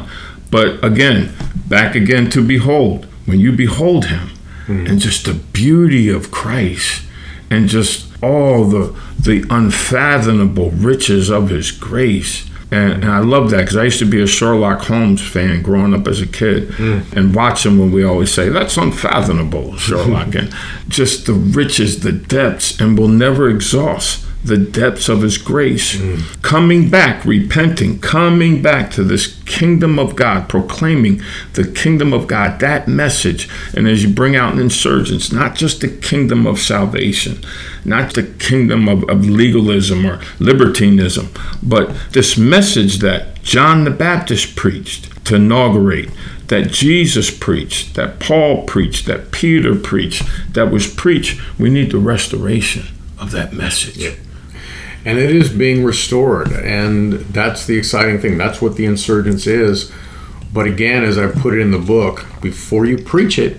but 0.52 0.84
again 0.84 1.32
back 1.68 1.96
again 1.96 2.30
to 2.30 2.46
behold 2.46 3.06
when 3.26 3.40
you 3.40 3.52
behold 3.52 4.06
him 4.08 4.30
and 4.68 5.00
just 5.00 5.26
the 5.26 5.34
beauty 5.34 6.08
of 6.10 6.32
Christ 6.32 7.04
and 7.50 7.68
just 7.68 8.08
all 8.24 8.64
the 8.66 8.96
the 9.20 9.44
unfathomable 9.50 10.72
riches 10.72 11.30
of 11.30 11.50
his 11.50 11.72
grace 11.72 12.50
And, 12.72 13.04
and 13.04 13.12
I 13.12 13.20
love 13.20 13.50
that 13.52 13.62
because 13.62 13.76
I 13.78 13.84
used 13.86 14.00
to 14.00 14.06
be 14.06 14.22
a 14.22 14.28
Sherlock 14.28 14.82
Holmes 14.86 15.22
fan 15.22 15.62
growing 15.62 15.94
up 15.94 16.08
as 16.08 16.22
a 16.22 16.26
kid 16.28 16.70
Mm. 16.70 17.14
and 17.16 17.36
watch 17.36 17.66
him 17.66 17.78
when 17.78 17.92
we 17.92 18.04
always 18.04 18.32
say, 18.34 18.50
that's 18.50 18.78
unfathomable, 18.78 19.78
Sherlock. 19.86 20.34
and 20.36 20.50
just 20.90 21.26
the 21.28 21.34
riches, 21.34 22.00
the 22.00 22.12
depths, 22.12 22.80
and 22.82 22.98
will 22.98 23.10
never 23.26 23.48
exhaust 23.50 24.26
the 24.44 24.58
depths 24.58 25.08
of 25.08 25.22
his 25.22 25.38
grace. 25.38 25.96
Mm. 25.96 26.42
Coming 26.42 26.90
back, 26.90 27.24
repenting, 27.26 28.00
coming 28.00 28.62
back 28.62 28.92
to 28.92 29.04
this 29.04 29.40
kingdom 29.46 29.98
of 29.98 30.16
God, 30.16 30.50
proclaiming 30.50 31.22
the 31.54 31.66
kingdom 31.66 32.14
of 32.14 32.28
God, 32.28 32.60
that 32.60 32.88
message. 32.88 33.50
And 33.76 33.88
as 33.88 34.04
you 34.04 34.14
bring 34.14 34.36
out 34.36 34.60
Insurgence, 34.60 35.32
not 35.32 35.56
just 35.56 35.82
the 35.82 35.88
kingdom 35.88 36.46
of 36.46 36.60
salvation, 36.60 37.40
not 37.86 38.14
the 38.14 38.24
kingdom 38.24 38.90
of, 38.90 39.10
of 39.10 39.26
legalism 39.30 40.06
or 40.06 40.22
libertinism, 40.40 41.30
but 41.62 41.96
this 42.12 42.38
message 42.38 43.00
that 43.00 43.42
John 43.44 43.84
the 43.84 43.92
Baptist 43.92 44.56
preached 44.56 45.26
to 45.26 45.36
inaugurate, 45.36 46.10
that 46.48 46.72
Jesus 46.72 47.36
preached, 47.36 47.96
that 47.96 48.20
Paul 48.20 48.66
preached, 48.66 49.06
that 49.06 49.32
Peter 49.32 49.76
preached, 49.76 50.24
that 50.54 50.72
was 50.72 50.88
preached. 50.88 51.42
We 51.58 51.70
need 51.70 51.92
the 51.92 51.98
restoration 51.98 52.88
of 53.18 53.32
that 53.32 53.54
message. 53.54 54.18
And 55.06 55.18
it 55.18 55.36
is 55.36 55.52
being 55.52 55.84
restored 55.84 56.52
and 56.52 57.14
that's 57.14 57.66
the 57.66 57.78
exciting 57.78 58.20
thing. 58.20 58.38
That's 58.38 58.62
what 58.62 58.76
the 58.76 58.86
insurgence 58.86 59.48
is. 59.48 59.92
But 60.54 60.68
again 60.68 61.04
as 61.04 61.18
i 61.18 61.32
put 61.32 61.54
it 61.54 61.62
in 61.62 61.72
the 61.72 61.80
book 61.80 62.26
before 62.42 62.86
you 62.86 62.98
preach 62.98 63.40
it 63.40 63.58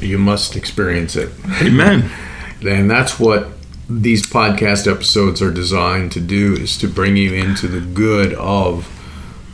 you 0.00 0.18
must 0.18 0.56
experience 0.56 1.16
it. 1.16 1.30
Amen. 1.60 2.10
and 2.66 2.90
that's 2.90 3.18
what 3.18 3.48
these 3.88 4.24
podcast 4.24 4.90
episodes 4.90 5.40
are 5.40 5.50
designed 5.50 6.12
to 6.12 6.20
do 6.20 6.54
is 6.54 6.76
to 6.78 6.86
bring 6.86 7.16
you 7.16 7.32
into 7.32 7.66
the 7.66 7.80
good 7.80 8.34
of 8.34 8.86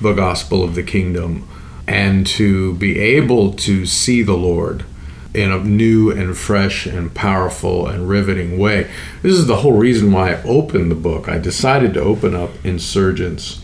the 0.01 0.12
gospel 0.12 0.64
of 0.64 0.74
the 0.74 0.82
kingdom 0.82 1.49
and 1.87 2.26
to 2.26 2.74
be 2.74 2.99
able 2.99 3.53
to 3.53 3.87
see 3.87 4.22
the 4.22 4.37
lord 4.37 4.85
in 5.35 5.51
a 5.51 5.59
new 5.59 6.11
and 6.11 6.37
fresh 6.39 6.87
and 6.87 7.12
powerful 7.12 7.87
and 7.87 8.09
riveting 8.09 8.57
way. 8.57 8.91
This 9.22 9.32
is 9.32 9.47
the 9.47 9.57
whole 9.57 9.76
reason 9.76 10.12
why 10.12 10.35
I 10.35 10.43
opened 10.45 10.91
the 10.91 10.97
book. 10.97 11.28
I 11.28 11.39
decided 11.39 11.93
to 11.95 12.01
open 12.01 12.35
up 12.35 12.51
Insurgence 12.64 13.61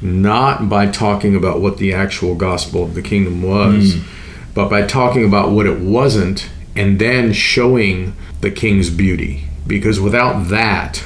not 0.00 0.68
by 0.68 0.86
talking 0.86 1.36
about 1.36 1.60
what 1.60 1.76
the 1.76 1.94
actual 1.94 2.34
gospel 2.34 2.82
of 2.82 2.94
the 2.94 3.02
kingdom 3.02 3.42
was, 3.42 3.94
hmm. 3.94 4.52
but 4.54 4.68
by 4.68 4.84
talking 4.84 5.24
about 5.24 5.52
what 5.52 5.66
it 5.66 5.78
wasn't 5.78 6.50
and 6.74 6.98
then 6.98 7.32
showing 7.32 8.14
the 8.40 8.50
king's 8.50 8.90
beauty. 8.90 9.44
Because 9.66 10.00
without 10.00 10.48
that, 10.48 11.04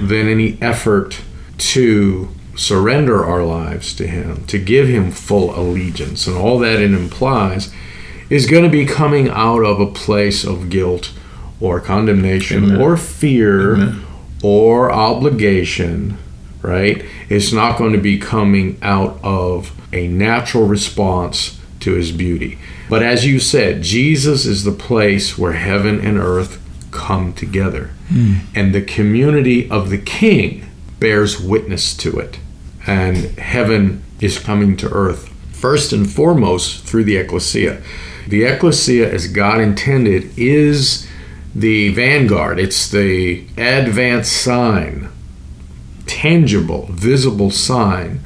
then 0.00 0.28
any 0.28 0.58
effort 0.60 1.22
to 1.56 2.28
surrender 2.54 3.24
our 3.24 3.42
lives 3.44 3.94
to 3.94 4.06
him, 4.06 4.44
to 4.46 4.58
give 4.58 4.88
him 4.88 5.10
full 5.10 5.58
allegiance, 5.58 6.26
and 6.26 6.36
all 6.36 6.58
that 6.58 6.80
it 6.80 6.92
implies 6.92 7.72
is 8.30 8.46
going 8.46 8.64
to 8.64 8.70
be 8.70 8.84
coming 8.84 9.28
out 9.28 9.62
of 9.64 9.80
a 9.80 9.86
place 9.86 10.44
of 10.44 10.70
guilt 10.70 11.12
or 11.60 11.80
condemnation 11.80 12.64
Amen. 12.64 12.80
or 12.80 12.96
fear 12.96 13.74
Amen. 13.74 14.04
or 14.42 14.90
obligation, 14.92 16.18
right? 16.62 17.04
It's 17.28 17.52
not 17.52 17.78
going 17.78 17.92
to 17.92 17.98
be 17.98 18.18
coming 18.18 18.78
out 18.82 19.18
of 19.22 19.72
a 19.92 20.08
natural 20.08 20.66
response 20.66 21.58
to 21.80 21.94
his 21.94 22.12
beauty. 22.12 22.58
But 22.88 23.02
as 23.02 23.26
you 23.26 23.38
said, 23.38 23.82
Jesus 23.82 24.46
is 24.46 24.64
the 24.64 24.72
place 24.72 25.36
where 25.38 25.52
heaven 25.52 26.00
and 26.00 26.18
earth 26.18 26.62
come 26.90 27.32
together. 27.32 27.90
Hmm. 28.08 28.34
And 28.54 28.74
the 28.74 28.82
community 28.82 29.70
of 29.70 29.90
the 29.90 29.98
king 29.98 30.68
bears 30.98 31.40
witness 31.40 31.96
to 31.98 32.18
it. 32.18 32.38
And 32.86 33.38
heaven 33.38 34.02
is 34.20 34.38
coming 34.38 34.76
to 34.78 34.88
earth 34.88 35.28
first 35.52 35.92
and 35.92 36.10
foremost 36.10 36.84
through 36.84 37.04
the 37.04 37.16
ecclesia. 37.16 37.82
The 38.28 38.44
ecclesia, 38.44 39.10
as 39.10 39.26
God 39.26 39.58
intended, 39.58 40.38
is 40.38 41.08
the 41.54 41.88
vanguard, 41.94 42.58
it's 42.58 42.90
the 42.90 43.46
advance 43.56 44.28
sign, 44.28 45.08
tangible, 46.04 46.88
visible 46.90 47.50
sign 47.50 48.20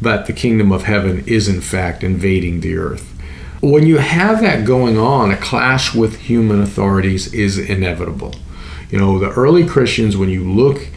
that 0.00 0.24
the 0.24 0.32
kingdom 0.32 0.72
of 0.72 0.84
heaven 0.84 1.22
is 1.26 1.48
in 1.48 1.60
fact 1.60 2.02
invading 2.02 2.62
the 2.62 2.78
earth. 2.78 3.10
When 3.60 3.86
you 3.86 3.98
have 3.98 4.40
that 4.40 4.64
going 4.64 4.96
on, 4.96 5.30
a 5.30 5.36
clash 5.36 5.94
with 5.94 6.20
human 6.20 6.62
authorities 6.62 7.32
is 7.34 7.58
inevitable. 7.58 8.34
You 8.90 8.98
know, 8.98 9.18
the 9.18 9.32
early 9.32 9.66
Christians, 9.66 10.16
when 10.16 10.30
you 10.30 10.50
look 10.50 10.88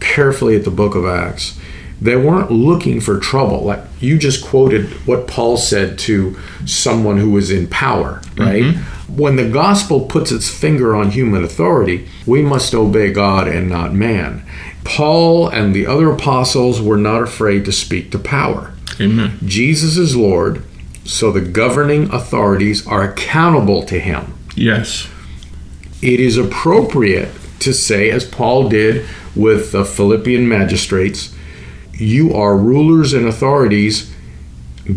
carefully 0.00 0.56
at 0.56 0.64
the 0.64 0.70
book 0.72 0.96
of 0.96 1.06
Acts, 1.06 1.60
they 2.00 2.16
weren't 2.16 2.50
looking 2.50 3.00
for 3.00 3.18
trouble. 3.18 3.62
Like 3.62 3.80
you 4.00 4.18
just 4.18 4.44
quoted 4.44 4.90
what 5.06 5.26
Paul 5.26 5.56
said 5.56 5.98
to 6.00 6.36
someone 6.66 7.18
who 7.18 7.30
was 7.30 7.50
in 7.50 7.66
power, 7.68 8.22
right? 8.36 8.64
Mm-hmm. 8.64 9.16
When 9.16 9.36
the 9.36 9.48
gospel 9.48 10.02
puts 10.06 10.30
its 10.30 10.48
finger 10.48 10.94
on 10.94 11.10
human 11.10 11.44
authority, 11.44 12.08
we 12.26 12.42
must 12.42 12.74
obey 12.74 13.12
God 13.12 13.48
and 13.48 13.68
not 13.68 13.92
man. 13.92 14.46
Paul 14.84 15.48
and 15.48 15.74
the 15.74 15.86
other 15.86 16.10
apostles 16.10 16.80
were 16.80 16.96
not 16.96 17.22
afraid 17.22 17.64
to 17.64 17.72
speak 17.72 18.10
to 18.12 18.18
power. 18.18 18.72
Amen. 19.00 19.38
Jesus 19.44 19.96
is 19.96 20.16
Lord, 20.16 20.64
so 21.04 21.30
the 21.30 21.40
governing 21.40 22.12
authorities 22.12 22.86
are 22.86 23.02
accountable 23.02 23.82
to 23.84 23.98
him. 23.98 24.38
Yes. 24.56 25.08
It 26.02 26.20
is 26.20 26.36
appropriate 26.36 27.30
to 27.60 27.74
say, 27.74 28.10
as 28.10 28.24
Paul 28.24 28.68
did 28.68 29.06
with 29.36 29.72
the 29.72 29.84
Philippian 29.84 30.48
magistrates, 30.48 31.34
you 32.00 32.34
are 32.34 32.56
rulers 32.56 33.12
and 33.12 33.26
authorities. 33.26 34.12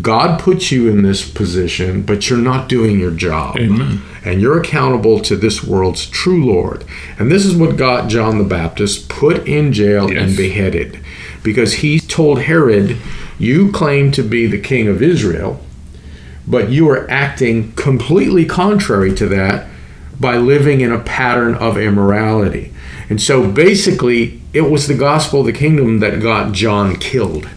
God 0.00 0.40
puts 0.40 0.72
you 0.72 0.88
in 0.88 1.02
this 1.02 1.28
position, 1.30 2.02
but 2.02 2.28
you're 2.28 2.38
not 2.38 2.68
doing 2.68 2.98
your 2.98 3.12
job. 3.12 3.56
Amen. 3.58 4.00
And 4.24 4.40
you're 4.40 4.58
accountable 4.58 5.20
to 5.20 5.36
this 5.36 5.62
world's 5.62 6.06
true 6.06 6.44
Lord. 6.44 6.84
And 7.18 7.30
this 7.30 7.44
is 7.44 7.54
what 7.54 7.76
got 7.76 8.08
John 8.08 8.38
the 8.38 8.44
Baptist 8.44 9.08
put 9.08 9.46
in 9.46 9.72
jail 9.72 10.10
Yes. 10.10 10.22
and 10.28 10.36
beheaded. 10.36 10.98
Because 11.42 11.74
he 11.74 12.00
told 12.00 12.40
Herod, 12.42 12.96
You 13.38 13.70
claim 13.70 14.10
to 14.12 14.22
be 14.22 14.46
the 14.46 14.58
king 14.60 14.88
of 14.88 15.02
Israel, 15.02 15.60
but 16.46 16.70
you 16.70 16.88
are 16.90 17.08
acting 17.10 17.72
completely 17.72 18.44
contrary 18.46 19.14
to 19.16 19.26
that 19.26 19.66
by 20.18 20.36
living 20.36 20.80
in 20.80 20.92
a 20.92 21.00
pattern 21.00 21.54
of 21.54 21.76
immorality. 21.76 22.72
And 23.10 23.20
so 23.20 23.48
basically, 23.50 24.40
it 24.54 24.70
was 24.70 24.86
the 24.86 24.94
gospel 24.94 25.40
of 25.40 25.46
the 25.46 25.52
kingdom 25.52 25.98
that 26.00 26.20
got 26.22 26.52
John 26.52 26.96
killed 26.96 27.48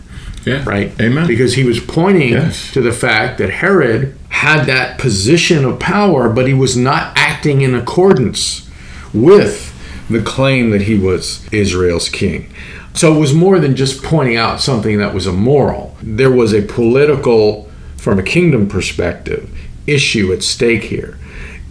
Yeah. 0.46 0.64
right? 0.66 0.92
Amen. 1.00 1.28
Because 1.28 1.54
he 1.56 1.64
was 1.64 1.80
pointing 1.80 2.32
Yes. 2.34 2.72
to 2.74 2.82
the 2.82 2.92
fact 2.92 3.38
that 3.38 3.50
Herod 3.50 4.16
had 4.30 4.66
that 4.66 4.98
position 4.98 5.64
of 5.66 5.80
power, 5.80 6.28
but 6.30 6.48
he 6.48 6.54
was 6.54 6.76
not 6.76 7.14
acting 7.16 7.62
in 7.62 7.74
accordance 7.76 8.68
with 9.14 9.74
the 10.10 10.22
claim 10.22 10.70
that 10.72 10.84
he 10.84 10.96
was 10.96 11.42
Israel's 11.52 12.10
king. 12.10 12.48
So 12.94 13.16
it 13.16 13.20
was 13.20 13.34
more 13.34 13.60
than 13.60 13.76
just 13.76 14.02
pointing 14.04 14.38
out 14.38 14.60
something 14.62 14.98
that 14.98 15.14
was 15.14 15.28
immoral. 15.28 15.96
There 16.02 16.32
was 16.32 16.54
a 16.54 16.62
political, 16.62 17.70
from 17.96 18.18
a 18.18 18.24
kingdom 18.24 18.68
perspective, 18.68 19.50
issue 19.86 20.32
at 20.34 20.44
stake 20.44 20.84
here. 20.86 21.18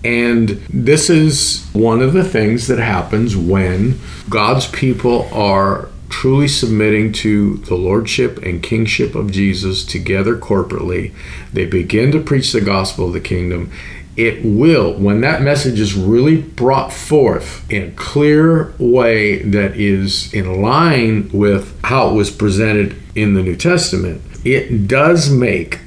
And 0.07 0.51
this 0.71 1.11
is 1.11 1.67
one 1.73 2.01
of 2.01 2.13
the 2.13 2.23
things 2.23 2.69
that 2.69 2.79
happens 2.79 3.37
when 3.37 3.99
God's 4.31 4.69
people 4.69 5.29
are 5.33 5.89
truly 6.09 6.47
submitting 6.47 7.13
to 7.13 7.57
the 7.57 7.75
lordship 7.75 8.39
and 8.39 8.63
kingship 8.63 9.17
of 9.17 9.33
Jesus 9.33 9.85
together 9.85 10.37
corporately. 10.37 11.13
They 11.53 11.67
begin 11.67 12.13
to 12.13 12.21
preach 12.21 12.53
the 12.53 12.61
gospel 12.61 13.09
of 13.09 13.15
the 13.15 13.21
kingdom. 13.21 13.73
It 14.17 14.45
will, 14.45 14.95
when 14.95 15.23
that 15.23 15.43
message 15.43 15.81
is 15.81 15.95
really 15.95 16.41
brought 16.41 16.93
forth 16.93 17.69
in 17.69 17.83
a 17.83 17.91
clear 17.91 18.75
way 18.79 19.43
that 19.43 19.75
is 19.75 20.33
in 20.33 20.63
line 20.63 21.31
with 21.33 21.77
how 21.83 22.11
it 22.11 22.15
was 22.15 22.31
presented 22.31 22.97
in 23.17 23.35
the 23.35 23.43
New 23.43 23.57
Testament, 23.57 24.23
it 24.45 24.87
does 24.87 25.29
make 25.29 25.81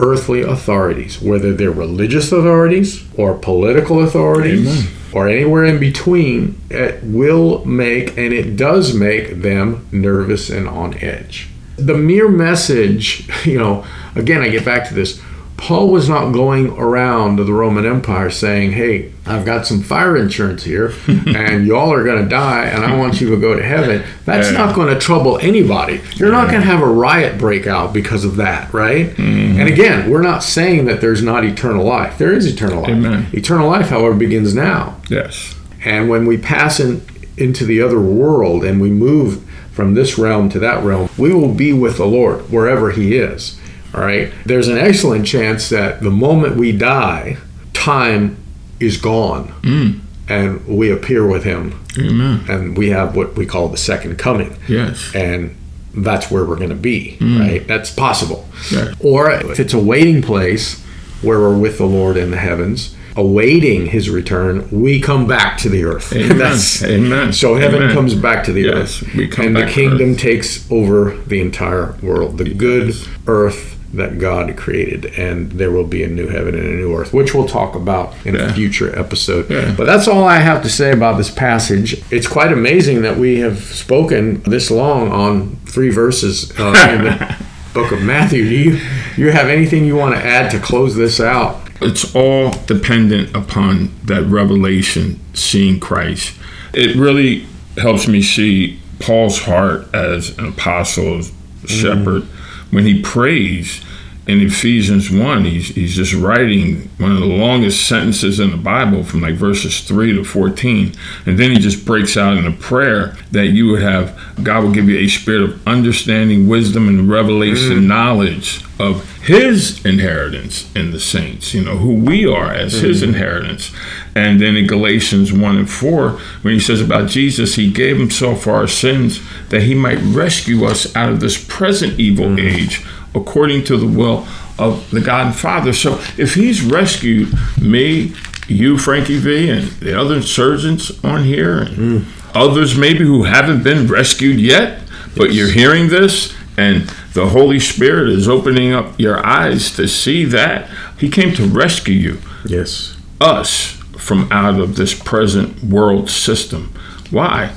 earthly 0.00 0.42
authorities, 0.42 1.20
whether 1.20 1.52
they're 1.52 1.70
religious 1.70 2.32
authorities 2.32 3.04
or 3.16 3.34
political 3.34 4.02
authorities 4.02 4.66
Amen. 4.66 4.94
or 5.12 5.28
anywhere 5.28 5.64
in 5.64 5.78
between, 5.78 6.60
it 6.70 7.02
will 7.02 7.64
make 7.64 8.16
and 8.16 8.32
it 8.32 8.56
does 8.56 8.94
make 8.94 9.42
them 9.42 9.86
nervous 9.92 10.50
and 10.50 10.68
on 10.68 10.94
edge. 10.98 11.48
The 11.76 11.96
mere 11.96 12.28
message, 12.28 13.28
you 13.46 13.58
know, 13.58 13.84
again, 14.14 14.42
I 14.42 14.48
get 14.48 14.64
back 14.64 14.88
to 14.88 14.94
this. 14.94 15.20
Paul 15.56 15.88
was 15.88 16.08
not 16.08 16.32
going 16.32 16.70
around 16.78 17.36
to 17.36 17.44
the 17.44 17.52
Roman 17.52 17.86
Empire 17.86 18.28
saying, 18.30 18.72
Hey, 18.72 19.12
I've 19.24 19.44
got 19.46 19.66
some 19.66 19.80
fire 19.82 20.16
insurance 20.16 20.64
here, 20.64 20.92
and 21.08 21.66
y'all 21.66 21.92
are 21.92 22.04
going 22.04 22.22
to 22.22 22.28
die, 22.28 22.64
and 22.66 22.84
I 22.84 22.96
want 22.96 23.20
you 23.20 23.30
to 23.30 23.40
go 23.40 23.54
to 23.54 23.62
heaven. 23.62 24.02
That's 24.24 24.50
Yeah. 24.50 24.58
not 24.58 24.74
going 24.74 24.92
to 24.92 24.98
trouble 25.00 25.38
anybody. 25.38 26.00
You're 26.16 26.32
not 26.32 26.50
going 26.50 26.60
to 26.60 26.66
have 26.66 26.82
a 26.82 26.86
riot 26.86 27.38
break 27.38 27.66
out 27.66 27.92
because 27.92 28.24
of 28.24 28.36
that, 28.36 28.74
right? 28.74 29.06
Mm-hmm. 29.16 29.60
And 29.60 29.68
again, 29.68 30.10
we're 30.10 30.22
not 30.22 30.42
saying 30.42 30.84
that 30.86 31.00
there's 31.00 31.22
not 31.22 31.44
eternal 31.44 31.84
life. 31.86 32.18
There 32.18 32.32
is 32.32 32.46
eternal 32.46 32.82
life. 32.82 32.90
Amen. 32.90 33.26
Eternal 33.32 33.68
life, 33.70 33.88
however, 33.88 34.14
begins 34.14 34.54
now. 34.54 35.00
Yes. 35.08 35.54
And 35.84 36.08
when 36.08 36.26
we 36.26 36.36
pass 36.36 36.80
in, 36.80 37.00
into 37.36 37.64
the 37.64 37.80
other 37.80 38.00
world 38.00 38.64
and 38.64 38.80
we 38.80 38.90
move 38.90 39.42
from 39.72 39.94
this 39.94 40.18
realm 40.18 40.48
to 40.50 40.58
that 40.58 40.82
realm, 40.84 41.08
we 41.16 41.32
will 41.32 41.52
be 41.54 41.72
with 41.72 41.96
the 41.96 42.06
Lord 42.06 42.50
wherever 42.50 42.90
He 42.90 43.16
is. 43.16 43.58
All 43.94 44.00
right. 44.00 44.32
There's 44.44 44.68
an 44.68 44.78
excellent 44.78 45.26
chance 45.26 45.68
that 45.70 46.02
the 46.02 46.10
moment 46.10 46.56
we 46.56 46.72
die, 46.72 47.36
time 47.72 48.36
is 48.80 48.96
gone 48.96 49.52
Mm. 49.62 50.00
and 50.28 50.66
we 50.66 50.90
appear 50.90 51.26
with 51.26 51.44
Him 51.44 51.78
Amen. 51.98 52.40
and 52.48 52.76
we 52.76 52.90
have 52.90 53.14
what 53.14 53.36
we 53.36 53.46
call 53.46 53.68
the 53.68 53.76
second 53.76 54.16
coming. 54.18 54.56
Yes. 54.68 55.12
And 55.14 55.54
that's 55.94 56.30
where 56.30 56.44
we're 56.44 56.56
going 56.56 56.70
to 56.70 56.74
be, 56.74 57.16
right? 57.20 57.66
That's 57.68 57.90
possible. 57.90 58.48
Right. 58.74 58.94
Or 59.00 59.30
if 59.30 59.60
it's 59.60 59.74
a 59.74 59.78
waiting 59.78 60.22
place 60.22 60.82
where 61.22 61.38
we're 61.38 61.56
with 61.56 61.78
the 61.78 61.86
Lord 61.86 62.16
in 62.16 62.32
the 62.32 62.36
heavens, 62.36 62.96
awaiting 63.16 63.86
his 63.86 64.10
return, 64.10 64.68
we 64.72 65.00
come 65.00 65.28
back 65.28 65.56
to 65.58 65.68
the 65.68 65.84
earth. 65.84 66.12
Amen. 66.12 66.28
That's- 66.38 66.82
Amen. 66.82 67.32
So 67.32 67.54
heaven 67.54 67.82
Amen. 67.84 67.94
comes 67.94 68.14
back 68.14 68.42
to 68.44 68.52
the 68.52 68.62
Yes, 68.62 69.02
earth. 69.04 69.14
we 69.14 69.28
come 69.28 69.46
and 69.46 69.56
the 69.56 69.66
kingdom 69.66 70.16
takes 70.16 70.68
over 70.68 71.16
the 71.28 71.40
entire 71.40 71.94
world. 72.02 72.38
The 72.38 72.52
good 72.52 72.92
earth 73.28 73.73
that 73.96 74.18
God 74.18 74.56
created, 74.56 75.06
and 75.18 75.52
there 75.52 75.70
will 75.70 75.84
be 75.86 76.02
a 76.02 76.08
new 76.08 76.28
heaven 76.28 76.54
and 76.54 76.64
a 76.64 76.72
new 76.76 76.94
earth, 76.96 77.12
which 77.12 77.34
we'll 77.34 77.46
talk 77.48 77.74
about 77.74 78.14
in 78.24 78.34
Yeah. 78.34 78.50
a 78.50 78.52
future 78.52 78.96
episode. 78.98 79.50
Yeah. 79.50 79.74
But 79.76 79.86
that's 79.86 80.06
all 80.08 80.24
I 80.24 80.36
have 80.36 80.62
to 80.62 80.68
say 80.68 80.92
about 80.92 81.16
this 81.16 81.30
passage. 81.30 82.02
It's 82.10 82.26
quite 82.26 82.52
amazing 82.52 83.02
that 83.02 83.16
we 83.18 83.38
have 83.40 83.58
spoken 83.58 84.42
this 84.42 84.70
long 84.70 85.10
on 85.10 85.56
three 85.66 85.90
verses 85.90 86.52
uh, 86.58 86.74
in 86.92 87.04
the 87.04 87.36
book 87.74 87.92
of 87.92 88.02
Matthew. 88.02 88.48
Do 88.48 88.54
you 88.54 88.80
you 89.16 89.30
have 89.32 89.48
anything 89.48 89.84
you 89.84 89.96
want 89.96 90.14
to 90.14 90.24
add 90.24 90.50
to 90.52 90.58
close 90.58 90.94
this 90.96 91.20
out? 91.20 91.60
it's 91.80 92.14
all 92.14 92.50
dependent 92.66 93.34
upon 93.36 93.90
that 94.04 94.22
revelation, 94.22 95.20
seeing 95.34 95.78
Christ. 95.80 96.32
It 96.72 96.96
really 96.96 97.46
helps 97.76 98.06
me 98.08 98.22
see 98.22 98.80
Paul's 99.00 99.40
heart 99.42 99.92
as 99.92 100.38
an 100.38 100.46
apostle, 100.48 101.22
shepherd. 101.66 102.26
When 102.74 102.86
he 102.86 103.00
prays 103.00 103.84
in 104.26 104.40
Ephesians 104.40 105.10
1, 105.10 105.44
he's, 105.44 105.68
he's 105.68 105.94
just 105.94 106.14
writing 106.14 106.88
one 106.96 107.12
of 107.12 107.20
the 107.20 107.26
longest 107.26 107.86
sentences 107.86 108.40
in 108.40 108.50
the 108.52 108.56
Bible 108.56 109.04
from 109.04 109.20
like 109.20 109.34
verses 109.34 109.82
3 109.82 110.14
to 110.14 110.24
14. 110.24 110.94
And 111.26 111.38
then 111.38 111.50
he 111.50 111.58
just 111.58 111.84
breaks 111.84 112.16
out 112.16 112.38
in 112.38 112.46
a 112.46 112.52
prayer 112.52 113.16
that 113.32 113.48
you 113.48 113.68
would 113.68 113.82
have, 113.82 114.18
God 114.42 114.64
will 114.64 114.72
give 114.72 114.88
you 114.88 114.98
a 114.98 115.08
spirit 115.08 115.42
of 115.42 115.68
understanding, 115.68 116.48
wisdom, 116.48 116.88
and 116.88 117.10
revelation 117.10 117.80
mm. 117.80 117.86
knowledge 117.86 118.64
of 118.80 119.10
his 119.20 119.84
inheritance 119.84 120.74
in 120.74 120.90
the 120.90 121.00
saints, 121.00 121.52
you 121.52 121.62
know, 121.62 121.76
who 121.76 121.94
we 121.94 122.26
are 122.26 122.50
as 122.50 122.74
his 122.74 123.02
mm. 123.02 123.08
inheritance. 123.08 123.72
And 124.14 124.40
then 124.40 124.56
in 124.56 124.66
Galatians 124.66 125.34
1 125.34 125.56
and 125.58 125.70
4, 125.70 126.10
when 126.40 126.54
he 126.54 126.60
says 126.60 126.80
about 126.80 127.10
Jesus, 127.10 127.56
he 127.56 127.70
gave 127.70 127.98
himself 127.98 128.44
for 128.44 128.52
our 128.52 128.68
sins 128.68 129.20
that 129.50 129.64
he 129.64 129.74
might 129.74 129.98
rescue 129.98 130.64
us 130.64 130.96
out 130.96 131.10
of 131.10 131.20
this 131.20 131.42
present 131.46 132.00
evil 132.00 132.26
mm. 132.26 132.42
age 132.42 132.86
according 133.14 133.64
to 133.64 133.76
the 133.76 133.86
will 133.86 134.26
of 134.58 134.90
the 134.90 135.00
God 135.00 135.26
and 135.26 135.36
Father. 135.36 135.72
So 135.72 135.94
if 136.18 136.34
he's 136.34 136.62
rescued 136.62 137.32
me, 137.60 138.14
you, 138.46 138.76
Frankie 138.78 139.18
V, 139.18 139.50
and 139.50 139.68
the 139.80 139.98
other 139.98 140.20
surgeons 140.22 141.02
on 141.04 141.24
here, 141.24 141.58
and 141.58 142.04
hmm. 142.04 142.28
others 142.34 142.76
maybe 142.76 143.04
who 143.04 143.24
haven't 143.24 143.62
been 143.62 143.86
rescued 143.86 144.40
yet, 144.40 144.82
but 145.16 145.32
you're 145.32 145.50
hearing 145.50 145.88
this 145.88 146.34
and 146.56 146.82
the 147.14 147.28
Holy 147.28 147.58
Spirit 147.58 148.08
is 148.08 148.28
opening 148.28 148.72
up 148.72 148.98
your 148.98 149.24
eyes 149.24 149.74
to 149.76 149.88
see 149.88 150.24
that 150.26 150.68
he 150.98 151.08
came 151.08 151.34
to 151.34 151.46
rescue 151.46 151.94
you 151.94 152.18
Yes. 152.46 152.96
us 153.20 153.72
from 153.98 154.30
out 154.30 154.60
of 154.60 154.76
this 154.76 154.94
present 154.94 155.62
world 155.64 156.10
system. 156.10 156.72
Why? 157.10 157.52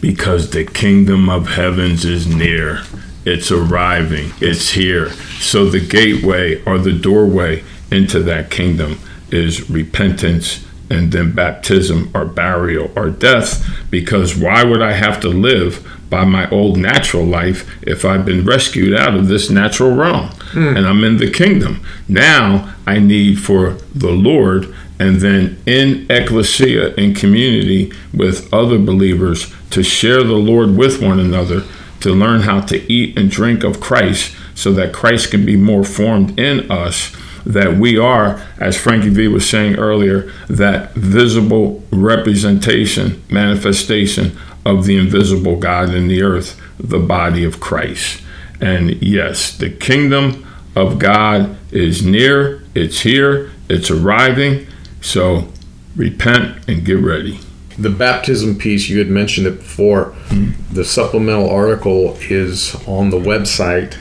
Because 0.00 0.50
the 0.50 0.64
kingdom 0.64 1.28
of 1.28 1.48
heavens 1.48 2.04
is 2.04 2.26
near. 2.26 2.82
It's 3.24 3.50
arriving. 3.50 4.32
It's 4.40 4.70
here. 4.70 5.10
So 5.40 5.66
the 5.66 5.84
gateway 5.86 6.62
or 6.64 6.78
the 6.78 6.92
doorway 6.92 7.64
into 7.90 8.22
that 8.22 8.50
kingdom 8.50 8.98
is 9.30 9.68
repentance 9.70 10.64
and 10.90 11.12
then 11.12 11.32
baptism 11.32 12.10
or 12.14 12.24
burial 12.24 12.90
or 12.96 13.10
death. 13.10 13.66
Because 13.90 14.36
why 14.36 14.64
would 14.64 14.82
I 14.82 14.92
have 14.92 15.20
to 15.20 15.28
live 15.28 15.86
by 16.08 16.24
my 16.24 16.50
old 16.50 16.76
natural 16.76 17.24
life 17.24 17.68
if 17.82 18.04
I've 18.04 18.24
been 18.24 18.44
rescued 18.44 18.94
out 18.98 19.14
of 19.14 19.28
this 19.28 19.48
natural 19.48 19.94
realm 19.94 20.30
hmm. 20.52 20.76
and 20.76 20.86
I'm 20.86 21.04
in 21.04 21.18
the 21.18 21.30
kingdom? 21.30 21.84
Now 22.08 22.74
I 22.86 22.98
need 22.98 23.40
for 23.40 23.78
the 23.94 24.10
Lord 24.10 24.74
and 25.00 25.16
then 25.22 25.58
in 25.64 26.06
ecclesia, 26.10 26.94
in 26.96 27.14
community 27.14 27.90
with 28.12 28.52
other 28.52 28.78
believers, 28.78 29.50
to 29.70 29.82
share 29.82 30.22
the 30.22 30.34
Lord 30.34 30.76
with 30.76 31.00
one 31.02 31.18
another, 31.18 31.64
to 32.00 32.14
learn 32.14 32.42
how 32.42 32.60
to 32.60 32.92
eat 32.92 33.18
and 33.18 33.30
drink 33.30 33.64
of 33.64 33.80
Christ 33.80 34.34
so 34.54 34.72
that 34.72 34.92
Christ 34.92 35.30
can 35.30 35.44
be 35.44 35.56
more 35.56 35.84
formed 35.84 36.38
in 36.38 36.70
us. 36.70 37.14
That 37.46 37.76
we 37.76 37.98
are, 37.98 38.46
as 38.58 38.76
Frankie 38.76 39.08
V 39.08 39.28
was 39.28 39.48
saying 39.48 39.76
earlier, 39.76 40.30
that 40.48 40.92
visible 40.92 41.82
representation, 41.90 43.22
manifestation 43.30 44.36
of 44.66 44.84
the 44.84 44.96
invisible 44.96 45.56
God 45.56 45.94
in 45.94 46.08
the 46.08 46.22
earth, 46.22 46.60
the 46.78 46.98
body 46.98 47.44
of 47.44 47.60
Christ. 47.60 48.22
And 48.60 49.02
yes, 49.02 49.56
the 49.56 49.70
kingdom 49.70 50.46
of 50.76 50.98
God 50.98 51.56
is 51.72 52.04
near, 52.04 52.62
it's 52.74 53.00
here, 53.00 53.50
it's 53.70 53.90
arriving. 53.90 54.66
So 55.00 55.48
repent 55.96 56.68
and 56.68 56.84
get 56.84 56.98
ready. 56.98 57.40
The 57.80 57.90
baptism 57.90 58.58
piece, 58.58 58.88
you 58.90 58.98
had 58.98 59.08
mentioned 59.08 59.46
it 59.46 59.58
before. 59.58 60.12
Mm-hmm. 60.28 60.74
The 60.74 60.84
supplemental 60.84 61.48
article 61.48 62.16
is 62.20 62.74
on 62.86 63.08
the 63.10 63.18
website 63.18 63.96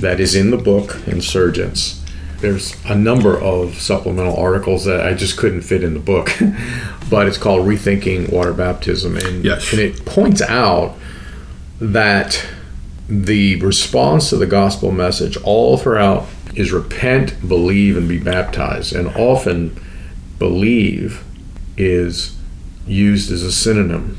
that 0.00 0.20
is 0.20 0.34
in 0.34 0.50
the 0.50 0.58
book, 0.58 0.98
Insurgence. 1.06 2.04
There's 2.40 2.76
a 2.84 2.94
number 2.94 3.38
of 3.38 3.74
supplemental 3.80 4.36
articles 4.36 4.84
that 4.84 5.06
I 5.06 5.14
just 5.14 5.36
couldn't 5.38 5.62
fit 5.62 5.82
in 5.82 5.94
the 5.94 6.00
book, 6.00 6.30
but 7.10 7.26
it's 7.26 7.38
called 7.38 7.66
Rethinking 7.66 8.30
Water 8.32 8.52
Baptism. 8.52 9.16
And, 9.16 9.44
Yes. 9.44 9.72
and 9.72 9.80
it 9.80 10.04
points 10.04 10.42
out 10.42 10.94
that 11.80 12.46
the 13.08 13.56
response 13.56 14.28
to 14.30 14.36
the 14.36 14.46
gospel 14.46 14.92
message 14.92 15.36
all 15.38 15.76
throughout 15.78 16.26
is 16.54 16.70
repent, 16.70 17.46
believe, 17.48 17.96
and 17.96 18.08
be 18.08 18.18
baptized. 18.18 18.94
And 18.94 19.08
often, 19.16 19.78
believe 20.38 21.24
is 21.76 22.36
used 22.86 23.30
as 23.30 23.42
a 23.42 23.52
synonym 23.52 24.16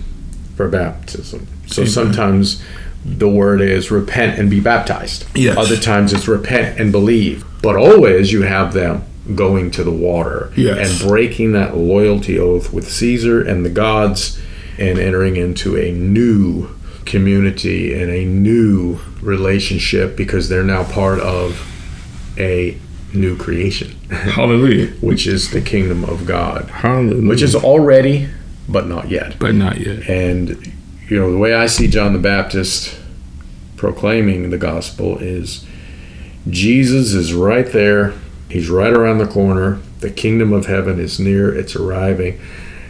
for 0.55 0.68
baptism. 0.68 1.47
So 1.68 1.82
Amen. 1.84 1.91
sometimes 1.91 2.64
the 3.03 3.30
word 3.30 3.62
is 3.62 3.89
repent 3.91 4.39
and 4.39 4.49
be 4.49 4.59
baptized. 4.59 5.26
Yes. 5.36 5.57
Other 5.57 5.78
times 5.78 6.14
it's 6.14 6.28
repent 6.28 6.80
and 6.80 6.91
believe. 6.91 7.45
But 7.62 7.76
always 7.76 8.32
you 8.32 8.43
have 8.43 8.74
them 8.74 9.03
going 9.36 9.72
to 9.72 9.84
the 9.84 9.91
water 9.91 10.51
Yes. 10.55 10.99
and 11.01 11.09
breaking 11.09 11.53
that 11.53 11.78
loyalty 11.78 12.38
oath 12.39 12.74
with 12.74 12.89
Caesar 12.91 13.41
and 13.41 13.66
the 13.66 13.70
gods 13.70 14.39
and 14.78 14.97
entering 14.99 15.36
into 15.38 15.78
a 15.78 15.91
new 15.91 16.70
community 17.05 17.93
and 17.99 18.12
a 18.12 18.26
new 18.26 18.99
relationship 19.22 20.16
because 20.16 20.49
they're 20.49 20.64
now 20.64 20.84
part 20.84 21.20
of 21.20 21.68
a 22.38 22.78
new 23.14 23.36
creation, 23.38 23.91
Hallelujah. 24.09 24.88
which 25.01 25.28
is 25.28 25.51
the 25.51 25.62
kingdom 25.62 26.03
of 26.05 26.26
God, 26.26 26.70
Hallelujah. 26.70 27.28
which 27.30 27.41
is 27.41 27.55
already 27.55 28.28
but 28.72 28.88
not 28.88 29.09
yet. 29.09 29.38
but 29.39 29.55
not 29.55 29.80
yet. 29.80 30.07
And 30.09 30.74
you 31.09 31.19
know, 31.19 31.32
the 31.32 31.38
way 31.38 31.53
I 31.53 31.65
see 31.65 31.88
John 31.88 32.13
the 32.13 32.19
Baptist 32.19 32.97
proclaiming 33.76 34.49
the 34.49 34.57
gospel 34.57 35.17
is 35.17 35.65
Jesus 36.49 37.13
is 37.13 37.34
right 37.34 37.67
there. 37.67 38.13
He's 38.49 38.69
right 38.69 38.93
around 38.93 39.17
the 39.17 39.28
corner. 39.28 39.80
The 39.99 40.09
kingdom 40.09 40.53
of 40.53 40.65
heaven 40.65 40.99
is 40.99 41.19
near. 41.19 41.53
It's 41.53 41.76
arriving. 41.76 42.39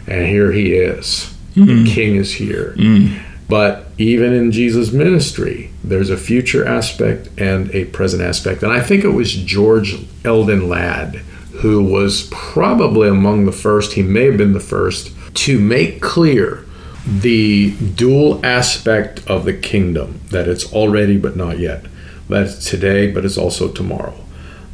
And 0.06 0.26
here 0.26 0.52
he 0.52 0.74
is. 0.74 1.34
The 1.54 1.60
mm. 1.60 1.88
king 1.88 2.16
is 2.16 2.34
here. 2.34 2.74
Mm. 2.76 3.22
But 3.48 3.86
even 3.98 4.32
in 4.32 4.50
Jesus' 4.50 4.92
ministry, 4.92 5.70
there's 5.84 6.08
a 6.08 6.16
future 6.16 6.66
aspect 6.66 7.28
and 7.38 7.70
a 7.74 7.84
present 7.86 8.22
aspect. 8.22 8.62
And 8.62 8.72
I 8.72 8.80
think 8.80 9.04
it 9.04 9.08
was 9.08 9.34
George 9.34 9.96
Eldon 10.24 10.68
Ladd 10.68 11.22
who 11.62 11.82
was 11.82 12.28
probably 12.32 13.08
among 13.08 13.44
the 13.44 13.52
first, 13.52 13.92
he 13.92 14.02
may 14.02 14.24
have 14.24 14.36
been 14.36 14.52
the 14.52 14.60
first, 14.60 15.12
to 15.34 15.58
make 15.58 16.00
clear 16.00 16.64
the 17.06 17.72
dual 17.94 18.40
aspect 18.44 19.22
of 19.28 19.44
the 19.44 19.52
kingdom 19.52 20.20
that 20.30 20.46
it's 20.48 20.72
already 20.72 21.16
but 21.16 21.36
not 21.36 21.58
yet 21.58 21.84
that 22.28 22.42
it's 22.46 22.70
today 22.70 23.10
but 23.10 23.24
it's 23.24 23.36
also 23.36 23.68
tomorrow 23.68 24.14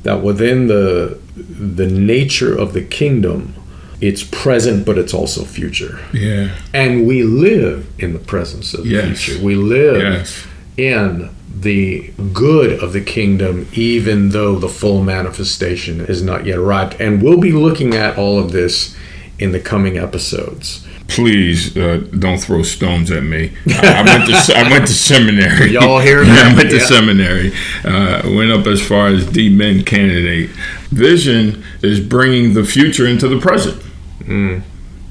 that 0.03 0.23
within 0.23 0.67
the 0.67 1.19
the 1.37 1.87
nature 1.87 2.55
of 2.57 2.73
the 2.75 2.83
kingdom 2.83 3.55
it's 4.01 4.23
present 4.23 4.85
but 4.85 4.99
it's 4.99 5.15
also 5.15 5.43
future 5.45 5.99
Yeah. 6.13 6.51
and 6.75 7.07
we 7.07 7.23
live 7.23 7.87
in 7.99 8.13
the 8.13 8.19
presence 8.19 8.75
of 8.75 8.85
the 8.85 8.91
Yes. 8.91 9.23
future 9.23 9.43
we 9.43 9.55
live 9.55 10.03
Yes. 10.03 10.45
in 10.77 11.31
the 11.61 12.11
good 12.33 12.79
of 12.81 12.93
the 12.93 13.01
kingdom, 13.01 13.67
even 13.73 14.29
though 14.29 14.55
the 14.57 14.69
full 14.69 15.03
manifestation 15.03 16.05
has 16.07 16.23
not 16.23 16.47
yet 16.47 16.57
arrived. 16.59 16.95
And 17.01 17.21
we'll 17.21 17.39
be 17.41 17.51
looking 17.51 17.95
at 17.95 18.17
all 18.17 18.39
of 18.39 18.53
this 18.53 18.95
in 19.39 19.53
the 19.53 19.61
coming 19.61 19.97
episodes. 19.99 20.85
please 21.09 21.77
uh, 21.77 21.97
don't 22.19 22.39
throw 22.39 22.63
stones 22.63 23.11
at 23.11 23.23
me. 23.23 23.53
I, 23.69 24.03
I 24.03 24.03
went 24.05 24.27
to 24.47 24.55
I 24.57 24.71
went 24.71 24.87
to 24.89 24.93
seminary. 24.93 25.71
Y'all 25.73 26.01
hear 26.01 26.25
that? 26.25 26.53
I 26.53 26.57
went 26.57 26.71
to 26.71 26.81
seminary. 26.81 27.53
Uh, 27.85 28.23
went 28.37 28.51
up 28.51 28.67
as 28.67 28.87
far 28.87 29.09
as 29.09 29.27
D.Min. 29.27 29.85
candidate. 29.85 30.51
Vision 30.91 31.63
is 31.83 32.01
bringing 32.01 32.55
the 32.55 32.65
future 32.65 33.07
into 33.07 33.29
the 33.29 33.39
present. 33.39 33.83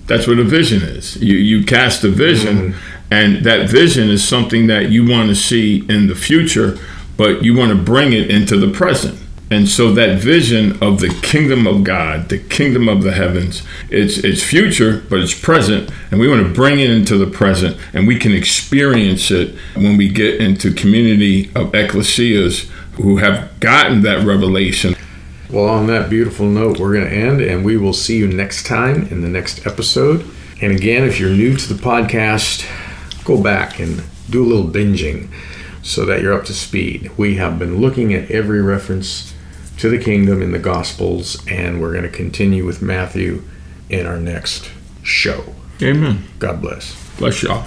That's 0.07 0.27
what 0.27 0.39
a 0.39 0.43
vision 0.43 0.83
is. 0.83 1.15
You 1.17 1.35
you 1.35 1.65
cast 1.65 2.03
a 2.03 2.09
vision, 2.09 2.75
and 3.11 3.43
that 3.45 3.69
vision 3.69 4.09
is 4.09 4.25
something 4.27 4.67
that 4.67 4.89
you 4.89 5.05
want 5.09 5.29
to 5.29 5.35
see 5.35 5.83
in 5.89 6.07
the 6.07 6.15
future, 6.15 6.77
but 7.17 7.43
you 7.43 7.55
want 7.57 7.71
to 7.71 7.83
bring 7.83 8.13
it 8.13 8.29
into 8.29 8.57
the 8.57 8.71
present. 8.71 9.17
And 9.49 9.69
so 9.69 9.93
that 9.93 10.19
vision 10.19 10.77
of 10.83 10.99
the 10.99 11.09
kingdom 11.21 11.67
of 11.67 11.85
God, 11.85 12.27
the 12.27 12.37
kingdom 12.37 12.89
of 12.89 13.01
the 13.01 13.13
heavens, 13.13 13.63
it's 13.89 14.17
it's 14.17 14.43
future, 14.43 15.05
but 15.09 15.19
it's 15.19 15.39
present, 15.39 15.89
and 16.11 16.19
we 16.19 16.27
want 16.27 16.45
to 16.45 16.53
bring 16.53 16.79
it 16.79 16.89
into 16.89 17.17
the 17.17 17.27
present, 17.27 17.77
and 17.93 18.07
we 18.07 18.19
can 18.19 18.33
experience 18.33 19.31
it 19.31 19.55
when 19.75 19.95
we 19.95 20.09
get 20.09 20.41
into 20.41 20.73
community 20.73 21.45
of 21.55 21.71
ecclesias 21.71 22.69
who 22.95 23.17
have 23.17 23.57
gotten 23.61 24.01
that 24.01 24.25
revelation. 24.25 24.95
Well, 25.49 25.69
on 25.69 25.87
that 25.87 26.09
beautiful 26.09 26.45
note, 26.45 26.77
we're 26.77 26.93
going 26.93 27.05
to 27.05 27.15
end, 27.15 27.39
and 27.39 27.63
we 27.63 27.77
will 27.77 27.93
see 27.93 28.17
you 28.17 28.27
next 28.27 28.65
time 28.65 29.07
in 29.07 29.21
the 29.21 29.29
next 29.29 29.65
episode. 29.65 30.25
And 30.61 30.73
again, 30.73 31.03
if 31.03 31.21
you're 31.21 31.29
new 31.29 31.55
to 31.55 31.73
the 31.73 31.81
podcast, 31.81 32.65
go 33.23 33.41
back 33.41 33.79
and 33.79 34.03
do 34.29 34.43
a 34.43 34.47
little 34.47 34.69
binging 34.69 35.29
so 35.83 36.03
that 36.05 36.21
you're 36.21 36.33
up 36.33 36.43
to 36.45 36.53
speed. 36.53 37.11
We 37.15 37.37
have 37.37 37.57
been 37.57 37.79
looking 37.79 38.13
at 38.13 38.29
every 38.29 38.61
reference 38.61 39.33
to 39.77 39.89
the 39.89 39.97
kingdom 39.97 40.41
in 40.41 40.51
the 40.51 40.59
Gospels, 40.59 41.45
and 41.47 41.81
we're 41.81 41.91
going 41.91 42.03
to 42.03 42.09
continue 42.09 42.65
with 42.65 42.81
Matthew 42.81 43.43
in 43.89 44.05
our 44.05 44.19
next 44.19 44.71
show. 45.03 45.53
Amen. 45.81 46.23
God 46.39 46.61
bless. 46.61 46.95
Bless 47.17 47.43
y'all. 47.43 47.65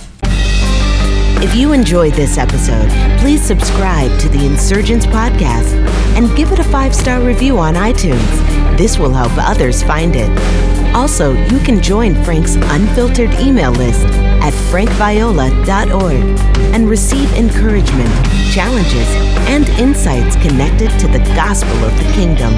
If 1.43 1.55
you 1.55 1.73
enjoyed 1.73 2.13
this 2.15 2.37
episode, 2.37 2.91
please 3.19 3.43
subscribe 3.43 4.19
to 4.21 4.29
the 4.29 4.45
Insurgence 4.45 5.07
Podcast 5.07 5.73
and 6.15 6.37
give 6.37 6.53
it 6.53 6.59
a 6.59 6.65
five 6.65 6.95
star 6.95 7.23
review 7.23 7.59
on 7.59 7.75
iTunes. 7.75 8.77
This 8.77 8.99
will 8.99 9.11
help 9.11 9.33
others 9.37 9.83
find 9.83 10.15
it. 10.17 10.80
Also, 10.95 11.33
you 11.47 11.59
can 11.61 11.81
join 11.81 12.15
Frank's 12.25 12.57
unfiltered 12.57 13.33
email 13.35 13.71
list 13.73 14.05
at 14.43 14.53
frankviola.org 14.71 16.41
and 16.75 16.89
receive 16.89 17.33
encouragement, 17.35 18.11
challenges, 18.53 19.07
and 19.49 19.69
insights 19.81 20.37
connected 20.37 20.91
to 20.99 21.07
the 21.07 21.21
gospel 21.35 21.77
of 21.85 21.97
the 21.97 22.13
kingdom. 22.13 22.53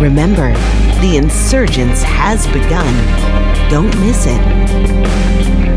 Remember, 0.00 0.52
the 1.00 1.16
insurgence 1.16 2.02
has 2.02 2.46
begun. 2.48 2.94
Don't 3.68 3.94
miss 4.00 4.26
it. 4.26 5.67